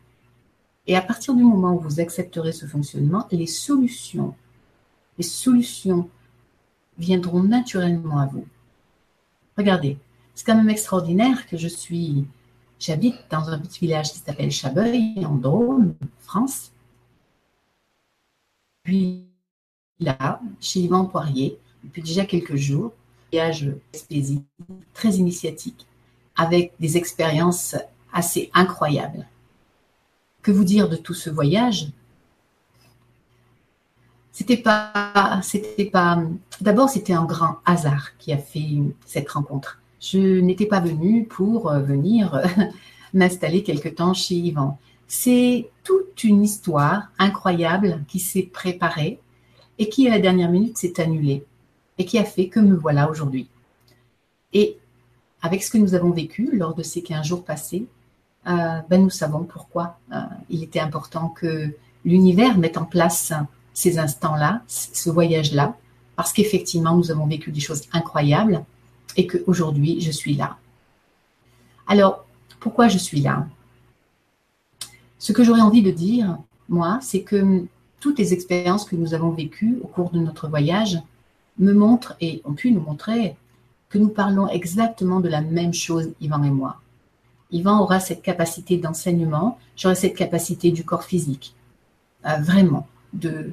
[0.90, 4.34] Et à partir du moment où vous accepterez ce fonctionnement, les solutions,
[5.18, 6.10] les solutions
[6.98, 8.44] viendront naturellement à vous.
[9.56, 9.98] Regardez,
[10.34, 12.26] c'est quand même extraordinaire que je suis,
[12.80, 16.72] j'habite dans un petit village qui s'appelle Chabeuil, en Drôme, France.
[18.82, 19.26] Puis
[20.00, 22.92] là, chez Yvan Poirier, depuis déjà quelques jours,
[23.30, 23.72] voyage
[24.92, 25.86] très initiatique,
[26.34, 27.76] avec des expériences
[28.12, 29.28] assez incroyables.
[30.42, 31.88] Que vous dire de tout ce voyage?
[34.32, 36.22] C'était pas, c'était pas.
[36.60, 39.80] D'abord, c'était un grand hasard qui a fait cette rencontre.
[40.00, 42.40] Je n'étais pas venue pour euh, venir
[43.14, 44.78] m'installer quelque temps chez Yvan.
[45.08, 49.20] C'est toute une histoire incroyable qui s'est préparée
[49.78, 51.44] et qui, à la dernière minute, s'est annulée
[51.98, 53.48] et qui a fait que me voilà aujourd'hui.
[54.52, 54.78] Et
[55.42, 57.86] avec ce que nous avons vécu lors de ces 15 jours passés,
[58.46, 60.16] ben nous savons pourquoi euh,
[60.48, 63.32] il était important que l'univers mette en place
[63.74, 65.76] ces instants-là, ce voyage-là,
[66.16, 68.64] parce qu'effectivement, nous avons vécu des choses incroyables
[69.16, 70.56] et qu'aujourd'hui, je suis là.
[71.86, 72.24] Alors,
[72.60, 73.46] pourquoi je suis là?
[75.18, 76.38] Ce que j'aurais envie de dire,
[76.68, 77.64] moi, c'est que
[78.00, 80.98] toutes les expériences que nous avons vécues au cours de notre voyage
[81.58, 83.36] me montrent et ont pu nous montrer
[83.90, 86.80] que nous parlons exactement de la même chose, Yvan et moi.
[87.52, 91.54] Yvan aura cette capacité d'enseignement, j'aurai cette capacité du corps physique,
[92.26, 93.52] euh, vraiment, de,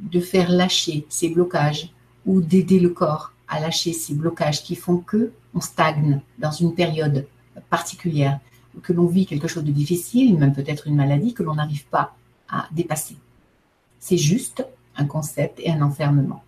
[0.00, 1.92] de faire lâcher ces blocages
[2.26, 6.74] ou d'aider le corps à lâcher ces blocages qui font que on stagne dans une
[6.74, 7.26] période
[7.68, 8.38] particulière,
[8.82, 12.14] que l'on vit quelque chose de difficile, même peut-être une maladie que l'on n'arrive pas
[12.48, 13.16] à dépasser.
[13.98, 14.64] C'est juste
[14.96, 16.42] un concept et un enfermement.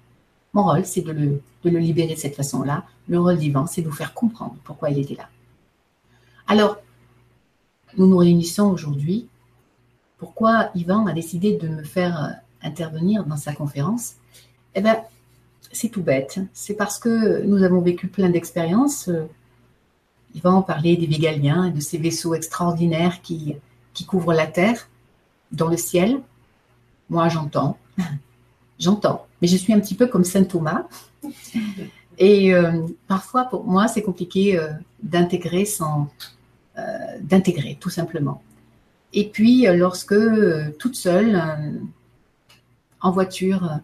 [0.53, 2.85] Mon rôle, c'est de le, de le libérer de cette façon-là.
[3.09, 5.29] Le rôle d'Yvan, c'est de vous faire comprendre pourquoi il était là.
[6.47, 6.78] Alors,
[7.97, 9.28] nous nous réunissons aujourd'hui.
[10.19, 12.28] Pourquoi Yvan a décidé de me faire euh,
[12.62, 14.14] intervenir dans sa conférence?
[14.74, 15.02] Eh bien,
[15.73, 16.40] c'est tout bête.
[16.52, 19.10] C'est parce que nous avons vécu plein d'expériences.
[20.35, 23.56] Yvan parlait des Végaliens et de ces vaisseaux extraordinaires qui,
[23.93, 24.89] qui couvrent la Terre
[25.51, 26.20] dans le ciel.
[27.10, 27.78] Moi, j'entends.
[28.78, 29.27] J'entends.
[29.40, 30.86] Mais je suis un petit peu comme Saint Thomas.
[32.24, 35.28] Et euh, parfois, pour moi, c'est compliqué euh, euh,
[37.20, 38.44] d'intégrer, tout simplement.
[39.12, 40.15] Et puis, lorsque
[40.78, 41.43] toute seule,
[43.01, 43.81] en voiture,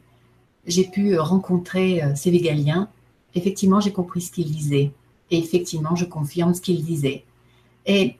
[0.66, 2.88] j'ai pu rencontrer ces végaliens,
[3.34, 4.92] effectivement, j'ai compris ce qu'ils disaient.
[5.32, 7.24] Et effectivement, je confirme ce qu'ils disaient.
[7.86, 8.16] Et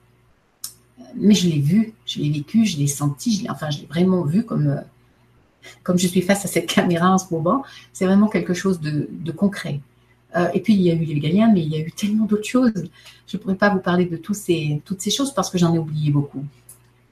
[1.15, 4.43] mais je l'ai vu, je l'ai vécu, je l'ai senti, enfin, je l'ai vraiment vu
[4.43, 4.83] comme,
[5.95, 7.63] je suis face à cette caméra en ce moment.
[7.93, 9.79] C'est vraiment quelque chose de concret.
[10.35, 12.25] Euh, et puis, il y a eu les végaliens, mais il y a eu tellement
[12.25, 12.89] d'autres choses.
[13.27, 15.73] Je ne pourrais pas vous parler de tous ces, toutes ces choses parce que j'en
[15.73, 16.43] ai oublié beaucoup.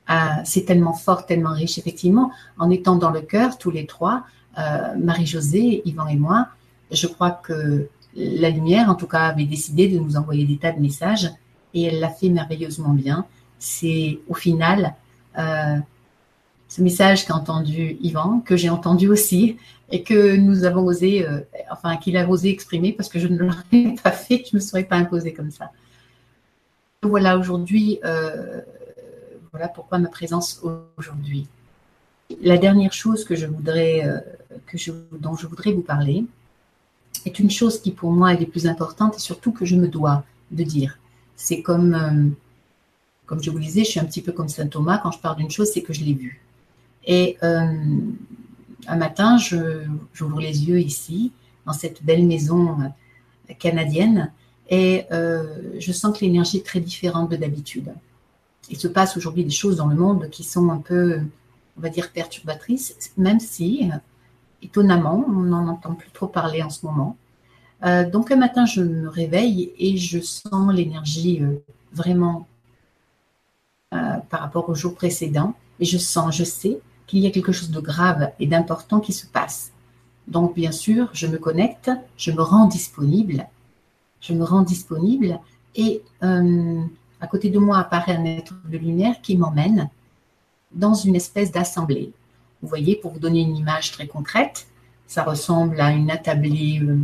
[0.09, 0.13] Euh,
[0.45, 2.31] c'est tellement fort, tellement riche, effectivement.
[2.57, 4.23] En étant dans le cœur, tous les trois,
[4.57, 6.47] euh, Marie-Josée, Yvan et moi,
[6.91, 10.71] je crois que la lumière, en tout cas, avait décidé de nous envoyer des tas
[10.71, 11.29] de messages
[11.73, 13.25] et elle l'a fait merveilleusement bien.
[13.59, 14.95] C'est au final,
[15.35, 19.57] ce message qu'a entendu Yvan, que j'ai entendu aussi,
[19.89, 21.39] et que nous avons osé, euh,
[21.71, 24.59] enfin qu'il a osé exprimer parce que je ne l'aurais pas fait, je ne me
[24.59, 25.71] serais pas imposée comme ça.
[27.03, 28.61] Voilà aujourd'hui, euh,
[29.51, 30.61] voilà pourquoi ma présence
[30.97, 31.47] aujourd'hui.
[32.41, 34.19] La dernière chose que je voudrais, euh,
[35.13, 36.25] dont je voudrais vous parler
[37.25, 39.87] est une chose qui pour moi est la plus importante et surtout que je me
[39.87, 40.97] dois de dire.
[41.35, 42.33] C'est comme,
[43.25, 44.97] comme je vous disais, je suis un petit peu comme saint Thomas.
[44.97, 46.41] Quand je parle d'une chose, c'est que je l'ai vue.
[47.05, 47.37] Et
[48.85, 51.31] un matin, j'ouvre les yeux ici,
[51.65, 54.31] dans cette belle maison euh, canadienne,
[54.69, 57.93] et euh, je sens que l'énergie est très différente de d'habitude.
[58.69, 61.21] Il se passe aujourd'hui des choses dans le monde qui sont un peu,
[61.77, 63.97] on va dire, perturbatrices, même si, euh,
[64.61, 67.15] étonnamment, on n'en entend plus trop parler en ce moment.
[68.11, 71.43] donc un matin, je me réveille et je sens l'énergie
[71.93, 72.47] vraiment
[73.91, 75.53] par rapport au jour précédent.
[75.79, 79.13] Et je sens, je sais qu'il y a quelque chose de grave et d'important qui
[79.13, 79.71] se passe.
[80.27, 83.47] Donc, bien sûr, je me connecte, je me rends disponible,
[84.19, 85.39] je me rends disponible
[85.75, 86.81] et euh,
[87.21, 89.89] à côté de moi apparaît un être de lumière qui m'emmène
[90.73, 92.11] dans une espèce d'assemblée.
[92.61, 94.67] Vous voyez, pour vous donner une image très concrète,
[95.07, 96.99] ça ressemble à une attablée euh,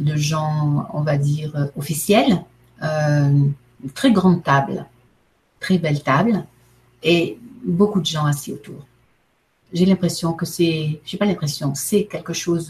[0.00, 2.44] de gens, on va dire, euh, officiels,
[2.80, 3.54] une
[3.94, 4.86] très grande table,
[5.58, 6.44] très belle table,
[7.02, 8.86] et beaucoup de gens assis autour
[9.72, 12.68] j'ai l'impression que c'est, pas l'impression, c'est quelque chose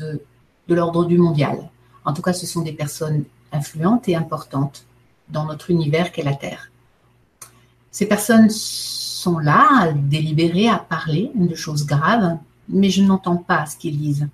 [0.69, 1.71] de l'ordre du mondial.
[2.05, 4.85] En tout cas, ce sont des personnes influentes et importantes
[5.29, 6.71] dans notre univers qu'est la Terre.
[7.91, 12.39] Ces personnes sont là, à délibérer, à parler de choses graves,
[12.69, 14.29] mais je n'entends pas ce qu'ils disent.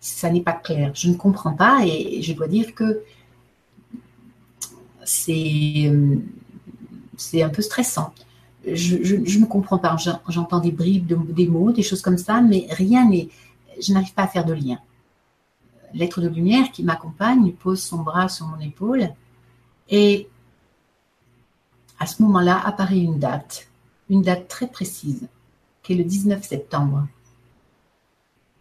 [0.00, 0.92] Ça n'est pas clair.
[0.94, 3.02] Je ne comprends pas et je dois dire que
[5.04, 5.92] c'est,
[7.16, 8.12] c'est un peu stressant
[8.66, 9.96] je ne me comprends pas.
[10.28, 13.28] J'entends des bribes, de, des mots, des choses comme ça, mais rien n'est.
[13.80, 14.78] Je n'arrive pas à faire de lien.
[15.94, 19.10] L'être de lumière qui m'accompagne pose son bras sur mon épaule
[19.88, 20.28] et
[21.98, 23.68] à ce moment-là apparaît une date,
[24.08, 25.28] une date très précise,
[25.82, 27.06] qui est le 19 septembre.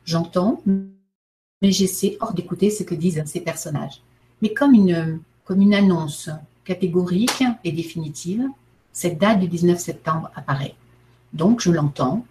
[0.06, 4.02] J'entends, mais j'essaie hors d'écouter ce que disent ces personnages.
[4.41, 6.30] Mais comme une, comme une annonce
[6.65, 8.48] catégorique et définitive,
[8.93, 10.76] cette date du 19 septembre apparaît.
[11.34, 12.26] Donc, je l'entends.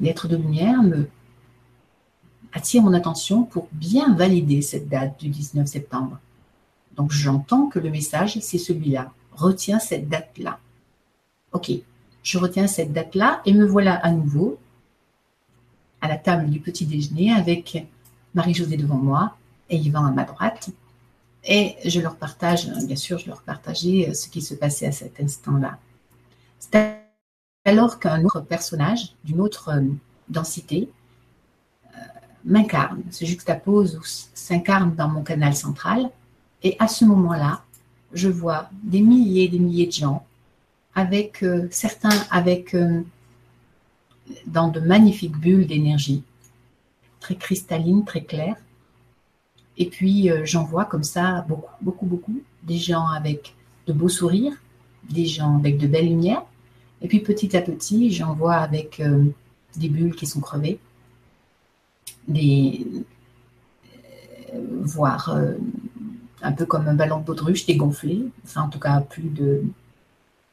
[0.00, 1.08] L'être de lumière me
[2.52, 6.18] attire mon attention pour bien valider cette date du 19 septembre.
[6.96, 9.12] Donc, j'entends que le message, c'est celui-là.
[9.32, 10.58] Retiens cette date-là.
[11.52, 11.70] OK,
[12.22, 14.58] je retiens cette date-là et me voilà à nouveau
[16.00, 17.86] à la table du petit déjeuner avec
[18.34, 19.36] Marie-Josée devant moi
[19.68, 20.70] et Yvan à ma droite.
[21.44, 24.92] Et je leur partage, bien sûr, je leur partageais euh, ce qui se passait à
[24.92, 25.78] cet instant-là.
[26.58, 27.00] C'est
[27.64, 29.82] alors qu'un autre personnage d'une autre euh,
[30.28, 30.90] densité
[31.86, 31.98] euh,
[32.44, 36.10] m'incarne, se juxtapose ou s'incarne dans mon canal central.
[36.62, 37.62] Et à ce moment-là,
[38.12, 40.26] je vois des milliers et des milliers de gens,
[40.94, 42.76] avec certains avec
[44.46, 46.24] dans de magnifiques bulles d'énergie,
[47.20, 48.56] très cristallines, très claires,
[49.80, 52.42] et puis, euh, j'en vois comme ça beaucoup, beaucoup, beaucoup.
[52.62, 53.54] Des gens avec
[53.86, 54.52] de beaux sourires,
[55.08, 56.44] des gens avec de belles lumières.
[57.00, 59.24] Et puis, petit à petit, j'en vois avec euh,
[59.76, 60.78] des bulles qui sont crevées,
[62.28, 62.86] des,
[64.54, 65.34] euh, voire
[66.42, 69.62] un peu comme un ballon de baudruche dégonflé, enfin, en tout cas, plus de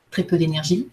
[0.09, 0.87] très peu d'énergie.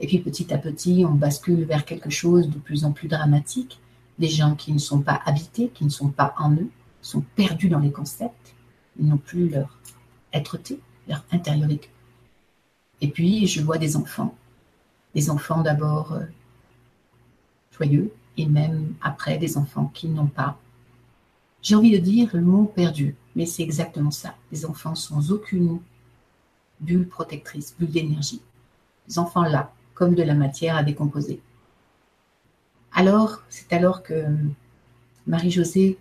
[0.00, 3.78] Et puis, petit à petit, on bascule vers quelque chose de plus en plus dramatique.
[4.18, 6.68] Des gens qui ne sont pas habités, qui ne sont pas en eux,
[7.06, 8.54] sont perdus dans les concepts,
[8.98, 9.78] ils n'ont plus leur
[10.32, 11.88] être-té, leur intériorité.
[13.00, 14.34] Et puis, je vois des enfants,
[15.14, 16.24] des enfants d'abord euh,
[17.70, 20.58] joyeux, et même après des enfants qui n'ont pas.
[21.62, 24.34] J'ai envie de dire le mot perdu, mais c'est exactement ça.
[24.52, 25.80] Les enfants sans aucune
[26.80, 28.42] bulle protectrice, bulle d'énergie.
[29.08, 31.40] Les enfants là, comme de la matière à décomposer.
[32.92, 34.26] Alors, c'est alors que
[35.26, 35.98] Marie-Josée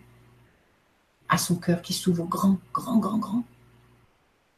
[1.30, 3.44] à son cœur qui s'ouvre grand, grand, grand, grand.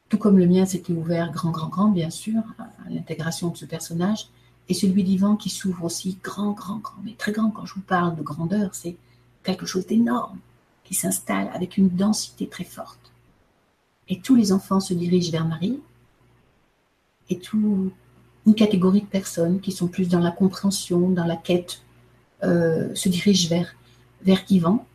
[0.08, 3.64] Tout comme le mien s'était ouvert grand, grand, grand, bien sûr, à l'intégration de ce
[3.64, 4.28] personnage,
[4.68, 7.50] et celui d'Ivan qui s'ouvre aussi grand, grand, grand, mais très grand.
[7.50, 8.96] Quand je vous parle de grandeur, c'est
[9.42, 10.38] quelque chose d'énorme
[10.84, 13.12] qui s'installe avec une densité très forte.
[14.08, 15.80] Et tous les enfants se dirigent vers Marie,
[17.30, 17.92] et tout
[18.46, 21.82] une catégorie de personnes qui sont plus dans la compréhension, dans la quête,
[22.42, 23.74] euh, se dirigent vers,
[24.22, 24.86] vers Ivan,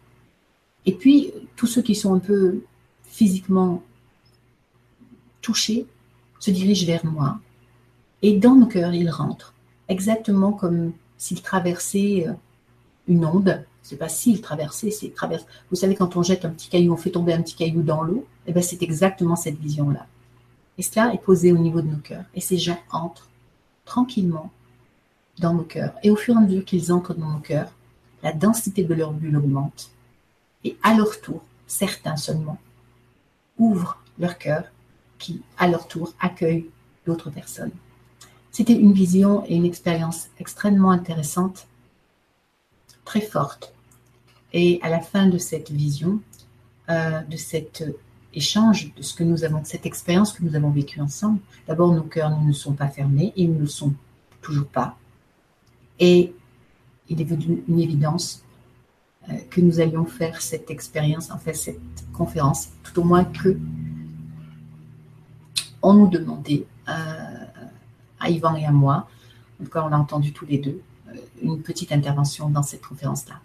[0.85, 2.61] et puis, tous ceux qui sont un peu
[3.03, 3.81] physiquement
[5.41, 5.85] touchés
[6.39, 7.39] se dirigent vers moi.
[8.21, 9.53] Et dans mon cœur, ils rentrent
[9.87, 12.33] exactement comme s'il traversait euh,
[13.07, 13.63] une onde.
[13.81, 15.45] C'est pas s'il traversait, c'est traverse.
[15.69, 18.01] Vous savez, quand on jette un petit caillou, on fait tomber un petit caillou dans
[18.01, 20.07] l'eau, et eh ben c'est exactement cette vision-là.
[20.77, 22.25] Et cela est posé au niveau de nos cœurs.
[22.33, 23.29] Et ces gens entrent
[23.85, 24.51] tranquillement
[25.39, 25.93] dans nos cœurs.
[26.03, 27.71] Et au fur et à mesure qu'ils entrent dans nos cœurs,
[28.21, 29.92] la densité de leur bulle augmente.
[30.63, 32.57] Et à leur tour, certains seulement,
[33.57, 34.63] ouvrent leur cœur
[35.17, 36.69] qui, à leur tour, accueillent
[37.05, 37.71] d'autres personnes.
[38.51, 41.67] C'était une vision et une expérience extrêmement intéressante,
[43.03, 43.73] très forte.
[44.53, 46.19] Et à la fin de cette vision,
[46.89, 47.83] euh, de cet
[48.33, 52.03] échange, de ce que nous avons, cette expérience que nous avons vécue ensemble, d'abord nos
[52.03, 53.93] cœurs ne sont pas fermés et ils ne le sont
[54.41, 54.97] toujours pas.
[55.99, 56.33] Et
[57.09, 58.43] il est devenu une évidence
[59.49, 61.79] que nous allions faire cette expérience, en fait cette
[62.13, 63.57] conférence, tout au moins que
[65.81, 67.45] on nous demandait euh,
[68.19, 69.07] à Yvan et à moi,
[69.61, 72.85] en tout cas on l'a entendu tous les deux, euh, une petite intervention dans cette
[72.85, 73.35] conférence-là.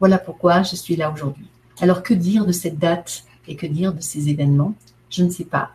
[0.00, 1.46] Voilà pourquoi je suis là aujourd'hui.
[1.80, 4.74] Alors que dire de cette date et que dire de ces événements?
[5.10, 5.70] Je ne sais pas.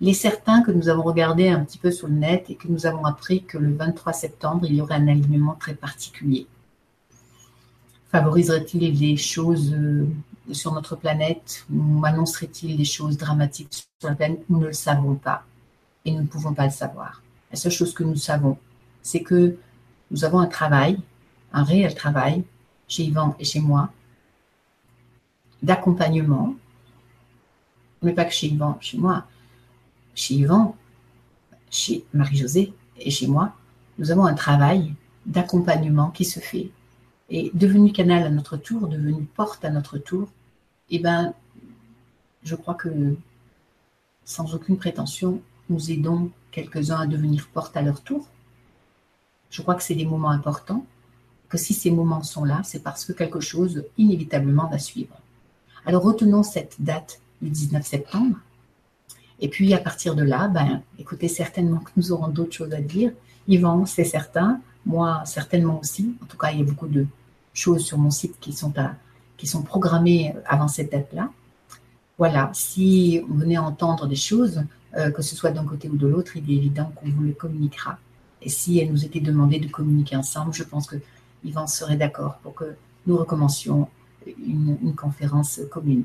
[0.00, 2.68] Il est certain que nous avons regardé un petit peu sur le net et que
[2.68, 6.46] nous avons appris que le 23 septembre, il y aurait un alignement très particulier.
[8.10, 10.06] Favoriserait-il des choses euh,
[10.52, 14.44] sur notre planète ou annoncerait-il des choses dramatiques sur la planète?
[14.48, 15.44] Nous ne le savons pas
[16.04, 17.22] et nous ne pouvons pas le savoir.
[17.50, 18.58] La seule chose que nous savons,
[19.02, 19.56] c'est que
[20.10, 21.00] nous avons un travail,
[21.52, 22.44] un réel travail,
[22.88, 23.90] chez Yvan et chez moi,
[25.62, 26.54] d'accompagnement,
[28.02, 29.26] mais pas que chez Yvan, chez moi,
[30.14, 30.76] chez Yvan,
[31.70, 33.52] chez Marie-Josée et chez moi,
[33.98, 36.70] nous avons un travail d'accompagnement qui se fait.
[37.28, 40.28] Et devenu canal à notre tour, devenu porte à notre tour,
[40.90, 41.34] eh ben,
[42.44, 43.16] je crois que
[44.24, 48.26] sans aucune prétention, nous aidons quelques-uns à devenir porte à leur tour.
[49.50, 50.84] Je crois que c'est des moments importants,
[51.48, 55.16] que si ces moments sont là, c'est parce que quelque chose inévitablement va suivre.
[55.84, 58.36] Alors retenons cette date du 19 septembre.
[59.38, 62.80] Et puis à partir de là, ben, écoutez, certainement que nous aurons d'autres choses à
[62.80, 63.12] dire.
[63.48, 64.60] Yvan, c'est certain.
[64.86, 66.16] Moi, certainement aussi.
[66.22, 67.06] En tout cas, il y a beaucoup de
[67.52, 68.72] choses sur mon site qui sont,
[69.36, 71.30] qui sont programmées avant cette date-là.
[72.18, 74.62] Voilà, si venait à entendre des choses,
[74.96, 77.32] euh, que ce soit d'un côté ou de l'autre, il est évident qu'on vous le
[77.32, 77.98] communiquera.
[78.40, 80.96] Et si elle nous était demandé de communiquer ensemble, je pense que
[81.44, 82.76] Yvan serait d'accord pour que
[83.06, 83.88] nous recommencions
[84.26, 86.04] une, conférence commune.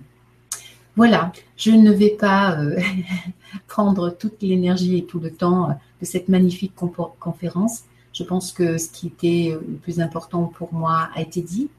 [0.98, 2.78] Voilà, je ne vais pas euh,
[3.68, 5.70] prendre toute l'énergie et tout le temps
[6.02, 6.74] de cette magnifique
[7.20, 7.84] conférence.
[8.14, 11.70] Je pense que ce qui était le plus important pour moi a été dit.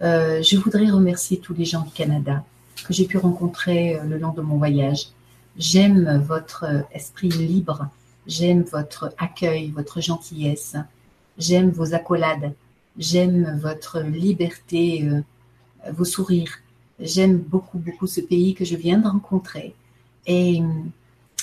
[0.00, 2.44] je voudrais remercier tous les gens du Canada
[2.86, 5.08] que j'ai pu rencontrer le long de mon voyage.
[5.56, 7.88] J'aime votre esprit libre,
[8.26, 10.76] j'aime votre accueil, votre gentillesse,
[11.38, 12.54] j'aime vos accolades,
[12.96, 15.22] j'aime votre liberté, euh,
[15.92, 16.58] vos sourires.
[17.00, 19.74] J'aime beaucoup, beaucoup ce pays que je viens de rencontrer
[20.26, 20.66] et euh,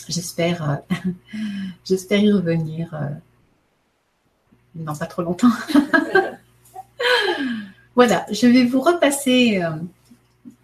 [0.07, 1.11] j'espère, euh,
[1.86, 2.94] j'espère y revenir
[4.84, 5.51] dans pas trop longtemps.
[7.95, 9.61] voilà, je vais vous repasser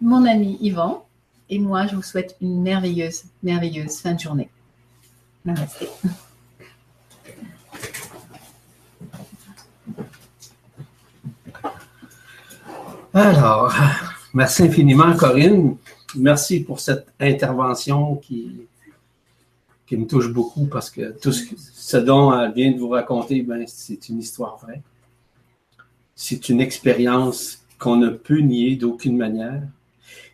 [0.00, 1.04] mon ami Yvan.
[1.48, 4.50] Et moi, je vous souhaite une merveilleuse, merveilleuse fin de journée.
[5.44, 5.86] Namaste.
[13.14, 13.72] Alors,
[14.34, 15.76] merci infiniment, Corinne.
[16.16, 18.66] Merci pour cette intervention qui,
[19.86, 23.64] qui me touche beaucoup parce que tout ce, dont elle vient de vous raconter, ben,
[23.66, 24.82] c'est une histoire vraie.
[26.14, 29.62] C'est une expérience qu'on ne peut nier d'aucune manière.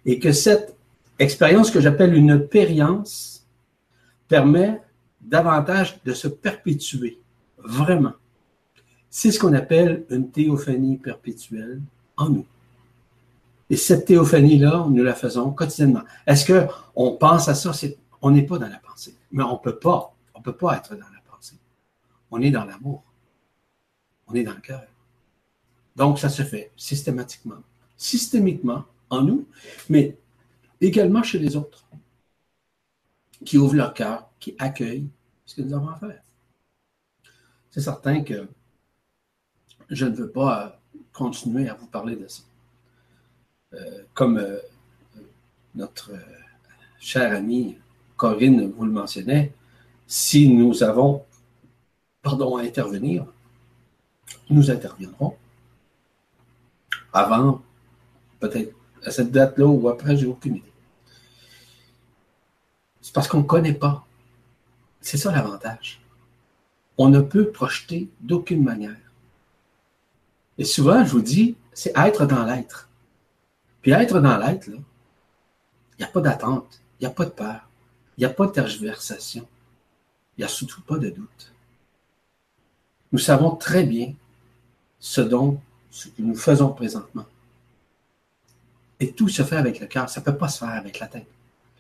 [0.07, 0.77] Et que cette
[1.19, 3.47] expérience que j'appelle une périence
[4.29, 4.81] permet
[5.21, 7.19] davantage de se perpétuer,
[7.59, 8.13] vraiment.
[9.11, 11.81] C'est ce qu'on appelle une théophanie perpétuelle
[12.17, 12.47] en nous.
[13.69, 16.03] Et cette théophanie-là, nous la faisons quotidiennement.
[16.27, 16.51] Est-ce
[16.95, 17.73] qu'on pense à ça?
[18.23, 19.17] On n'est pas dans la pensée.
[19.33, 20.15] Mais on ne peut pas.
[20.35, 21.57] On peut pas être dans la pensée.
[22.31, 23.03] On est dans l'amour.
[24.29, 24.87] On est dans le cœur.
[25.97, 27.63] Donc, ça se fait systématiquement.
[27.97, 29.47] Systémiquement en nous,
[29.91, 30.17] mais
[30.81, 31.85] également chez les autres,
[33.45, 35.09] qui ouvrent leur cœur, qui accueillent
[35.45, 36.23] ce que nous avons à faire.
[37.71, 38.49] C'est certain que
[39.91, 40.81] je ne veux pas
[41.13, 42.43] continuer à vous parler de ça.
[43.75, 44.59] Euh, comme euh,
[45.75, 46.19] notre euh,
[47.01, 47.79] chère amie
[48.23, 49.53] Corinne vous le mentionnait,
[50.07, 51.25] si nous avons,
[52.23, 53.27] pardon, à intervenir,
[54.49, 55.35] nous interviendrons
[57.13, 57.63] avant,
[58.39, 60.73] peut-être à cette date-là ou après, j'ai aucune idée.
[63.01, 64.07] C'est parce qu'on ne connaît pas.
[65.01, 66.01] C'est ça l'avantage.
[66.99, 69.11] on ne peut projeter d'aucune manière.
[70.59, 72.89] Et souvent, je vous dis, c'est être dans l'être.
[73.81, 74.85] Puis être dans l'être, il
[75.99, 77.72] n'y a pas d'attente, il n'y a pas de peur,
[78.23, 79.49] il n'y a pas de tergiversation,
[80.39, 81.53] il n'y a surtout pas de doute.
[83.11, 84.15] Nous savons très bien
[85.01, 87.27] ce dont ce que nous faisons présentement.
[89.01, 91.09] Et tout se fait avec le cœur, ça ne peut pas se faire avec la
[91.09, 91.27] tête.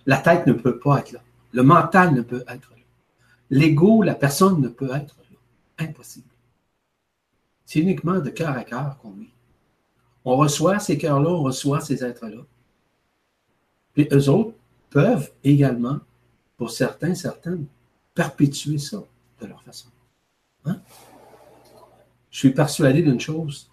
[0.04, 1.20] La tête ne peut pas être là.
[1.52, 2.82] Le mental ne peut être là.
[3.50, 5.86] L'ego, la personne ne peut être là.
[5.86, 6.26] Impossible.
[7.66, 9.30] C'est uniquement de cœur à cœur qu'on vit.
[10.24, 12.42] On reçoit ces cœurs-là, on reçoit ces êtres-là.
[13.94, 14.56] Puis eux autres
[14.90, 16.00] peuvent également,
[16.62, 17.66] pour certains, certaines,
[18.14, 19.02] perpétuer ça
[19.40, 19.88] de leur façon.
[20.64, 20.80] Hein?
[22.30, 23.68] Je suis persuadé d'une chose,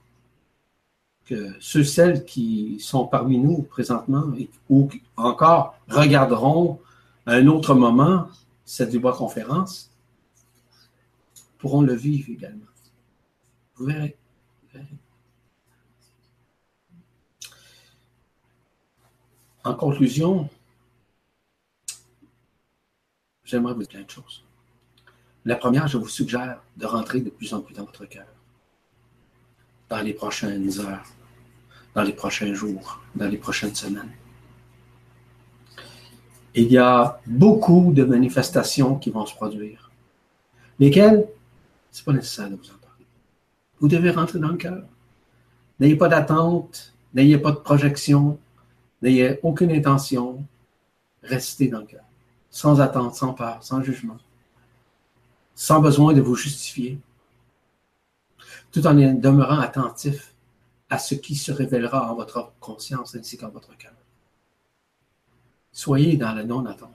[1.24, 4.24] que ceux, celles qui sont parmi nous présentement
[4.72, 6.80] ou encore regarderont
[7.28, 8.28] à un autre moment
[8.66, 9.92] cette Dubois conférence
[11.60, 12.66] pourront le vivre également.
[13.76, 14.18] Vous verrez.
[19.64, 20.50] En conclusion,
[23.50, 24.44] j'aimerais vous dire plein de choses.
[25.46, 28.26] La première, je vous suggère de rentrer de plus en plus dans votre cœur
[29.90, 31.06] dans les prochaines heures,
[31.96, 34.12] dans les prochains jours, dans les prochaines semaines.
[36.54, 39.92] Il y a beaucoup de manifestations qui vont se produire.
[40.80, 41.28] Lesquelles?
[41.92, 43.06] Ce n'est pas nécessaire de vous en parler.
[43.80, 44.84] Vous devez rentrer dans le cœur.
[45.80, 48.38] N'ayez pas d'attente, n'ayez pas de projection,
[49.02, 50.46] n'ayez aucune intention.
[51.24, 52.04] Restez dans le cœur.
[52.52, 54.18] Sans attente, sans peur, sans jugement.
[55.56, 57.00] Sans besoin de vous justifier.
[58.72, 60.34] Tout en demeurant attentif
[60.90, 63.94] à ce qui se révélera en votre conscience ainsi qu'en votre cœur.
[65.72, 66.90] Soyez dans la non-attente.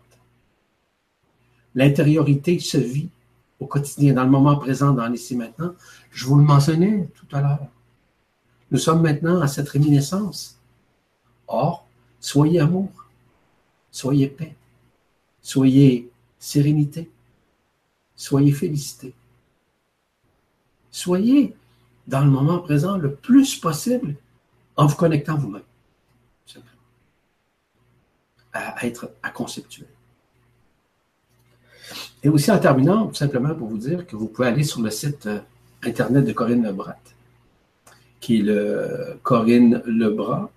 [1.75, 3.09] L'intériorité se vit
[3.61, 5.75] au quotidien, dans le moment présent, dans l'ici maintenant.
[6.11, 7.67] Je vous le mentionnais tout à l'heure.
[8.71, 10.59] Nous sommes maintenant à cette réminiscence.
[11.47, 11.87] Or,
[12.21, 12.91] soyez amour,
[13.91, 14.57] soyez paix,
[15.45, 16.11] soyez
[16.41, 17.11] sérénité,
[18.17, 19.15] soyez félicité.
[20.91, 21.55] Soyez
[22.09, 24.17] dans le moment présent le plus possible
[24.77, 25.63] en vous connectant vous-même.
[28.53, 29.89] À être à conceptuel.
[32.23, 34.91] Et aussi en terminant, tout simplement pour vous dire que vous pouvez aller sur le
[34.91, 35.41] site euh,
[35.83, 36.97] internet de Corinne Lebrat,
[38.21, 40.51] qui est le Corinne Lebrat,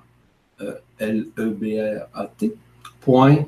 [0.61, 2.55] euh, L-E-B-R-A-T,
[3.01, 3.45] point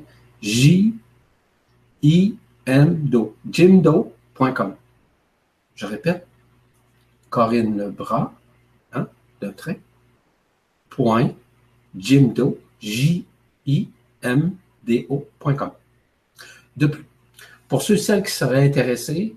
[2.02, 4.74] J-I-M-Do, jimdo.com.
[5.74, 6.26] Je répète,
[7.28, 8.32] Corinne Lebras,
[8.92, 9.06] hein,
[9.40, 9.80] le trait,
[10.88, 11.30] point,
[11.96, 13.30] jimdo, J-I-M-D-O.com.
[16.76, 17.04] De plus,
[17.68, 19.36] pour ceux et celles qui seraient intéressés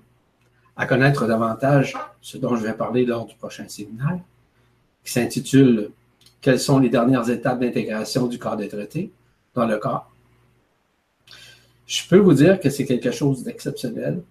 [0.76, 4.19] à connaître davantage ce dont je vais parler lors du prochain séminaire,
[5.03, 5.91] qui s'intitule
[6.41, 9.11] Quelles sont les dernières étapes d'intégration du corps des traités
[9.53, 10.12] dans le corps,
[11.85, 14.22] je peux vous dire que c'est quelque chose d'exceptionnel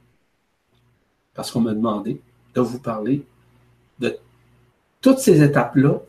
[1.35, 2.21] parce qu'on m'a demandé
[2.55, 3.25] de vous parler
[3.99, 4.17] de
[5.01, 6.01] toutes ces étapes-là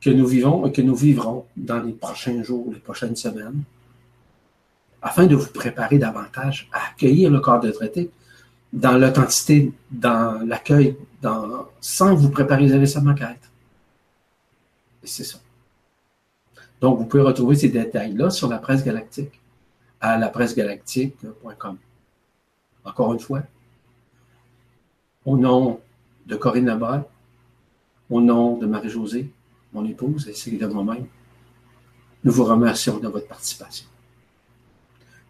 [0.00, 3.62] que nous vivons et que nous vivrons dans les prochains jours, les prochaines semaines,
[5.00, 8.10] afin de vous préparer davantage à accueillir le corps de traité
[8.72, 13.50] dans l'authenticité, dans l'accueil, dans, sans vous préparer nécessairement qu'à être.
[15.02, 15.38] Et c'est ça.
[16.80, 19.40] Donc, vous pouvez retrouver ces détails-là sur la presse galactique,
[20.02, 21.78] à lapressegalactique.com.
[22.84, 23.42] Encore une fois,
[25.24, 25.80] au nom
[26.26, 27.04] de Corinne Labral,
[28.10, 29.32] au nom de Marie-Josée,
[29.72, 31.06] mon épouse, et de moi-même,
[32.24, 33.86] nous vous remercions de votre participation.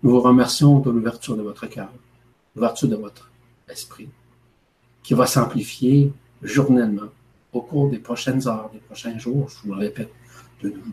[0.02, 1.92] Nous vous remercions de l'ouverture de votre cœur,
[2.56, 3.30] l'ouverture de votre
[3.68, 4.08] esprit,
[5.02, 6.12] qui va s'amplifier
[6.42, 7.08] journellement
[7.52, 10.12] au cours des prochaines heures, des prochains jours, je vous le répète,
[10.62, 10.92] de nous.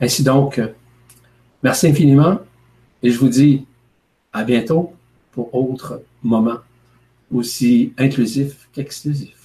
[0.00, 0.60] Ainsi donc,
[1.62, 2.38] merci infiniment
[3.02, 3.64] et je vous dis
[4.32, 4.92] à bientôt
[5.32, 6.58] pour autre moment
[7.32, 9.37] aussi inclusif qu'exclusif.